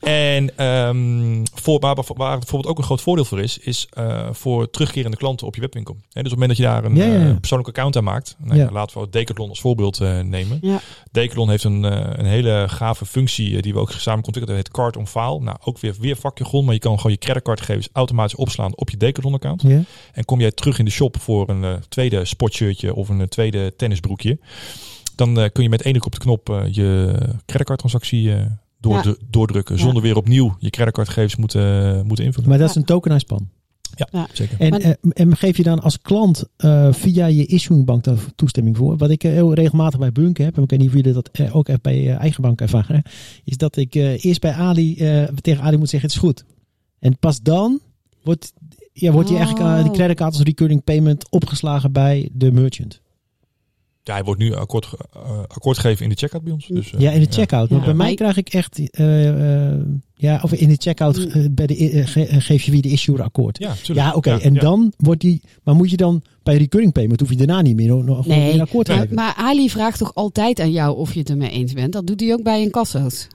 En 0.05 0.57
ehm, 0.57 1.45
voor, 1.55 1.81
waar, 1.81 1.95
waar 2.15 2.39
bijvoorbeeld 2.39 2.67
ook 2.73 2.79
een 2.79 2.85
groot 2.85 3.01
voordeel 3.01 3.25
voor 3.25 3.41
is, 3.41 3.59
is 3.59 3.87
eh, 3.93 4.29
voor 4.33 4.71
terugkerende 4.71 5.17
klanten 5.17 5.47
op 5.47 5.55
je 5.55 5.61
webwinkel. 5.61 5.95
Hè, 5.95 6.23
dus 6.23 6.33
op 6.33 6.39
het 6.39 6.49
moment 6.49 6.49
dat 6.49 6.59
je 6.59 6.63
daar 6.65 6.85
een 6.85 6.97
Ja, 6.97 7.05
ja, 7.05 7.25
ja. 7.25 7.31
eh, 7.31 7.37
persoonlijk 7.39 7.69
account 7.69 7.97
aan 7.97 8.05
maakt, 8.05 8.37
nou, 8.39 8.59
Ja. 8.59 8.71
laten 8.73 9.01
we 9.01 9.09
Decathlon 9.11 9.49
als 9.49 9.61
voorbeeld 9.61 10.01
eh, 10.01 10.21
nemen. 10.21 10.59
Ja. 10.61 10.81
Decathlon 11.11 11.51
heeft 11.51 11.65
een, 11.65 11.85
eh, 11.85 12.11
een 12.13 12.25
hele 12.25 12.65
gave 12.69 13.07
functie 13.07 13.63
die 13.63 13.73
we 13.73 13.79
ook 13.79 13.91
samen 13.91 14.25
ontwikkeld 14.25 14.57
hebben. 14.57 14.57
Het 14.57 14.67
heet 14.67 14.77
Card 14.77 14.97
on 14.97 15.07
File. 15.07 15.41
Nou, 15.41 15.57
ook 15.65 15.79
weer, 15.79 15.95
weer 16.01 16.17
vakjargon, 16.17 16.65
maar 16.65 16.75
je 16.75 16.81
kan 16.81 16.97
gewoon 16.97 17.13
je 17.13 17.19
creditcardgegevens 17.19 17.89
automatisch 17.93 18.35
opslaan 18.37 18.77
op 18.77 18.91
je 18.91 18.97
Decathlon 18.97 19.35
account. 19.35 19.63
Ja. 19.63 19.83
En 20.13 20.25
kom 20.25 20.41
jij 20.41 20.51
terug 20.51 20.79
in 20.79 20.85
de 20.85 20.91
shop 20.91 21.21
voor 21.21 21.49
een 21.49 21.83
tweede 21.89 22.25
sportshirtje 22.25 22.95
of 22.95 23.09
een 23.09 23.29
tweede 23.29 23.77
tennisbroekje, 23.77 24.39
dan 25.17 25.51
kun 25.53 25.63
je 25.63 25.69
met 25.69 25.83
één 25.83 25.93
druk 25.93 26.07
op 26.07 26.13
de 26.13 26.19
knop 26.19 26.63
je 26.71 27.15
creditcardtransactie 27.47 28.33
eh 28.85 29.03
door, 29.03 29.05
Ja. 29.21 29.27
doordrukken. 29.31 29.75
Ja. 29.77 29.81
Zonder 29.83 30.03
weer 30.03 30.17
opnieuw 30.17 30.57
je 30.59 30.71
creditcardgegevens 30.71 31.37
moeten, 31.37 32.07
moeten 32.07 32.25
invullen. 32.25 32.49
Maar 32.49 32.59
dat 32.59 32.69
is 32.69 32.75
een 32.75 32.85
tokenized 32.85 33.27
pan. 33.27 33.49
Zeker. 34.33 34.61
En, 34.61 34.81
eh, 34.81 34.93
en 35.09 35.37
geef 35.37 35.57
je 35.57 35.63
dan 35.63 35.81
als 35.81 36.01
klant 36.01 36.45
eh, 36.57 36.93
via 36.93 37.27
je 37.27 37.47
issuing 37.47 37.85
bank 37.85 38.05
daar 38.05 38.19
toestemming 38.37 38.77
voor? 38.77 38.97
Wat 38.97 39.11
ik 39.11 39.25
eh, 39.25 39.31
heel 39.31 39.55
regelmatig 39.55 39.99
bij 39.99 40.13
Bunk 40.13 40.37
heb, 40.39 40.57
en 40.57 40.63
ik 40.63 40.71
weet 40.71 40.79
niet 40.79 40.89
of 40.89 40.95
jullie 40.95 41.13
dat 41.13 41.29
eh, 41.33 41.57
ook 41.57 41.69
echt 41.69 41.83
bij 41.83 42.03
je 42.03 42.13
eigen 42.13 42.43
bank 42.43 42.61
ervaren, 42.61 43.03
is 43.45 43.57
dat 43.57 43.77
ik 43.77 43.95
eh, 43.95 44.25
eerst 44.25 44.41
bij 44.41 44.53
Ali 44.53 44.97
eh, 44.97 45.23
tegen 45.41 45.63
Ali 45.63 45.77
moet 45.77 45.89
zeggen 45.89 46.09
het 46.09 46.17
is 46.19 46.25
goed. 46.25 46.45
En 46.99 47.19
pas 47.19 47.41
dan 47.43 47.81
wordt, 48.23 48.53
ja, 48.93 49.13
wordt 49.13 49.29
die 49.29 49.37
eigenlijk 49.39 49.69
eh, 49.69 49.83
die 49.83 49.93
creditcard 49.93 50.33
als 50.33 50.43
recurring 50.43 50.85
payment 50.85 51.31
opgeslagen 51.31 51.93
bij 51.93 52.29
de 52.33 52.53
merchant. 52.53 53.01
Ja, 54.07 54.15
hij 54.15 54.25
wordt 54.25 54.41
nu 54.41 54.55
akkoord, 54.55 54.89
eh, 55.13 55.39
akkoord 55.39 55.79
gegeven 55.79 56.03
in 56.05 56.11
de 56.11 56.17
checkout 56.17 56.43
bij 56.45 56.53
ons. 56.53 56.67
Dus, 56.67 56.93
eh, 56.93 57.01
ja, 57.01 57.11
in 57.11 57.21
de 57.21 57.27
checkout. 57.33 57.69
Ja. 57.69 57.77
Maar 57.77 57.85
bij 57.85 57.95
mij 57.95 58.15
krijg 58.15 58.37
ik 58.37 58.49
echt, 58.49 58.91
eh, 58.91 59.73
eh, 59.73 59.81
ja, 60.15 60.41
of 60.43 60.53
in 60.53 60.69
de 60.69 60.77
checkout 60.79 61.35
Mm. 61.35 61.55
bij 61.55 61.67
de, 61.67 62.07
ge- 62.07 62.41
geef 62.41 62.63
je 62.63 62.71
weer 62.71 62.83
de 62.83 62.89
issuer 62.89 63.23
akkoord. 63.23 63.59
Ja. 63.59 63.75
Ja, 63.83 64.13
oké. 64.13 64.31
Ja, 64.31 64.41
en 64.41 64.55
ja. 64.55 64.61
dan 64.61 64.93
wordt 64.97 65.21
die. 65.21 65.41
Maar 65.63 65.75
moet 65.75 65.91
je 65.91 65.97
dan 65.97 66.23
bij 66.43 66.57
recurring 66.57 66.93
payment 66.93 67.21
hoef 67.21 67.31
je 67.31 67.37
daarna 67.37 67.61
niet 67.63 67.77
meer 67.77 68.05
nog 68.05 68.27
Nee, 68.27 68.53
een 68.53 68.61
akkoord 68.61 68.87
te 68.87 68.93
Maar, 68.93 69.01
geven? 69.01 69.17
maar 69.17 69.35
Ali 69.37 69.71
vraagt 69.71 69.99
toch 69.99 70.15
altijd 70.15 70.61
aan 70.61 70.73
jou 70.73 70.97
of 70.97 71.13
je 71.13 71.19
het 71.19 71.31
ermee 71.31 71.51
eens 71.51 71.73
bent? 71.73 71.93
Dat 71.93 72.07
doet 72.07 72.21
hij 72.21 72.33
ook 72.33 72.43
bij 72.43 72.61
incasso's. 72.63 73.27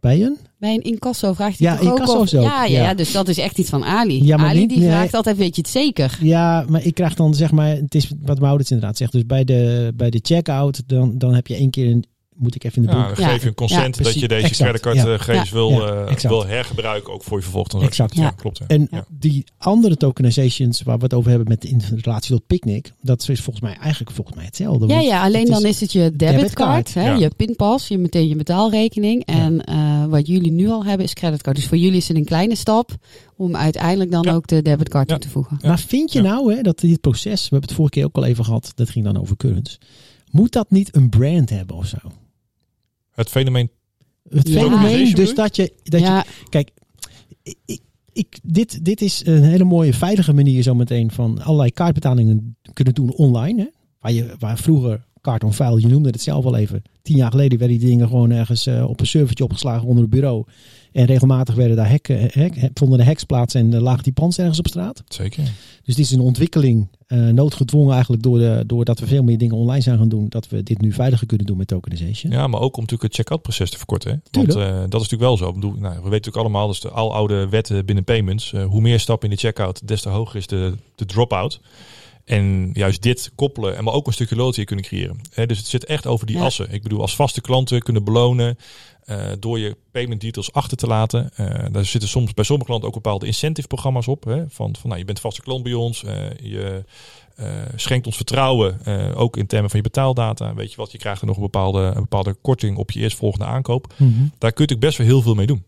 Bij 0.00 0.22
een? 0.22 0.36
Bij 0.66 0.74
een 0.74 0.82
incasso 0.82 1.32
vraagt 1.32 1.58
hij 1.58 1.68
Ja, 1.68 1.76
toch 1.76 1.90
ook 1.92 2.08
of... 2.08 2.34
ook, 2.34 2.42
Ja, 2.42 2.64
ja, 2.64 2.94
dus 2.94 3.12
dat 3.12 3.28
is 3.28 3.38
echt 3.38 3.58
iets 3.58 3.70
van 3.70 3.84
Ali. 3.84 4.24
Ja, 4.24 4.36
maar 4.36 4.48
Ali 4.48 4.58
niet- 4.58 4.68
die 4.68 4.78
nee. 4.78 4.88
vraagt 4.88 5.14
altijd, 5.14 5.36
weet 5.36 5.54
je 5.56 5.60
het 5.62 5.70
zeker? 5.70 6.18
Ja, 6.20 6.64
maar 6.68 6.84
ik 6.84 6.94
krijg 6.94 7.14
dan 7.14 7.34
zeg 7.34 7.50
maar. 7.52 7.68
Het 7.68 7.94
is 7.94 8.12
wat 8.22 8.40
Maurits 8.40 8.70
inderdaad 8.70 8.96
zegt. 8.96 9.12
Dus 9.12 9.26
bij 9.26 9.44
de, 9.44 9.92
bij 9.96 10.10
de 10.10 10.18
checkout, 10.22 10.82
dan, 10.86 11.18
dan 11.18 11.34
heb 11.34 11.46
je 11.46 11.54
één 11.54 11.70
keer 11.70 11.90
een. 11.90 12.04
Moet 12.38 12.54
ik 12.54 12.64
even 12.64 12.82
in 12.82 12.88
de 12.88 12.94
Ja, 12.96 13.06
boek. 13.06 13.16
dan 13.16 13.24
Ja. 13.24 13.30
geef 13.32 13.42
je 13.42 13.48
een 13.48 13.54
consent 13.54 13.96
Ja, 13.96 14.02
dat 14.02 14.14
je 14.20 14.28
deze 14.28 14.54
creditcardgegevens 14.54 15.48
Ja. 15.48 15.54
wil, 15.54 15.70
Ja, 15.70 16.04
eh, 16.06 16.16
wil 16.20 16.46
hergebruiken 16.46 17.12
ook 17.12 17.22
voor 17.22 17.36
je 17.36 17.42
vervolgtransactie. 17.42 18.04
Exact. 18.04 18.16
Ja. 18.36 18.40
klopt. 18.40 18.60
En 18.66 18.88
Ja. 18.90 19.04
die 19.08 19.44
andere 19.58 19.96
tokenizations 19.96 20.82
waar 20.82 20.96
we 20.98 21.04
het 21.04 21.14
over 21.14 21.30
hebben 21.30 21.48
met 21.48 21.64
in 21.64 21.82
relatie 22.02 22.30
tot 22.36 22.46
Picnic, 22.46 22.92
dat 23.00 23.28
is 23.28 23.40
volgens 23.40 23.64
mij 23.64 23.76
eigenlijk 23.80 24.14
volgens 24.14 24.36
mij 24.36 24.44
hetzelfde. 24.44 24.86
Ja, 24.86 25.00
ja, 25.00 25.22
alleen 25.24 25.46
dan 25.46 25.64
is 25.64 25.80
het 25.80 25.92
je 25.92 25.98
debitcard, 26.16 26.36
debitcard. 26.40 26.94
hè, 26.94 27.06
Ja. 27.06 27.14
je 27.16 27.30
pinpas, 27.36 27.88
je 27.88 27.98
meteen 27.98 28.28
je 28.28 28.36
betaalrekening. 28.36 29.24
En 29.24 29.64
eh, 29.64 30.04
wat 30.04 30.26
jullie 30.26 30.52
nu 30.52 30.68
al 30.68 30.84
hebben 30.84 31.06
is 31.06 31.12
creditcard. 31.12 31.56
Dus 31.56 31.66
voor 31.66 31.78
jullie 31.78 31.96
is 31.96 32.08
het 32.08 32.16
een 32.16 32.24
kleine 32.24 32.54
stap 32.54 32.90
om 33.36 33.56
uiteindelijk 33.56 34.10
dan 34.10 34.22
Ja. 34.22 34.32
ook 34.34 34.46
de 34.46 34.62
debitcard 34.62 35.08
Ja. 35.08 35.14
toe 35.16 35.24
te 35.24 35.30
voegen. 35.32 35.58
Maar 35.62 35.78
vind 35.78 36.12
je 36.12 36.22
Ja. 36.22 36.28
nou 36.28 36.54
hè, 36.54 36.62
dat 36.62 36.80
dit 36.80 37.00
proces, 37.00 37.42
we 37.42 37.48
hebben 37.50 37.68
het 37.68 37.72
vorige 37.76 37.94
keer 37.94 38.04
ook 38.04 38.16
al 38.16 38.24
even 38.24 38.44
gehad, 38.44 38.72
dat 38.74 38.90
ging 38.90 39.04
dan 39.04 39.20
over 39.20 39.36
currents. 39.36 39.78
Moet 40.30 40.52
dat 40.52 40.70
niet 40.70 40.94
een 40.96 41.08
brand 41.08 41.50
hebben 41.50 41.76
of 41.76 41.86
zo? 41.86 41.96
Het 43.16 43.28
fenomeen. 43.28 43.70
Het 44.28 44.48
Ja. 44.48 44.60
fenomeen, 44.60 45.14
dus 45.14 45.34
dat 45.34 45.56
je, 45.56 45.72
dat 45.82 46.00
je 46.00 46.06
ja, 46.06 46.24
Kijk, 46.48 46.70
ik, 47.42 47.80
ik, 48.12 48.38
dit, 48.42 48.84
dit 48.84 49.00
is 49.00 49.22
een 49.26 49.42
hele 49.42 49.64
mooie 49.64 49.92
veilige 49.94 50.32
manier 50.32 50.62
zometeen 50.62 51.10
van 51.10 51.42
allerlei 51.42 51.70
kaartbetalingen 51.72 52.56
kunnen 52.72 52.94
doen 52.94 53.12
online. 53.12 53.60
Hè? 53.62 53.68
Waar, 54.00 54.12
je, 54.12 54.34
waar 54.38 54.58
vroeger 54.58 55.04
kaart 55.20 55.44
on 55.44 55.52
file, 55.52 55.80
je 55.80 55.86
noemde 55.86 56.08
het 56.08 56.22
zelf 56.22 56.44
al 56.44 56.56
even. 56.56 56.82
Tien 57.02 57.16
jaar 57.16 57.30
geleden 57.30 57.58
werden 57.58 57.78
die 57.78 57.88
dingen 57.88 58.08
gewoon 58.08 58.30
ergens 58.30 58.66
eh, 58.66 58.88
op 58.88 59.00
een 59.00 59.06
servertje 59.06 59.44
opgeslagen 59.44 59.86
onder 59.88 60.02
het 60.02 60.12
bureau. 60.12 60.44
En 60.96 61.04
regelmatig 61.04 61.54
werden 61.54 61.76
daar 61.76 61.88
hekken, 61.88 62.28
hek, 62.32 62.70
vonden 62.74 62.98
de 62.98 63.04
hacks 63.04 63.24
plaats 63.24 63.54
en 63.54 63.72
uh, 63.72 63.80
lagen 63.80 64.02
die 64.02 64.12
pans 64.12 64.38
ergens 64.38 64.58
op 64.58 64.66
straat. 64.66 65.02
Zeker. 65.08 65.42
Dus 65.84 65.94
dit 65.94 66.04
is 66.04 66.10
een 66.10 66.20
ontwikkeling, 66.20 66.88
eh, 67.06 67.18
noodgedwongen 67.18 67.92
eigenlijk 67.92 68.22
door 68.22 68.38
de, 68.38 68.64
doordat 68.66 68.98
we 68.98 69.06
veel 69.06 69.22
meer 69.22 69.38
dingen 69.38 69.56
online 69.56 69.82
zijn 69.82 69.98
gaan 69.98 70.08
doen. 70.08 70.26
Dat 70.28 70.48
we 70.48 70.62
dit 70.62 70.80
nu 70.80 70.92
veiliger 70.92 71.26
kunnen 71.26 71.46
doen 71.46 71.56
met 71.56 71.66
tokenization. 71.68 72.32
Ja, 72.32 72.46
maar 72.46 72.60
ook 72.60 72.76
om 72.76 72.82
natuurlijk 72.82 73.02
het 73.02 73.14
check-out 73.14 73.42
proces 73.42 73.70
te 73.70 73.76
verkorten. 73.76 74.10
Hè? 74.10 74.16
Want 74.30 74.50
Tuurlijk. 74.50 74.70
eh, 74.70 74.80
dat 74.80 75.00
is 75.00 75.08
natuurlijk 75.08 75.22
wel 75.22 75.36
zo. 75.36 75.48
Ik 75.48 75.54
bedoel, 75.54 75.70
nou, 75.70 75.82
we 75.82 75.90
weten 75.90 76.10
natuurlijk 76.10 76.36
allemaal, 76.36 76.66
dat 76.66 76.74
is 76.74 76.80
de 76.80 76.90
aloude 76.90 77.48
wetten 77.48 77.86
binnen 77.86 78.04
payments. 78.04 78.52
Eh, 78.52 78.64
hoe 78.64 78.80
meer 78.80 79.00
stappen 79.00 79.28
in 79.28 79.34
de 79.34 79.40
checkout, 79.40 79.88
des 79.88 80.02
te 80.02 80.08
hoger 80.08 80.36
is 80.36 80.46
de, 80.46 80.74
de 80.94 81.04
drop-out. 81.04 81.60
En 82.24 82.70
juist 82.72 83.02
dit 83.02 83.30
koppelen 83.34 83.76
en 83.76 83.84
maar 83.84 83.94
ook 83.94 84.06
een 84.06 84.12
stukje 84.12 84.36
loyalty 84.36 84.64
kunnen 84.64 84.84
creëren. 84.84 85.20
Hè, 85.34 85.46
dus 85.46 85.58
het 85.58 85.66
zit 85.66 85.84
echt 85.84 86.06
over 86.06 86.26
die 86.26 86.36
Ja. 86.36 86.44
assen. 86.44 86.72
Ik 86.72 86.82
bedoel, 86.82 87.00
als 87.00 87.16
vaste 87.16 87.40
klanten 87.40 87.80
kunnen 87.82 88.04
belonen 88.04 88.56
eh, 89.06 89.26
door 89.38 89.58
je 89.58 89.76
payment 89.90 90.20
details 90.20 90.52
achter 90.52 90.76
te 90.76 90.86
laten. 90.86 91.30
Eh, 91.36 91.64
daar 91.72 91.84
zitten 91.84 92.08
soms 92.08 92.34
bij 92.34 92.44
sommige 92.44 92.68
klanten 92.68 92.88
ook 92.88 92.94
bepaalde 92.94 93.26
incentive 93.26 93.66
programma's 93.68 94.08
op. 94.08 94.24
Hè, 94.24 94.44
van, 94.48 94.76
van 94.76 94.88
nou, 94.88 94.98
je 94.98 95.04
bent 95.06 95.20
vaste 95.20 95.42
klant 95.42 95.62
bij 95.62 95.72
ons. 95.74 96.04
eh, 96.04 96.14
je 96.42 96.84
eh, 97.36 97.48
schenkt 97.76 98.06
ons 98.06 98.16
vertrouwen, 98.16 98.78
eh, 98.84 99.20
ook 99.20 99.36
in 99.36 99.46
termen 99.46 99.70
van 99.70 99.78
je 99.78 99.84
betaaldata. 99.84 100.54
Weet 100.54 100.70
je 100.70 100.76
wat, 100.76 100.92
je 100.92 100.98
krijgt 100.98 101.20
er 101.20 101.26
nog 101.26 101.36
een 101.36 101.42
bepaalde, 101.42 101.78
een 101.80 101.94
bepaalde 102.00 102.34
korting 102.34 102.76
op 102.76 102.90
je 102.90 103.00
eerstvolgende 103.00 103.44
aankoop. 103.46 103.92
Mhm. 103.96 104.08
Daar 104.12 104.18
kun 104.52 104.64
je 104.66 104.72
natuurlijk 104.72 104.80
best 104.80 104.98
wel 104.98 105.06
heel 105.06 105.22
veel 105.22 105.34
mee 105.34 105.46
doen. 105.46 105.64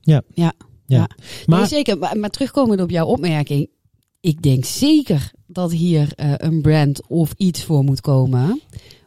ja. 0.86 1.08
Maar, 1.46 1.58
Nee, 1.58 1.68
zeker. 1.68 1.98
Maar, 1.98 2.16
maar 2.18 2.30
terugkomend 2.30 2.80
op 2.80 2.90
jouw 2.90 3.06
opmerking. 3.06 3.68
Ik 4.20 4.42
denk 4.42 4.64
zeker 4.64 5.30
dat 5.46 5.72
hier 5.72 6.12
eh, 6.14 6.32
een 6.36 6.60
brand 6.62 7.08
of 7.08 7.32
iets 7.36 7.64
voor 7.64 7.84
moet 7.84 8.00
komen. 8.00 8.60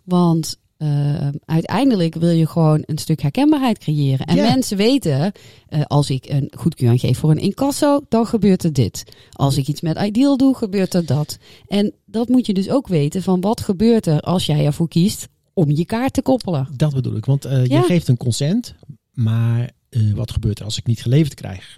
Want 0.03 0.59
eh, 0.81 1.27
uiteindelijk 1.45 2.15
wil 2.15 2.29
je 2.29 2.47
gewoon 2.47 2.83
een 2.85 2.97
stuk 2.97 3.21
herkenbaarheid 3.21 3.77
creëren. 3.77 4.25
En 4.25 4.35
Ja. 4.35 4.47
mensen 4.51 4.77
weten, 4.77 5.31
eh, 5.67 5.81
als 5.87 6.09
ik 6.09 6.25
een 6.29 6.51
goedkeuring 6.57 6.99
geef 6.99 7.17
voor 7.17 7.31
een 7.31 7.37
incasso, 7.37 7.99
dan 8.09 8.25
gebeurt 8.25 8.63
er 8.63 8.73
dit. 8.73 9.03
Als 9.31 9.57
ik 9.57 9.67
iets 9.67 9.81
met 9.81 9.99
Ideal 9.99 10.37
doe, 10.37 10.55
gebeurt 10.55 10.93
er 10.93 11.05
dat. 11.05 11.37
En 11.67 11.93
dat 12.05 12.27
moet 12.29 12.45
je 12.45 12.53
dus 12.53 12.69
ook 12.69 12.87
weten 12.87 13.21
van 13.23 13.41
wat 13.41 13.61
gebeurt 13.61 14.05
er 14.05 14.19
als 14.19 14.45
jij 14.45 14.65
ervoor 14.65 14.87
kiest 14.87 15.27
om 15.53 15.71
je 15.71 15.85
kaart 15.85 16.13
te 16.13 16.21
koppelen. 16.21 16.67
Dat 16.75 16.93
bedoel 16.93 17.15
ik, 17.15 17.25
want 17.25 17.45
eh, 17.45 17.65
Ja. 17.65 17.77
je 17.79 17.83
geeft 17.85 18.07
een 18.07 18.17
consent, 18.17 18.75
maar 19.11 19.71
eh, 19.89 20.01
wat 20.13 20.31
gebeurt 20.31 20.59
er 20.59 20.65
als 20.65 20.77
ik 20.77 20.85
niet 20.85 21.01
geleverd 21.01 21.33
krijg? 21.33 21.77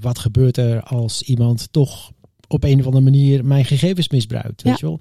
Wat 0.00 0.18
gebeurt 0.18 0.56
er 0.56 0.82
als 0.82 1.22
iemand 1.22 1.68
toch 1.70 2.10
op 2.48 2.64
een 2.64 2.78
of 2.78 2.84
andere 2.84 3.04
manier 3.04 3.44
mijn 3.44 3.64
gegevens 3.64 4.08
misbruikt? 4.08 4.62
Weet 4.62 4.78
je 4.78 4.86
wel? 4.86 5.00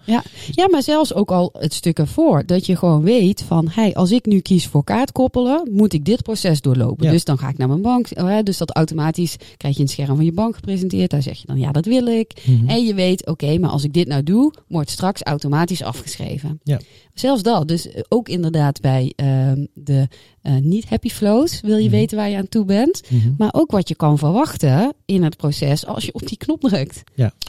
Ja, 0.52 0.68
maar 0.70 0.84
zelfs 0.84 1.14
ook 1.14 1.32
al 1.32 1.50
het 1.60 1.74
stuk 1.74 2.00
ervoor. 2.00 2.46
Dat 2.46 2.66
je 2.66 2.76
gewoon 2.76 3.02
weet 3.02 3.44
van, 3.48 3.68
hey, 3.72 3.94
als 3.96 4.12
ik 4.12 4.26
nu 4.26 4.40
kies 4.40 4.68
voor 4.68 4.84
kaart 4.84 5.12
koppelen, 5.12 5.70
moet 5.72 5.94
ik 5.94 6.06
dit 6.06 6.22
proces 6.24 6.62
doorlopen. 6.62 7.06
Ja. 7.06 7.12
Dus 7.12 7.24
dan 7.24 7.38
ga 7.38 7.50
ik 7.50 7.58
naar 7.58 7.68
mijn 7.68 7.82
bank. 7.82 8.08
hè, 8.10 8.44
Dus 8.44 8.58
dat 8.58 8.76
automatisch 8.76 9.36
krijg 9.58 9.76
je 9.76 9.82
een 9.82 9.88
scherm 9.88 10.16
van 10.16 10.26
je 10.26 10.32
bank 10.34 10.56
gepresenteerd. 10.56 11.10
Daar 11.12 11.22
zeg 11.22 11.38
je 11.38 11.48
dan, 11.48 11.60
ja, 11.60 11.72
dat 11.72 11.86
wil 11.86 12.06
ik. 12.08 12.42
Mhm. 12.46 12.70
En 12.70 12.86
je 12.86 12.94
weet, 12.94 13.26
oké, 13.28 13.58
maar 13.58 13.70
als 13.70 13.84
ik 13.84 13.94
dit 13.94 14.08
nou 14.08 14.24
doe, 14.24 14.54
wordt 14.68 14.90
straks 14.90 15.22
automatisch 15.24 15.84
afgeschreven. 15.84 16.60
Ja. 16.64 16.80
Zelfs 17.14 17.44
dat. 17.44 17.68
Dus 17.68 17.92
eh, 17.92 18.02
ook 18.10 18.30
inderdaad 18.30 18.82
bij 18.82 19.14
ehm, 19.16 19.66
de 19.74 20.08
eh, 20.42 20.56
niet-happy 20.62 21.10
flows 21.10 21.62
wil 21.62 21.78
je 21.78 21.84
Mhm. 21.88 21.92
weten 21.98 22.18
waar 22.18 22.30
je 22.30 22.38
aan 22.38 22.50
toe 22.50 22.66
bent. 22.66 23.02
Mhm. 23.10 23.32
Maar 23.38 23.50
ook 23.52 23.72
wat 23.72 23.88
je 23.88 23.96
kan 23.96 24.18
verwachten 24.18 24.94
in 25.06 25.24
het 25.24 25.38
proces 25.38 25.86
als 25.86 26.06
je 26.06 26.14
op 26.14 26.28
die 26.28 26.38
knop 26.38 26.62
drukt. 26.62 27.04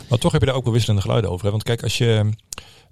Maar 0.09 0.19
toch 0.19 0.33
heb 0.33 0.41
je 0.41 0.47
daar 0.47 0.57
ook 0.57 0.65
wel 0.65 0.73
wisselende 0.73 1.03
geluiden 1.03 1.31
over. 1.31 1.45
Hè? 1.45 1.51
Want 1.51 1.63
kijk, 1.63 1.83
als 1.83 1.99
je 1.99 2.31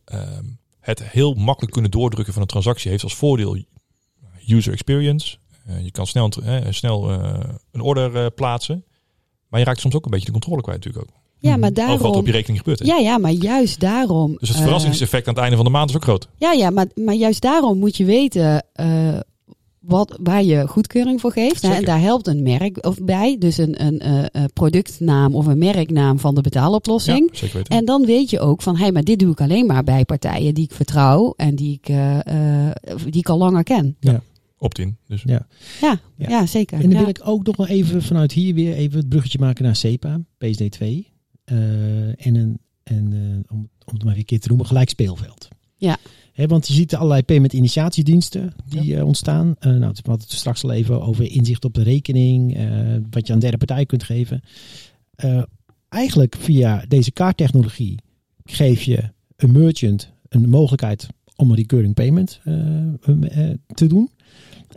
ehm, 0.05 0.45
het 0.81 1.03
heel 1.03 1.35
makkelijk 1.35 1.73
kunnen 1.73 1.91
doordrukken 1.91 2.33
van 2.33 2.43
een 2.43 2.49
transactie 2.49 2.91
heeft 2.91 3.03
als 3.03 3.15
voordeel 3.15 3.65
user 4.47 4.73
experience. 4.73 5.37
Eh, 5.67 5.85
je 5.85 5.91
kan 5.91 6.07
snel, 6.07 6.31
eh, 6.45 6.67
snel 6.71 7.11
eh, 7.11 7.39
een 7.73 7.81
order 7.81 8.17
eh, 8.17 8.27
plaatsen. 8.35 8.85
Maar 9.49 9.61
je 9.61 9.67
raakt 9.67 9.81
soms 9.81 9.95
ook 9.95 10.05
een 10.05 10.11
beetje 10.11 10.27
de 10.27 10.33
controle 10.33 10.63
kwijt 10.63 10.85
natuurlijk 10.85 11.11
ook. 11.11 11.17
Ja, 11.39 11.57
maar 11.57 11.71
Over 11.71 11.87
wat 11.87 11.99
daarom... 11.99 12.19
op 12.19 12.27
je 12.27 12.33
rekening 12.33 12.59
gebeurt. 12.59 12.79
Hè? 12.79 12.87
Ja, 12.87 12.97
ja, 12.97 13.19
maar 13.19 13.31
juist 13.31 13.81
daarom... 13.81 14.37
Dus 14.39 14.49
het 14.49 14.59
eh, 14.59 14.65
verrassingseffect 14.65 15.29
aan 15.29 15.33
het 15.35 15.43
einde 15.43 15.57
van 15.57 15.65
de 15.65 15.71
maand 15.71 15.91
is 15.91 15.97
ook 15.97 16.03
groot. 16.03 16.29
Ja, 16.37 16.53
ja 16.53 16.71
maar, 16.71 16.87
maar 16.95 17.15
juist 17.15 17.41
daarom 17.41 17.79
moet 17.79 17.97
je 17.97 18.05
weten 18.05 18.65
eh, 18.73 19.19
wat, 19.87 20.18
waar 20.22 20.42
je 20.42 20.66
goedkeuring 20.68 21.20
voor 21.20 21.33
geeft. 21.33 21.62
Hè? 21.62 21.75
En 21.75 21.85
daar 21.85 22.01
helpt 22.01 22.27
een 22.27 22.42
merk 22.42 22.87
of 22.87 23.05
bij. 23.05 23.37
Dus 23.38 23.59
een, 23.59 23.85
een 23.85 23.99
eh, 23.99 24.25
eh, 24.25 24.44
productnaam 24.53 25.35
of 25.35 25.46
een 25.46 25.59
merknaam 25.59 26.18
van 26.18 26.35
de 26.35 26.40
betaaloplossing. 26.40 27.29
Ja, 27.33 27.38
zeker 27.38 27.57
weten. 27.57 27.77
En 27.77 27.85
dan 27.85 28.07
weet 28.07 28.31
je 28.31 28.40
ook 28.40 28.62
van, 28.62 28.77
hé, 28.77 28.83
hey, 28.83 28.92
maar 28.92 29.05
dit 29.05 29.18
doe 29.18 29.31
ik 29.31 29.40
alleen 29.40 29.66
maar 29.66 29.85
bij 29.85 30.05
partijen 30.05 30.55
die 30.55 30.64
ik 30.64 30.72
vertrouw 30.72 31.35
en 31.37 31.55
die 31.55 31.72
ik, 31.72 31.88
eh, 31.88 32.66
eh, 32.68 32.75
die 33.05 33.20
ik 33.20 33.29
al 33.29 33.38
langer 33.38 33.62
ken. 33.62 33.96
Opt-in. 34.59 34.96
Dus. 35.07 35.22
Ja. 35.22 35.46
Ja, 35.81 36.01
Ja. 36.16 36.29
ja. 36.29 36.46
zeker. 36.46 36.77
En 36.77 36.83
dan 36.83 36.90
ja. 36.90 36.99
wil 36.99 37.09
ik 37.09 37.20
ook 37.25 37.46
nog 37.46 37.57
wel 37.57 37.66
even 37.66 38.03
vanuit 38.03 38.33
hier 38.33 38.55
weer 38.55 38.75
even 38.75 38.99
het 38.99 39.09
bruggetje 39.09 39.38
maken 39.38 39.64
naar 39.64 39.77
SEPA, 39.77 40.20
PSD2. 40.38 41.14
Eh, 41.44 42.27
en 42.27 42.35
een, 42.35 42.59
en 42.83 43.12
eh, 43.12 43.53
om, 43.57 43.68
om 43.85 43.94
het 43.94 44.05
maar 44.05 44.12
weer 44.12 44.18
een 44.18 44.25
keer 44.25 44.40
te 44.40 44.49
noemen, 44.49 44.66
gelijk 44.66 44.88
speelveld. 44.88 45.49
Ja. 45.77 45.96
Want 46.37 46.66
je 46.68 46.72
ziet 46.75 46.94
allerlei 46.94 47.22
payment 47.22 47.53
initiatiediensten 47.53 48.53
die 48.68 48.96
eh, 48.96 49.07
ontstaan. 49.07 49.55
Eh, 49.59 49.70
nou, 49.70 49.81
we 49.81 50.11
hadden 50.11 50.27
het 50.29 50.33
straks 50.33 50.64
al 50.64 50.70
even 50.72 51.03
over 51.03 51.31
inzicht 51.31 51.64
op 51.64 51.75
de 51.75 51.83
rekening, 51.83 52.57
eh, 52.57 52.66
wat 53.11 53.27
je 53.27 53.33
aan 53.33 53.38
derde 53.38 53.57
partij 53.57 53.87
kunt 53.87 54.03
geven. 54.03 54.40
Eigenlijk 55.88 56.37
via 56.38 56.85
deze 56.88 57.11
kaarttechnologie 57.11 57.99
geef 58.44 58.83
je 58.83 59.03
een 59.37 59.53
merchant 59.53 60.12
een 60.29 60.49
mogelijkheid 60.49 61.07
om 61.37 61.51
een 61.51 61.57
recurring 61.57 61.94
payment 61.94 62.40
eh, 62.44 62.55
te 63.75 63.87
doen. 63.87 64.11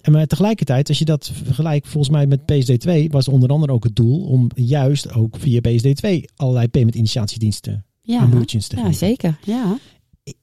En 0.01 0.11
maar 0.11 0.27
tegelijkertijd, 0.27 0.87
als 0.89 0.99
je 0.99 1.05
dat 1.05 1.31
vergelijkt 1.43 1.87
volgens 1.87 2.13
mij 2.13 2.27
met 2.27 2.39
PSD2, 2.41 3.07
was 3.11 3.27
onder 3.27 3.49
andere 3.49 3.71
ook 3.73 3.83
het 3.83 3.95
doel 3.95 4.23
om 4.25 4.47
juist 4.55 5.13
ook 5.13 5.35
via 5.39 5.59
PSD2 5.67 6.23
allerlei 6.35 6.67
payment 6.67 6.95
initiatiediensten 6.95 7.85
Ja, 8.01 8.25
merchants 8.25 8.67
te 8.67 8.75
ja 8.75 8.81
geven. 8.81 8.97
zeker. 8.97 9.39
Ja. 9.45 9.77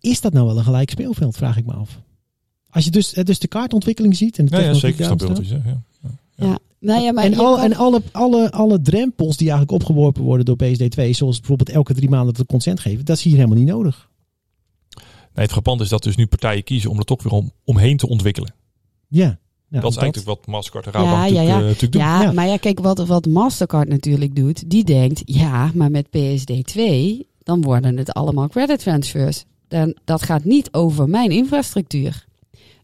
Is 0.00 0.20
dat 0.20 0.32
nou 0.32 0.46
wel 0.46 0.58
een 0.58 0.64
gelijk 0.64 0.90
speelveld, 0.90 1.36
vraag 1.36 1.56
ik 1.56 1.66
me 1.66 1.72
af. 1.72 2.00
Als 2.70 2.84
je 2.84 2.90
dus, 2.90 3.10
dus 3.10 3.38
de 3.38 3.48
kaartontwikkeling 3.48 4.16
ziet 4.16 4.38
en 4.38 4.46
de 4.46 4.56
Ja, 4.56 4.62
ja 4.62 4.74
zeker. 4.74 5.04
Zegt. 5.04 5.48
Ja. 5.48 5.80
Ja. 6.36 6.58
Nou 6.80 7.02
ja, 7.02 7.12
maar 7.12 7.24
en 7.24 7.30
je 7.30 7.36
alle, 7.38 7.56
kan- 7.56 7.64
en 7.64 7.76
alle, 7.76 8.02
alle, 8.12 8.52
alle 8.52 8.82
drempels 8.82 9.36
die 9.36 9.50
eigenlijk 9.50 9.80
opgeworpen 9.82 10.22
worden 10.22 10.44
door 10.44 10.56
PSD2, 10.56 11.10
zoals 11.10 11.38
bijvoorbeeld 11.38 11.68
elke 11.70 11.94
drie 11.94 12.08
maanden 12.08 12.34
het 12.36 12.46
consent 12.46 12.80
geven, 12.80 13.04
dat 13.04 13.16
is 13.16 13.22
hier 13.22 13.34
helemaal 13.34 13.56
niet 13.58 13.66
nodig. 13.66 14.08
Nee, 14.98 15.44
het 15.44 15.50
grappige 15.50 15.82
is 15.82 15.88
dat 15.88 16.02
dus 16.02 16.16
nu 16.16 16.26
partijen 16.26 16.64
kiezen 16.64 16.90
om 16.90 16.98
er 16.98 17.04
toch 17.04 17.22
weer 17.22 17.32
om, 17.32 17.50
omheen 17.64 17.96
te 17.96 18.08
ontwikkelen. 18.08 18.54
Ja. 19.08 19.38
Ja, 19.68 19.80
dat 19.80 19.90
is 19.90 19.96
eigenlijk 19.96 20.28
wat 20.28 20.46
Mastercard 20.46 20.86
en 20.86 20.92
Rabobank 20.92 21.28
Ja, 21.30 21.40
ja, 21.40 21.42
natuurlijk, 21.42 21.48
ja. 21.48 21.58
eh, 21.60 21.64
natuurlijk 21.66 21.92
doen. 21.92 22.02
Ja, 22.02 22.22
Ja. 22.22 22.32
maar 22.32 22.46
ja, 22.46 22.56
kijk, 22.56 22.80
wat, 22.80 23.06
wat 23.06 23.26
Mastercard 23.26 23.88
natuurlijk 23.88 24.34
doet, 24.34 24.70
die 24.70 24.84
denkt, 24.84 25.22
ja, 25.24 25.70
maar 25.74 25.90
met 25.90 26.06
PSD2, 26.06 26.80
dan 27.42 27.62
worden 27.62 27.96
het 27.96 28.12
allemaal 28.12 28.48
credit 28.48 28.78
transfers. 28.78 29.44
Dan, 29.68 29.96
dat 30.04 30.22
gaat 30.22 30.44
niet 30.44 30.68
over 30.72 31.08
mijn 31.08 31.30
infrastructuur. 31.30 32.24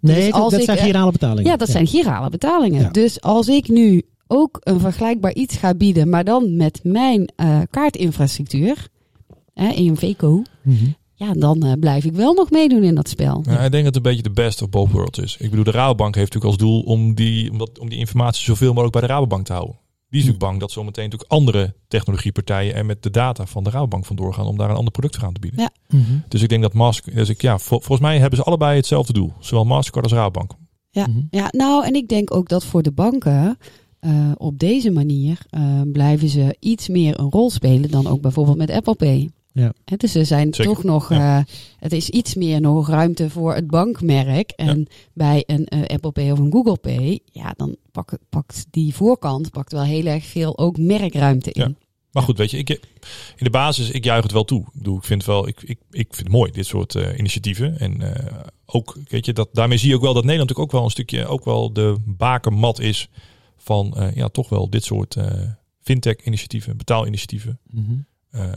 Nee, 0.01 0.15
Dus 0.17 0.25
dat, 0.31 0.41
als 0.41 0.51
dat 0.51 0.61
ik, 0.61 0.67
zijn 0.67 0.79
girale 0.79 1.13
betalingen. 1.13 1.51
Ja, 1.51 1.57
dat 1.57 1.69
zijn 1.69 1.87
girale 1.87 2.31
betalingen. 2.31 2.81
Ja. 2.81 2.89
Dus 2.91 3.21
als 3.21 3.49
ik 3.49 3.69
nu 3.69 4.03
ook 4.27 4.59
een 4.61 4.81
vergelijkbaar 4.81 5.33
iets 5.35 5.57
ga 5.57 5.75
bieden, 5.75 6.09
maar 6.09 6.25
dan 6.25 6.57
met 6.57 6.81
mijn 6.83 7.33
eh, 7.37 7.61
kaartinfrastructuur, 7.71 8.89
hè, 9.55 9.69
EMVCO, 9.69 10.43
Mhm. 10.63 10.85
ja, 11.15 11.33
dan 11.33 11.63
eh, 11.63 11.73
blijf 11.81 12.05
ik 12.05 12.13
wel 12.13 12.35
nog 12.35 12.51
meedoen 12.51 12.83
in 12.83 12.95
dat 12.95 13.09
spel. 13.09 13.43
Ja, 13.47 13.61
ik 13.61 13.71
denk 13.73 13.85
dat 13.85 13.85
het 13.85 13.97
een 13.97 14.03
beetje 14.03 14.23
de 14.23 14.31
best 14.31 14.63
of 14.63 14.69
both 14.71 14.91
worlds 14.91 15.19
is. 15.19 15.37
Ik 15.39 15.51
bedoel, 15.51 15.65
de 15.65 15.71
Rabobank 15.71 16.15
heeft 16.15 16.33
natuurlijk 16.35 16.61
als 16.61 16.69
doel 16.69 16.83
om 16.83 17.15
die, 17.15 17.51
om 17.51 17.59
dat, 17.59 17.79
om 17.79 17.89
die 17.89 17.99
informatie 17.99 18.45
zoveel 18.45 18.69
mogelijk 18.69 18.93
bij 18.93 19.01
de 19.01 19.07
Rabobank 19.09 19.47
te 19.47 19.53
houden. 19.53 19.77
Die 20.13 20.21
is 20.21 20.27
natuurlijk 20.27 20.51
bang 20.51 20.61
dat 20.61 20.71
zometeen 20.71 21.05
natuurlijk 21.05 21.31
andere 21.33 21.75
technologiepartijen 21.89 22.75
er 22.75 22.87
met 22.87 23.03
de 23.03 23.11
data 23.11 23.47
van 23.47 23.65
de 23.65 23.71
Rabobank 23.71 24.05
vandoor 24.07 24.35
gaan 24.35 24.47
om 24.47 24.57
daar 24.57 24.71
een 24.71 24.77
ander 24.77 24.93
product 24.93 25.17
voor 25.17 25.25
aan 25.27 25.33
te 25.33 25.41
bieden. 25.41 25.61
Ja. 25.61 25.71
Mhm. 25.99 26.13
Dus 26.29 26.43
ik 26.43 26.49
denk 26.49 26.63
dat 26.63 26.73
Mastercard, 26.73 27.17
dus 27.17 27.29
ik, 27.29 27.41
ja, 27.43 27.59
vol- 27.59 27.79
volgens 27.81 28.01
mij 28.01 28.19
hebben 28.19 28.39
ze 28.39 28.45
allebei 28.45 28.77
hetzelfde 28.77 29.13
doel. 29.13 29.33
Zowel 29.41 29.65
Mastercard 29.65 30.05
als 30.05 30.15
Rabobank. 30.15 30.53
Ja, 30.91 31.07
Mhm. 31.07 31.21
ja, 31.31 31.49
nou, 31.51 31.85
en 31.87 31.95
ik 31.95 32.09
denk 32.09 32.35
ook 32.35 32.49
dat 32.49 32.65
voor 32.65 32.83
de 32.83 32.93
banken 32.93 33.57
eh, 34.01 34.31
op 34.37 34.59
deze 34.59 34.91
manier 34.91 35.39
eh, 35.51 35.81
blijven 35.93 36.29
ze 36.29 36.57
iets 36.61 36.89
meer 36.89 37.19
een 37.19 37.31
rol 37.31 37.51
spelen 37.51 37.91
dan 37.91 38.07
ook 38.07 38.21
bijvoorbeeld 38.21 38.57
met 38.57 38.71
Apple 38.71 38.95
Pay. 38.95 39.31
Ja. 39.53 39.73
Dus 39.97 40.15
er 40.15 40.27
zijn 40.27 40.55
Zeker, 40.55 40.75
toch 40.75 40.83
nog, 40.85 41.09
ja. 41.09 41.39
eh, 41.39 41.45
het 41.79 41.93
is 41.93 42.09
iets 42.09 42.35
meer 42.35 42.61
nog 42.61 42.89
ruimte 42.89 43.31
voor 43.31 43.55
het 43.55 43.67
bankmerk. 43.67 44.51
En 44.51 44.87
bij 45.13 45.45
een 45.47 45.67
eh, 45.67 45.83
Apple 45.87 46.13
Pay 46.13 46.31
of 46.31 46.39
een 46.39 46.53
Google 46.53 46.77
Pay, 46.77 47.21
ja, 47.25 47.55
dan 47.57 47.77
pak, 47.93 48.19
pakt 48.29 48.67
die 48.71 48.95
voorkant 48.95 49.51
pakt 49.51 49.73
wel 49.73 49.83
heel 49.85 50.07
erg 50.07 50.25
veel 50.25 50.59
ook 50.59 50.77
merkruimte 50.79 51.53
in. 51.53 51.63
Ja. 51.63 51.75
Maar 52.13 52.23
goed, 52.23 52.39
weet 52.39 52.51
je, 52.51 52.59
ik, 52.59 52.69
in 52.69 52.79
de 53.45 53.51
basis, 53.51 53.91
ik 53.91 54.05
juich 54.05 54.23
het 54.23 54.33
wel 54.33 54.45
toe. 54.45 54.61
Ik, 54.61 54.73
bedoel, 54.73 54.97
ik 54.97 55.05
vind 55.05 55.25
wel, 55.25 55.49
ik, 55.49 55.63
ik, 55.63 55.79
ik 55.91 56.07
vind 56.15 56.17
het 56.17 56.37
mooi, 56.37 56.51
dit 56.51 56.67
soort 56.67 56.95
eh, 56.95 57.19
initiatieven. 57.19 57.79
En 57.79 58.15
eh, 58.15 58.39
ook, 58.67 58.97
weet 59.09 59.27
je, 59.27 59.33
dat, 59.33 59.49
daarmee 59.53 59.79
zie 59.79 59.89
je 59.89 59.95
ook 59.95 60.03
wel 60.03 60.15
dat 60.15 60.25
Nederland 60.25 60.49
natuurlijk 60.49 60.75
ook 60.75 60.81
wel 60.81 60.85
een 60.85 60.95
stukje, 60.95 61.27
ook 61.27 61.45
wel 61.45 61.73
de 61.73 61.97
bakermat 62.05 62.81
is 62.81 63.09
van, 63.63 63.97
eh, 63.97 64.15
ja, 64.15 64.29
toch 64.29 64.49
wel 64.49 64.71
dit 64.71 64.85
soort 64.85 65.17
eh, 65.17 65.51
fintech-initiatieven, 65.81 66.77
betaalinitiatieven. 66.77 67.59
Mhm. 67.71 67.93
Eh, 68.31 68.53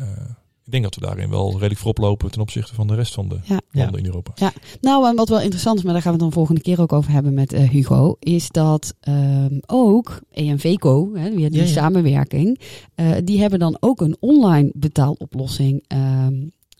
ik 0.65 0.71
denk 0.71 0.83
dat 0.83 0.95
we 0.95 1.01
daarin 1.01 1.29
wel 1.29 1.51
redelijk 1.51 1.77
voorop 1.77 1.97
lopen 1.97 2.31
ten 2.31 2.41
opzichte 2.41 2.73
van 2.73 2.87
de 2.87 2.95
rest 2.95 3.13
van 3.13 3.29
de 3.29 3.39
Ja. 3.43 3.59
landen 3.71 3.99
in 3.99 4.05
Europa. 4.05 4.51
Nou, 4.81 5.07
en 5.07 5.15
wat 5.15 5.29
wel 5.29 5.41
interessant 5.41 5.77
is, 5.77 5.83
maar 5.83 5.93
daar 5.93 6.01
gaan 6.01 6.11
we 6.11 6.17
het 6.17 6.25
dan 6.27 6.37
volgende 6.37 6.61
keer 6.61 6.81
ook 6.81 6.93
over 6.93 7.11
hebben 7.11 7.33
met 7.33 7.53
eh, 7.53 7.69
Hugo, 7.69 8.15
is 8.19 8.49
dat 8.49 8.93
ehm, 8.99 9.59
ook 9.65 10.19
EMVCO, 10.31 11.09
hè, 11.13 11.35
weer 11.35 11.49
die 11.49 11.59
Ja, 11.59 11.65
ja. 11.65 11.71
samenwerking, 11.71 12.59
eh, 12.95 13.11
die 13.23 13.39
hebben 13.39 13.59
dan 13.59 13.77
ook 13.79 14.01
een 14.01 14.17
online 14.19 14.71
betaaloplossing 14.73 15.83
ehm, 15.87 16.33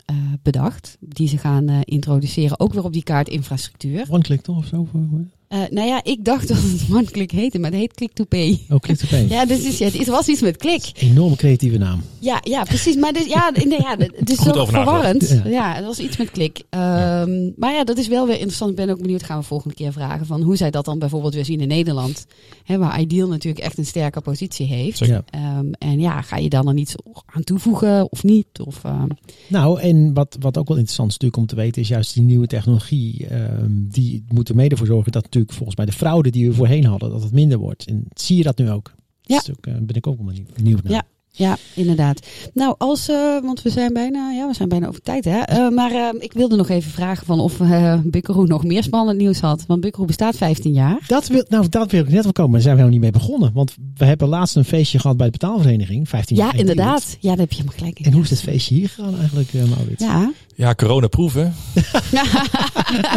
eh, 0.06 0.16
bedacht, 0.42 0.98
die 1.00 1.28
ze 1.28 1.38
gaan 1.38 1.68
eh, 1.70 1.80
introduceren, 1.84 2.60
ook 2.60 2.74
weer 2.74 2.84
op 2.84 2.94
die 2.94 3.04
kaartinfrastructuur. 3.04 4.06
One 4.10 4.24
click 4.24 4.42
toch 4.42 4.58
of 4.58 4.66
zo? 4.66 4.88
voor- 4.92 5.26
Eh, 5.56 5.62
nou 5.70 5.88
ja, 5.88 6.04
ik 6.04 6.26
dacht 6.26 6.48
dat 6.48 6.58
het 6.58 6.82
OneClick 6.92 7.32
heette, 7.32 7.60
maar 7.60 7.72
het 7.72 7.80
heet 7.80 7.94
Click-to-Pay. 7.94 8.60
Oh, 8.70 8.80
click 8.80 8.98
to 8.98 9.08
pay. 9.10 9.26
Ja, 9.30 9.46
dus 9.46 9.64
is, 9.64 9.78
ja, 9.78 9.86
het 9.86 10.08
was 10.08 10.28
iets 10.28 10.42
met 10.42 10.58
klik. 10.58 10.92
Enorme 10.96 11.36
creatieve 11.36 11.78
naam. 11.78 12.02
Ja, 12.20 12.40
ja, 12.44 12.64
precies. 12.64 12.96
Maar 12.96 13.14
dus, 13.14 13.26
ja, 13.26 13.52
nee, 13.66 13.82
ja, 13.82 13.96
het 13.98 14.30
is 14.30 14.44
wel 14.44 14.56
nagedacht. 14.56 14.70
verwarrend. 14.70 15.30
Ja. 15.30 15.50
Ja. 15.50 15.74
het 15.76 15.86
was 15.86 16.00
iets 16.00 16.18
met 16.18 16.32
klik. 16.32 16.62
Ehm, 16.70 17.52
Maar 17.58 17.74
ja, 17.74 17.84
dat 17.84 17.98
is 17.98 18.08
wel 18.08 18.26
weer 18.26 18.36
interessant. 18.36 18.70
Ik 18.72 18.76
ben 18.76 18.90
ook 18.90 19.02
benieuwd, 19.02 19.24
gaan 19.24 19.40
we 19.40 19.46
volgende 19.46 19.76
keer 19.76 19.92
vragen 19.94 20.26
van 20.26 20.42
hoe 20.42 20.56
zij 20.58 20.72
dat 20.72 20.86
dan 20.86 21.00
bijvoorbeeld 21.00 21.34
weer 21.34 21.46
zien 21.46 21.60
in 21.62 21.68
Nederland. 21.68 22.26
Hè, 22.64 22.78
waar 22.78 23.02
Ideal 23.02 23.28
natuurlijk 23.28 23.64
echt 23.66 23.78
een 23.78 23.86
sterke 23.86 24.22
positie 24.22 24.66
heeft. 24.66 25.00
Ja. 25.00 25.24
Ehm, 25.30 25.72
en 25.80 26.00
ja, 26.00 26.22
ga 26.22 26.38
je 26.38 26.50
dan 26.50 26.68
er 26.68 26.76
iets 26.76 26.96
aan 27.26 27.44
toevoegen 27.44 28.12
of 28.12 28.24
niet? 28.24 28.46
Of, 28.66 28.84
ehm, 28.84 29.08
Nou, 29.48 29.80
en 29.80 30.14
wat, 30.14 30.38
wat 30.40 30.58
ook 30.58 30.68
wel 30.68 30.78
interessant 30.78 31.10
is 31.10 31.18
natuurlijk 31.18 31.42
om 31.42 31.48
te 31.48 31.56
weten, 31.64 31.82
is 31.82 31.88
juist 31.88 32.14
die 32.14 32.24
nieuwe 32.24 32.48
technologie. 32.48 33.28
ehm, 33.28 33.70
die 33.70 34.24
moet 34.30 34.50
er 34.50 34.56
mede 34.56 34.78
voor 34.78 34.88
zorgen 34.88 35.12
dat 35.12 35.24
natuurlijk 35.24 35.45
volgens 35.54 35.76
mij 35.76 35.86
de 35.86 35.92
fraude 35.92 36.30
die 36.30 36.48
we 36.48 36.54
voorheen 36.56 36.86
hadden, 36.86 37.10
dat 37.10 37.24
het 37.24 37.32
minder 37.34 37.58
wordt. 37.58 37.86
En 37.86 38.06
zie 38.14 38.38
je 38.38 38.44
dat 38.44 38.58
nu 38.58 38.72
ook? 38.72 38.94
Ja. 39.22 39.42
Ook, 39.50 39.66
eh, 39.66 39.74
ben 39.82 39.96
ik 39.96 40.08
ook 40.08 40.18
wel 40.18 40.34
benieuwd- 40.56 40.84
naar. 40.84 40.92
Ja. 40.92 41.04
ja, 41.32 41.58
inderdaad. 41.76 42.28
Nou, 42.54 42.76
als, 42.78 43.10
eh, 43.10 43.42
want 43.42 43.62
we 43.62 43.70
zijn 43.70 43.94
bijna, 43.94 44.32
ja, 44.32 44.48
we 44.48 44.54
zijn 44.54 44.70
bijna 44.70 44.88
over 44.88 45.02
tijd, 45.02 45.26
hè. 45.26 45.40
Eh, 45.40 45.70
maar 45.70 46.16
ik 46.20 46.34
wilde 46.34 46.56
nog 46.56 46.70
even 46.70 46.92
vragen 46.92 47.26
van 47.26 47.40
of 47.40 47.60
uh, 47.60 48.00
nog 48.46 48.64
meer 48.64 48.84
spannend 48.84 49.18
nieuws 49.18 49.40
had. 49.40 49.66
Want 49.68 49.82
Bukkeroe 49.82 50.08
bestaat 50.08 50.38
15 50.38 50.74
jaar. 50.74 51.00
Dat 51.08 51.28
wil, 51.28 51.46
nou, 51.48 51.70
dat 51.70 51.92
wil 51.92 52.02
ik 52.02 52.10
net 52.10 52.24
wel 52.24 52.32
komen, 52.32 52.52
daar 52.52 52.62
zijn 52.62 52.76
we 52.76 52.82
nog 52.82 52.92
niet 52.92 53.00
mee 53.00 53.12
begonnen. 53.12 53.54
Want 53.54 53.76
we 53.96 54.06
hebben 54.06 54.28
laatst 54.28 54.56
een 54.56 54.66
feestje 54.66 55.00
gehad 55.00 55.18
bij 55.18 55.26
de 55.26 55.32
betaalvereniging, 55.32 56.10
15 56.10 56.36
jaar. 56.36 56.54
Ja, 56.54 56.60
inderdaad. 56.60 57.18
Ja, 57.20 57.30
daar 57.30 57.38
heb 57.38 57.50
je 57.52 57.56
helemaal 57.56 57.78
gelijk 57.78 58.00
in. 58.00 58.06
En 58.06 58.12
hoe 58.14 58.24
is 58.24 58.30
het 58.30 58.42
feestje 58.42 58.76
hier 58.76 58.90
gegaan 58.90 59.18
eigenlijk, 59.18 59.54
uh, 59.54 59.64
Maurits? 59.64 60.04
Ja, 60.04 60.32
Ja, 60.58 60.76
corona 60.76 61.08
proeven. 61.08 61.56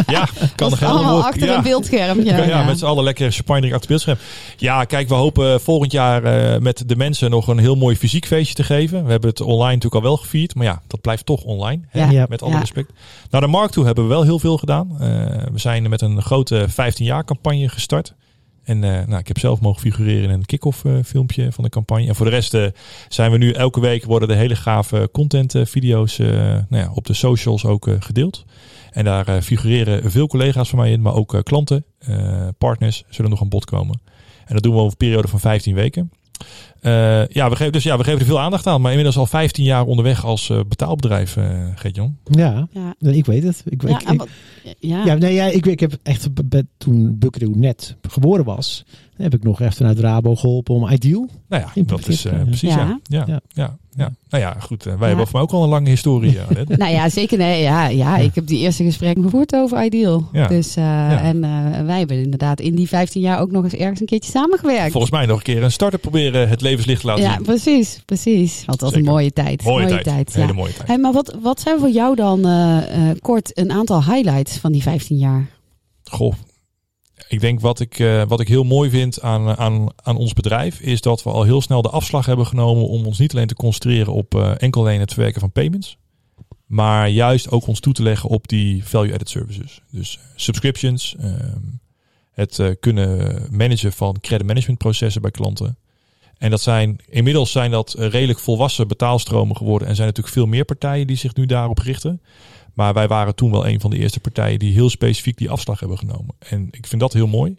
ja, 0.07 0.29
kan 0.55 0.69
Was 0.69 0.79
er 0.79 0.87
allemaal 0.87 1.03
helemaal 1.03 1.23
achter 1.23 1.47
ja. 1.47 1.57
een 1.57 1.63
beeldscherm. 1.63 2.23
Ja, 2.23 2.37
Ja, 2.37 2.43
ja. 2.43 2.63
met 2.63 2.79
z'n 2.79 2.85
allen 2.85 3.03
lekker 3.03 3.31
champagne 3.31 3.63
achter 3.63 3.79
het 3.79 3.87
beeldscherm. 3.87 4.17
Ja, 4.57 4.83
kijk, 4.83 5.07
we 5.07 5.13
hopen 5.13 5.61
volgend 5.61 5.91
jaar 5.91 6.23
eh, 6.23 6.59
met 6.59 6.83
de 6.85 6.95
mensen 6.95 7.29
nog 7.29 7.47
een 7.47 7.57
heel 7.57 7.75
mooi 7.75 7.95
fysiek 7.95 8.25
feestje 8.25 8.55
te 8.55 8.63
geven. 8.63 9.05
We 9.05 9.11
hebben 9.11 9.29
het 9.29 9.41
online 9.41 9.73
natuurlijk 9.73 9.95
al 9.95 10.09
wel 10.09 10.17
gevierd, 10.17 10.55
maar 10.55 10.65
ja, 10.65 10.81
dat 10.87 11.01
blijft 11.01 11.25
toch 11.25 11.43
online. 11.43 11.81
Hè? 11.87 12.25
Met 12.29 12.41
alle 12.41 12.59
respect. 12.59 12.91
Naar 13.29 13.41
de 13.41 13.47
markt 13.47 13.73
toe 13.73 13.85
hebben 13.85 14.03
we 14.03 14.09
wel 14.09 14.23
heel 14.23 14.39
veel 14.39 14.57
gedaan. 14.57 14.97
Eh, 14.99 15.07
we 15.51 15.59
zijn 15.59 15.89
met 15.89 16.01
een 16.01 16.21
grote 16.21 16.65
15 16.69 17.05
jaar 17.05 17.25
campagne 17.25 17.69
gestart. 17.69 18.13
En 18.69 18.83
eh, 18.83 19.07
nou, 19.07 19.19
ik 19.19 19.27
heb 19.27 19.39
zelf 19.39 19.61
mogen 19.61 19.81
figureren 19.81 20.23
in 20.23 20.29
een 20.29 20.45
kick-off 20.45 20.85
eh, 20.85 20.93
filmpje 21.05 21.51
van 21.51 21.63
de 21.63 21.69
campagne. 21.69 22.07
En 22.07 22.15
voor 22.15 22.25
de 22.25 22.31
rest 22.31 22.53
eh, 22.53 22.65
zijn 23.07 23.31
we 23.31 23.37
nu 23.37 23.51
elke 23.51 23.79
week 23.79 24.05
worden 24.05 24.27
de 24.27 24.35
hele 24.35 24.55
gave 24.55 25.09
content 25.11 25.55
video's 25.63 26.17
nou 26.17 26.65
ja, 26.69 26.91
op 26.93 27.05
de 27.05 27.13
socials 27.13 27.65
ook 27.65 27.89
gedeeld. 27.99 28.45
En 28.91 29.03
daar 29.03 29.41
figureren 29.41 30.11
veel 30.11 30.27
collega's 30.27 30.69
van 30.69 30.79
mij 30.79 30.91
in, 30.91 31.01
maar 31.01 31.13
ook 31.13 31.41
klanten, 31.43 31.85
partners 32.57 33.03
zullen 33.09 33.31
nog 33.31 33.41
aan 33.41 33.49
bod 33.49 33.65
komen. 33.65 34.01
En 34.45 34.53
dat 34.53 34.63
doen 34.63 34.73
we 34.73 34.79
over 34.79 34.91
een 34.91 34.97
periode 34.97 35.27
van 35.27 35.39
15 35.39 35.75
weken. 35.75 36.11
Eh, 36.81 37.27
ja, 37.27 37.49
we 37.49 37.55
geven, 37.55 37.71
dus 37.71 37.83
ja, 37.83 37.97
we 37.97 38.03
geven 38.03 38.19
er 38.19 38.25
veel 38.25 38.39
aandacht 38.39 38.67
aan, 38.67 38.81
maar 38.81 38.89
inmiddels 38.91 39.17
al 39.17 39.25
15 39.25 39.63
jaar 39.63 39.85
onderweg 39.85 40.25
als 40.25 40.49
eh, 40.49 40.59
betaalbedrijf, 40.67 41.37
eh 41.37 41.45
Geert-Jan. 41.75 42.17
Ja, 42.23 42.67
Ja. 42.71 42.95
nee, 42.99 43.15
ik 43.15 43.25
weet 43.25 43.43
het. 43.43 43.63
Ik, 43.65 43.81
Ja, 43.87 43.99
ik, 44.11 44.23
ja. 44.79 45.05
ja, 45.05 45.13
nee, 45.13 45.33
ja, 45.33 45.45
ik, 45.45 45.65
ik 45.65 45.79
heb 45.79 45.97
echt 46.03 46.27
toen 46.77 47.17
Buckaroo 47.19 47.51
net 47.55 47.95
geboren 48.09 48.45
was, 48.45 48.85
heb 49.21 49.33
ik 49.33 49.43
nog 49.43 49.61
echt 49.61 49.77
vanuit 49.77 49.99
Rabo 49.99 50.35
geholpen 50.35 50.75
om 50.75 50.87
Ideal. 50.89 51.27
Nou 51.49 51.63
ja, 51.63 51.71
In 51.73 51.85
dat 51.85 52.07
is 52.07 52.25
eh, 52.25 52.31
ja. 52.31 52.43
precies, 52.43 52.73
ja. 52.73 52.77
Ja. 52.77 52.99
Ja, 53.03 53.23
ja, 53.27 53.39
Ja. 53.53 53.77
ja, 53.95 54.11
Nou 54.29 54.43
ja, 54.43 54.55
goed. 54.59 54.85
eh, 54.85 54.91
wij 54.91 55.01
Ja. 55.01 55.07
hebben 55.07 55.25
voor 55.27 55.33
mij 55.33 55.41
ook 55.41 55.51
al 55.51 55.63
een 55.63 55.69
lange 55.69 55.89
historie. 55.89 56.37
eh. 56.39 56.45
Nou 56.77 56.91
ja, 56.91 57.09
zeker. 57.09 57.37
Nee, 57.37 57.61
ja, 57.61 57.87
ja, 57.87 58.17
ik 58.17 58.35
heb 58.35 58.47
die 58.47 58.57
eerste 58.59 58.83
gesprekken 58.83 59.23
gevoerd 59.23 59.53
over 59.55 59.83
Ideal. 59.85 60.29
Ja. 60.31 60.47
Dus, 60.47 60.75
eh, 60.75 61.25
En 61.25 61.43
eh, 61.43 61.85
wij 61.85 61.97
hebben 61.99 62.23
inderdaad 62.23 62.59
in 62.59 62.75
die 62.75 62.87
15 62.87 63.21
jaar 63.21 63.39
ook 63.41 63.51
nog 63.51 63.63
eens 63.63 63.73
ergens 63.73 63.99
een 63.99 64.05
keertje 64.05 64.31
samengewerkt. 64.31 64.91
Volgens 64.91 65.11
mij 65.11 65.25
nog 65.25 65.37
een 65.37 65.43
keer 65.43 65.63
een 65.63 65.71
starter 65.71 65.99
proberen 65.99 66.49
het 66.49 66.61
levenslicht 66.61 67.01
te 67.01 67.07
laten 67.07 67.23
ja, 67.23 67.33
zien. 67.33 67.43
precies, 67.43 68.01
precies. 68.05 68.63
Want 68.65 68.79
dat 68.79 68.89
was 68.89 68.99
een 68.99 69.05
mooie 69.05 69.31
tijd. 69.31 69.63
Mooie, 69.63 70.01
tijd. 70.01 70.33
ja. 70.33 70.39
Hele 70.41 70.53
mooie 70.53 70.73
tijd. 70.73 70.87
Hey, 70.87 70.97
maar 70.97 71.11
wat, 71.13 71.35
wat 71.41 71.59
zijn 71.59 71.79
voor 71.79 71.89
jou 71.89 72.15
dan 72.15 72.41
kort 73.21 73.57
een 73.57 73.71
aantal 73.71 74.03
highlights 74.03 74.57
van 74.57 74.71
die 74.71 74.81
15 74.81 75.17
jaar? 75.17 75.47
Goh. 76.03 76.33
Ik 77.27 77.39
denk 77.39 77.59
wat 77.59 77.79
ik, 77.79 77.99
eh, 77.99 78.23
wat 78.27 78.39
ik 78.39 78.47
heel 78.47 78.63
mooi 78.63 78.89
vind 78.89 79.21
aan, 79.21 79.57
aan, 79.57 79.87
aan 79.95 80.17
ons 80.17 80.33
bedrijf, 80.33 80.79
is 80.79 81.01
dat 81.01 81.23
we 81.23 81.29
al 81.29 81.43
heel 81.43 81.61
snel 81.61 81.81
de 81.81 81.89
afslag 81.89 82.25
hebben 82.25 82.47
genomen 82.47 82.87
om 82.87 83.05
ons 83.05 83.17
niet 83.17 83.33
alleen 83.33 83.47
te 83.47 83.55
concentreren 83.55 84.13
op 84.13 84.35
eh, 84.35 84.51
enkel 84.57 84.81
alleen 84.81 84.99
het 84.99 85.13
verwerken 85.13 85.41
van 85.41 85.51
payments. 85.51 85.97
Maar 86.69 87.09
juist 87.09 87.51
ook 87.51 87.67
ons 87.67 87.79
toe 87.79 87.93
te 87.93 88.03
leggen 88.03 88.29
op 88.29 88.47
die 88.47 88.85
value-added 88.85 89.29
services. 89.29 89.81
Dus 89.91 90.17
eh, 90.17 90.23
subscriptions, 90.35 91.15
ehm, 91.19 91.59
het 92.31 92.59
eh, 92.59 92.69
kunnen 92.79 93.47
managen 93.51 93.93
van 93.93 94.19
credit 94.21 94.47
management 94.47 94.79
processen 94.79 95.21
bij 95.21 95.31
klanten. 95.31 95.77
En 96.37 96.49
dat 96.49 96.61
zijn, 96.61 96.99
inmiddels 97.09 97.51
zijn 97.51 97.71
dat 97.71 97.93
eh, 97.93 98.07
redelijk 98.07 98.39
volwassen 98.39 98.87
betaalstromen 98.87 99.57
geworden. 99.57 99.87
En 99.87 99.95
zijn 99.95 100.07
natuurlijk 100.07 100.35
veel 100.35 100.45
meer 100.45 100.65
partijen 100.65 101.07
die 101.07 101.17
zich 101.17 101.35
nu 101.35 101.45
daarop 101.45 101.77
richten. 101.77 102.21
Maar 102.73 102.93
wij 102.93 103.07
waren 103.07 103.35
toen 103.35 103.51
wel 103.51 103.67
een 103.67 103.79
van 103.79 103.89
de 103.89 103.97
eerste 103.97 104.19
partijen 104.19 104.59
die 104.59 104.73
heel 104.73 104.89
specifiek 104.89 105.37
die 105.37 105.49
afslag 105.49 105.79
hebben 105.79 105.97
genomen. 105.97 106.35
En 106.39 106.67
ik 106.71 106.87
vind 106.87 107.01
dat 107.01 107.13
heel 107.13 107.27
mooi. 107.27 107.57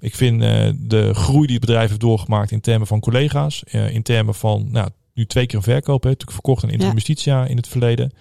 Ik 0.00 0.14
vind 0.14 0.42
uh, 0.42 0.68
de 0.78 1.14
groei 1.14 1.46
die 1.46 1.56
het 1.56 1.64
bedrijf 1.64 1.88
heeft 1.88 2.00
doorgemaakt 2.00 2.50
in 2.50 2.60
termen 2.60 2.86
van 2.86 3.00
collega's, 3.00 3.62
uh, 3.72 3.94
in 3.94 4.02
termen 4.02 4.34
van 4.34 4.68
nou, 4.70 4.88
nu 5.14 5.26
twee 5.26 5.46
keer 5.46 5.56
een 5.56 5.62
verkoop, 5.62 6.02
hè, 6.02 6.08
natuurlijk 6.08 6.32
verkocht 6.32 6.64
aan 6.64 6.70
Interim 6.70 6.94
Justitia 6.94 7.46
in 7.46 7.56
het 7.56 7.68
verleden. 7.68 8.12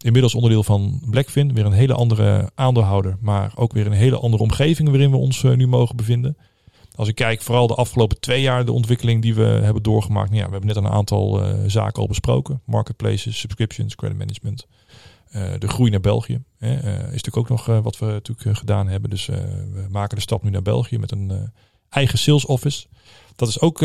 Inmiddels 0.00 0.34
onderdeel 0.34 0.62
van 0.62 1.00
Blackfin, 1.10 1.54
weer 1.54 1.66
een 1.66 1.72
hele 1.72 1.94
andere 1.94 2.50
aandeelhouder, 2.54 3.16
maar 3.20 3.52
ook 3.54 3.72
weer 3.72 3.86
een 3.86 3.92
hele 3.92 4.18
andere 4.18 4.42
omgeving 4.42 4.88
waarin 4.88 5.10
we 5.10 5.16
ons 5.16 5.42
uh, 5.42 5.56
nu 5.56 5.66
mogen 5.66 5.96
bevinden. 5.96 6.36
Als 6.94 7.08
ik 7.08 7.14
kijk, 7.14 7.42
vooral 7.42 7.66
de 7.66 7.74
afgelopen 7.74 8.20
twee 8.20 8.42
jaar, 8.42 8.64
de 8.64 8.72
ontwikkeling 8.72 9.22
die 9.22 9.34
we 9.34 9.42
hebben 9.42 9.82
doorgemaakt. 9.82 10.30
Nou 10.30 10.40
ja, 10.40 10.46
we 10.46 10.52
hebben 10.52 10.74
net 10.74 10.84
een 10.84 10.90
aantal 10.90 11.42
zaken 11.66 12.02
al 12.02 12.08
besproken: 12.08 12.60
marketplaces, 12.64 13.38
subscriptions, 13.38 13.94
credit 13.94 14.18
management. 14.18 14.66
Uh, 15.36 15.42
de 15.58 15.68
groei 15.68 15.90
naar 15.90 16.00
België 16.00 16.42
hè, 16.58 16.72
uh, 16.72 16.92
is 16.94 17.02
natuurlijk 17.02 17.36
ook 17.36 17.48
nog 17.48 17.68
uh, 17.68 17.78
wat 17.78 17.98
we 17.98 18.06
natuurlijk 18.06 18.58
gedaan 18.58 18.88
hebben. 18.88 19.10
Dus 19.10 19.26
we 19.26 19.86
maken 19.90 20.16
de 20.16 20.22
stap 20.22 20.42
nu 20.42 20.50
naar 20.50 20.62
België 20.62 20.98
met 20.98 21.12
een 21.12 21.52
eigen 21.88 22.18
sales 22.18 22.46
office. 22.46 22.86
Dat 23.36 23.48
is 23.48 23.60
ook 23.60 23.78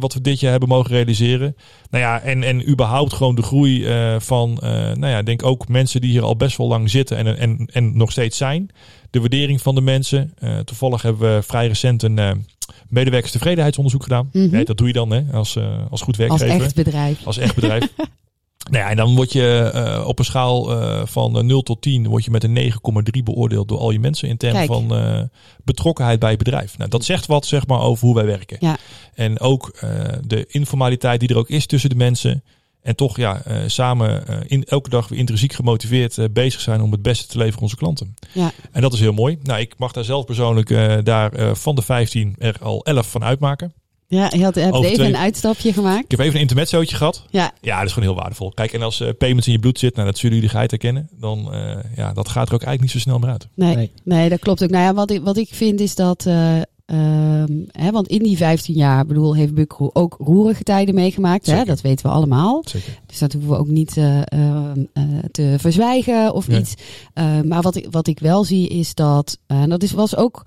wat 0.00 0.14
we 0.14 0.20
dit 0.20 0.40
jaar 0.40 0.50
hebben 0.50 0.68
mogen 0.68 0.90
realiseren. 0.90 1.56
Nou 1.90 2.04
ja, 2.04 2.20
en, 2.20 2.42
en 2.42 2.68
überhaupt 2.68 3.12
gewoon 3.12 3.34
de 3.34 3.42
groei 3.42 3.84
van, 4.20 4.58
nou 4.60 5.06
ja, 5.06 5.22
denk 5.22 5.42
ook 5.42 5.68
mensen 5.68 6.00
die 6.00 6.10
hier 6.10 6.22
al 6.22 6.36
best 6.36 6.56
wel 6.56 6.68
lang 6.68 6.90
zitten 6.90 7.16
en, 7.16 7.38
en, 7.38 7.68
en 7.72 7.96
nog 7.96 8.10
steeds 8.10 8.36
zijn. 8.36 8.70
De 9.10 9.20
waardering 9.20 9.62
van 9.62 9.74
de 9.74 9.80
mensen. 9.80 10.34
toevallig 10.64 11.02
hebben 11.02 11.34
we 11.34 11.42
vrij 11.42 11.66
recent 11.66 12.02
een 12.02 12.46
medewerkerstevredenheidsonderzoek 12.88 14.02
gedaan. 14.02 14.28
Mhm. 14.32 14.50
Nee, 14.50 14.64
dat 14.64 14.76
doe 14.76 14.86
je 14.86 14.92
dan 14.92 15.10
hè, 15.10 15.22
als, 15.32 15.58
als 15.90 16.00
goed 16.00 16.16
werkgever. 16.16 16.52
Als 16.52 16.62
echt 16.62 16.74
bedrijf. 16.74 17.26
Als 17.26 17.38
echt 17.38 17.54
bedrijf. 17.54 17.92
Nou 18.70 18.84
ja, 18.84 18.90
en 18.90 18.96
dan 18.96 19.14
word 19.14 19.32
je 19.32 19.70
uh, 19.74 20.06
op 20.06 20.18
een 20.18 20.24
schaal 20.24 20.72
uh, 20.72 21.06
van 21.06 21.36
uh, 21.36 21.42
0 21.42 21.62
tot 21.62 21.82
10 21.82 22.06
word 22.06 22.24
je 22.24 22.30
met 22.30 22.44
een 22.44 22.72
9,3 23.16 23.22
beoordeeld 23.24 23.68
door 23.68 23.78
al 23.78 23.90
je 23.90 23.98
mensen 23.98 24.28
in 24.28 24.36
termen 24.36 24.66
Kijk. 24.66 24.72
van 24.72 24.98
uh, 24.98 25.20
betrokkenheid 25.64 26.18
bij 26.18 26.30
je 26.30 26.36
bedrijf. 26.36 26.78
Nou, 26.78 26.90
dat 26.90 27.04
zegt 27.04 27.26
wat 27.26 27.46
zeg 27.46 27.66
maar 27.66 27.80
over 27.80 28.06
hoe 28.06 28.14
wij 28.14 28.26
werken. 28.26 28.56
Ja. 28.60 28.76
En 29.14 29.40
ook 29.40 29.78
de 30.26 30.46
informaliteit 30.48 31.20
die 31.20 31.28
er 31.28 31.36
ook 31.36 31.48
is 31.48 31.66
tussen 31.66 31.90
de 31.90 31.96
mensen. 31.96 32.44
En 32.82 32.96
toch 32.96 33.16
ja, 33.16 33.42
samen 33.66 34.24
in, 34.46 34.64
elke 34.64 34.88
dag 34.88 35.08
weer 35.08 35.18
intrinsiek 35.18 35.52
gemotiveerd 35.52 36.32
bezig 36.32 36.60
zijn 36.60 36.80
om 36.80 36.92
het 36.92 37.02
beste 37.02 37.26
te 37.26 37.36
leveren 37.38 37.56
aan 37.56 37.62
onze 37.62 37.76
klanten. 37.76 38.14
Ja. 38.32 38.52
En 38.72 38.82
dat 38.82 38.92
is 38.92 39.00
heel 39.00 39.12
mooi. 39.12 39.38
Nou, 39.42 39.60
ik 39.60 39.74
mag 39.78 39.92
daar 39.92 40.04
zelf 40.04 40.24
persoonlijk 40.24 40.68
daar 41.04 41.56
van 41.56 41.74
de 41.74 41.82
15 41.82 42.34
er 42.38 42.56
al 42.60 42.84
11 42.84 43.10
van 43.10 43.24
uitmaken. 43.24 43.74
Ja, 44.06 44.30
je 44.36 44.44
had, 44.44 44.56
even 44.56 44.72
twee- 44.72 44.98
een 44.98 45.16
uitstapje 45.16 45.72
gemaakt. 45.72 46.04
Ik 46.04 46.10
heb 46.10 46.20
even 46.20 46.34
een 46.34 46.40
intermezzootje 46.40 46.96
gehad. 46.96 47.24
Ja, 47.30 47.52
Ja, 47.60 47.76
dat 47.78 47.86
is 47.86 47.92
gewoon 47.92 48.08
heel 48.08 48.18
waardevol. 48.18 48.50
Kijk, 48.50 48.72
en 48.72 48.82
als 48.82 49.00
uh, 49.00 49.08
payments 49.18 49.46
in 49.46 49.52
je 49.52 49.58
bloed 49.58 49.78
zit, 49.78 49.94
nou, 49.94 50.06
dat 50.06 50.18
zullen 50.18 50.34
jullie 50.34 50.50
geheid 50.50 50.70
herkennen, 50.70 51.08
dan 51.20 51.48
uh, 51.54 51.76
ja, 51.96 52.12
dat 52.12 52.28
gaat 52.28 52.48
er 52.48 52.54
ook 52.54 52.62
eigenlijk 52.62 52.80
niet 52.80 52.90
zo 52.90 52.98
snel 52.98 53.18
meer 53.18 53.30
uit. 53.30 53.48
nee, 53.54 53.76
nee. 53.76 53.90
Nee. 54.04 54.28
dat 54.28 54.38
klopt 54.38 54.62
ook. 54.62 54.70
Nou 54.70 54.84
ja, 54.84 54.94
wat 54.94 55.10
ik, 55.10 55.22
wat 55.22 55.36
ik 55.36 55.48
vind 55.52 55.80
is 55.80 55.94
dat... 55.94 56.26
eh, 56.26 56.56
ehm, 56.86 57.52
hè, 57.70 57.90
want 57.90 58.08
in 58.08 58.22
die 58.22 58.36
15 58.36 58.74
jaar, 58.74 59.06
bedoel, 59.06 59.34
heeft 59.34 59.54
Bukro 59.54 59.90
ook 59.92 60.16
roerige 60.18 60.62
tijden 60.62 60.94
meegemaakt. 60.94 61.46
Hè? 61.46 61.64
Dat 61.64 61.80
weten 61.80 62.06
we 62.06 62.12
allemaal. 62.12 62.62
Zeker. 62.66 62.98
Dus 63.06 63.18
dat 63.18 63.32
hoeven 63.32 63.50
we 63.50 63.56
ook 63.58 63.68
niet 63.68 63.96
eh, 63.96 64.20
eh, 64.20 64.70
eh, 64.92 65.02
te 65.30 65.54
verzwijgen 65.58 66.34
of 66.34 66.48
Nee. 66.48 66.60
iets. 66.60 66.74
Eh, 67.14 67.40
maar 67.40 67.62
wat 67.62 67.76
ik, 67.76 67.86
wat 67.90 68.06
ik 68.06 68.18
wel 68.18 68.44
zie 68.44 68.68
is 68.68 68.94
dat, 68.94 69.38
eh, 69.46 69.60
en 69.62 69.68
dat 69.68 69.82
is, 69.82 69.92
was 69.92 70.16
ook 70.16 70.44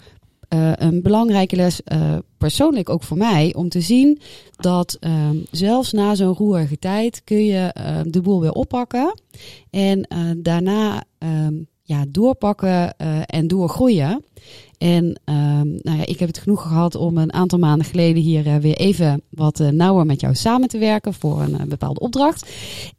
eh, 0.47 0.71
een 0.75 1.01
belangrijke 1.01 1.55
les, 1.55 1.83
eh, 1.83 2.17
persoonlijk 2.37 2.89
ook 2.89 3.03
voor 3.03 3.17
mij, 3.17 3.53
om 3.55 3.69
te 3.69 3.81
zien 3.81 4.19
dat 4.55 4.97
eh, 4.99 5.29
zelfs 5.51 5.91
na 5.91 6.15
zo'n 6.15 6.33
roerige 6.33 6.79
tijd 6.79 7.21
kun 7.23 7.45
je 7.45 7.71
eh, 7.73 7.99
de 8.03 8.21
boel 8.21 8.41
weer 8.41 8.51
oppakken. 8.51 9.21
En 9.69 10.07
daarna 10.37 11.03
ehm, 11.17 11.53
ja, 11.83 12.05
doorpakken 12.09 12.97
en 13.25 13.47
doorgroeien. 13.47 14.23
En 14.77 15.19
ehm, 15.25 15.67
nou 15.81 15.97
ja, 15.97 16.05
ik 16.05 16.19
heb 16.19 16.27
het 16.27 16.37
genoeg 16.37 16.61
gehad 16.61 16.95
om 16.95 17.17
een 17.17 17.33
aantal 17.33 17.59
maanden 17.59 17.87
geleden 17.87 18.21
hier 18.21 18.47
eh, 18.47 18.55
weer 18.55 18.75
even 18.75 19.21
wat 19.29 19.59
eh, 19.59 19.67
nauwer 19.67 20.05
met 20.05 20.19
jou 20.19 20.35
samen 20.35 20.67
te 20.67 20.77
werken 20.77 21.13
voor 21.13 21.41
een 21.41 21.59
eh, 21.59 21.65
bepaalde 21.65 21.99
opdracht. 21.99 22.49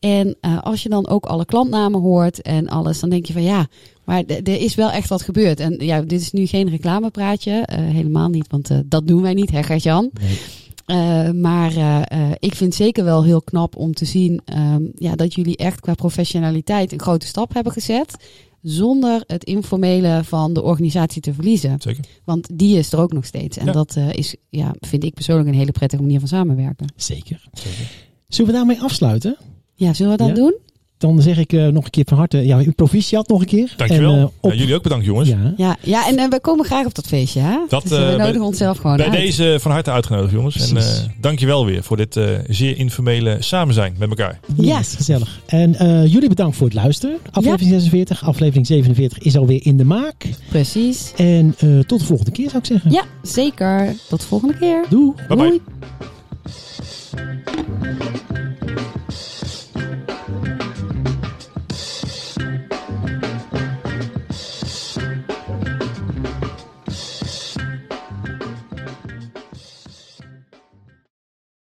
En 0.01 0.37
als 0.63 0.83
je 0.83 0.89
dan 0.89 1.09
ook 1.09 1.27
alle 1.27 1.45
klantnamen 1.45 2.01
hoort 2.01 2.43
en 2.43 2.69
alles, 2.69 3.01
dan 3.01 3.11
denk 3.11 3.27
je 3.27 3.33
van 3.33 3.43
ja, 3.43 3.67
maar 4.05 4.25
er 4.27 4.61
is 4.61 4.75
wel 4.75 4.91
echt 4.91 5.09
wat 5.09 5.23
gebeurd. 5.23 5.61
En 5.61 5.77
ja, 5.79 6.01
dit 6.01 6.21
is 6.21 6.33
nu 6.33 6.47
geen 6.47 6.69
reclamepraatje, 6.69 7.69
helemaal 7.71 8.29
niet, 8.29 8.47
want 8.49 8.71
dat 8.85 9.07
doen 9.07 9.23
wij 9.23 9.35
niet, 9.35 9.51
hè 9.51 9.63
Gert-Jan? 9.63 10.11
Nee. 10.21 10.39
Uh, 10.89 11.31
maar 11.31 11.73
uh, 11.73 12.03
uh, 12.13 12.31
ik 12.39 12.55
vind 12.55 12.75
zeker 12.75 13.05
wel 13.05 13.25
heel 13.25 13.43
knap 13.43 13.77
om 13.77 13.95
te 13.95 14.05
zien 14.05 14.41
um, 14.55 14.93
ja, 14.95 15.17
dat 15.17 15.35
jullie 15.35 15.57
echt 15.57 15.81
qua 15.81 15.95
professionaliteit 15.95 16.93
een 16.93 17.01
grote 17.01 17.27
stap 17.27 17.55
hebben 17.55 17.73
gezet. 17.73 18.17
Zonder 18.63 19.23
het 19.27 19.45
informele 19.45 20.21
van 20.25 20.53
de 20.53 20.63
organisatie 20.63 21.23
te 21.23 21.35
verliezen. 21.35 21.77
Zeker. 21.81 22.05
Want 22.25 22.59
die 22.59 22.79
is 22.79 22.93
er 22.93 22.99
ook 23.01 23.13
nog 23.13 23.25
steeds. 23.25 23.57
En 23.57 23.67
Ja. 23.67 23.73
dat 23.73 23.97
uh, 23.97 24.13
is, 24.13 24.37
ja, 24.49 24.75
vind 24.81 25.05
ik 25.05 25.15
persoonlijk 25.15 25.49
een 25.49 25.55
hele 25.55 25.73
prettige 25.73 26.03
manier 26.03 26.19
van 26.19 26.29
samenwerken. 26.29 26.93
Zeker. 26.97 27.49
Zeker. 27.53 27.91
Zullen 28.29 28.51
we 28.51 28.57
daarmee 28.57 28.81
afsluiten? 28.81 29.37
Ja, 29.75 29.93
zullen 29.93 30.13
we 30.13 30.19
dat 30.19 30.29
Ja? 30.29 30.35
doen? 30.35 30.55
Dan 30.99 31.23
zeg 31.23 31.39
ik 31.39 31.53
uh, 31.53 31.67
nog 31.67 31.85
een 31.85 31.91
keer 31.91 32.05
van 32.09 32.19
harte, 32.19 32.47
ja, 32.47 32.57
uw 32.59 32.73
proficiat 32.73 33.29
nog 33.29 33.41
een 33.41 33.47
keer. 33.47 33.73
Dankjewel. 33.77 34.13
En, 34.13 34.19
uh, 34.19 34.25
op, 34.41 34.53
ja, 34.53 34.59
jullie 34.59 34.75
ook 34.75 34.83
bedankt 34.83 35.05
jongens. 35.05 35.29
ja, 35.29 35.55
Ja, 35.57 35.77
ja 35.83 36.07
en 36.09 36.19
uh, 36.19 36.29
we 36.29 36.41
komen 36.41 36.65
graag 36.65 36.87
op 36.87 36.95
dat 36.95 37.07
feestje. 37.07 37.41
Hè? 37.41 37.59
Dat, 37.69 37.83
dus, 37.83 37.91
we 37.91 37.97
eh, 37.97 38.03
nodigen 38.11 38.33
bij- 38.33 38.41
onszelf 38.41 38.79
gewoon 38.79 38.97
Bij 38.97 39.07
uit. 39.09 39.15
deze 39.15 39.57
van 39.61 39.71
harte 39.71 39.91
uitgenodigd 39.91 40.33
jongens. 40.33 40.57
En 40.69 40.75
Precies. 40.75 41.01
uh, 41.01 41.07
dankjewel 41.21 41.65
weer 41.67 41.83
voor 41.83 41.97
dit 41.97 42.17
uh, 42.17 42.25
zeer 42.49 42.77
informele 42.79 43.37
samen 43.39 43.75
zijn 43.75 43.95
met 43.99 44.09
elkaar. 44.09 44.41
Ja. 44.57 44.77
Yes, 44.79 44.95
gezellig. 44.95 45.41
En 45.47 45.75
uh, 45.83 46.07
jullie 46.13 46.29
bedankt 46.29 46.57
voor 46.57 46.67
het 46.67 46.75
luisteren. 46.77 47.17
Aflevering 47.31 47.71
46, 47.71 48.25
aflevering 48.25 48.67
47 48.67 49.19
is 49.19 49.37
alweer 49.37 49.67
in 49.67 49.77
de 49.77 49.85
maak. 49.85 50.27
Precies. 50.49 51.13
En 51.17 51.55
uh, 51.65 51.81
tot 51.81 52.01
de 52.01 52.07
volgende 52.07 52.31
keer 52.31 52.47
zou 52.51 52.59
ik 52.59 52.67
zeggen. 52.67 52.91
Ja, 52.91 53.05
zeker. 53.23 53.95
Tot 54.09 54.21
de 54.21 54.27
volgende 54.27 54.55
keer. 54.59 54.85
Doei. 54.89 55.13
Bye 55.29 55.37
bye. 55.37 55.47
Doei. 55.49 55.61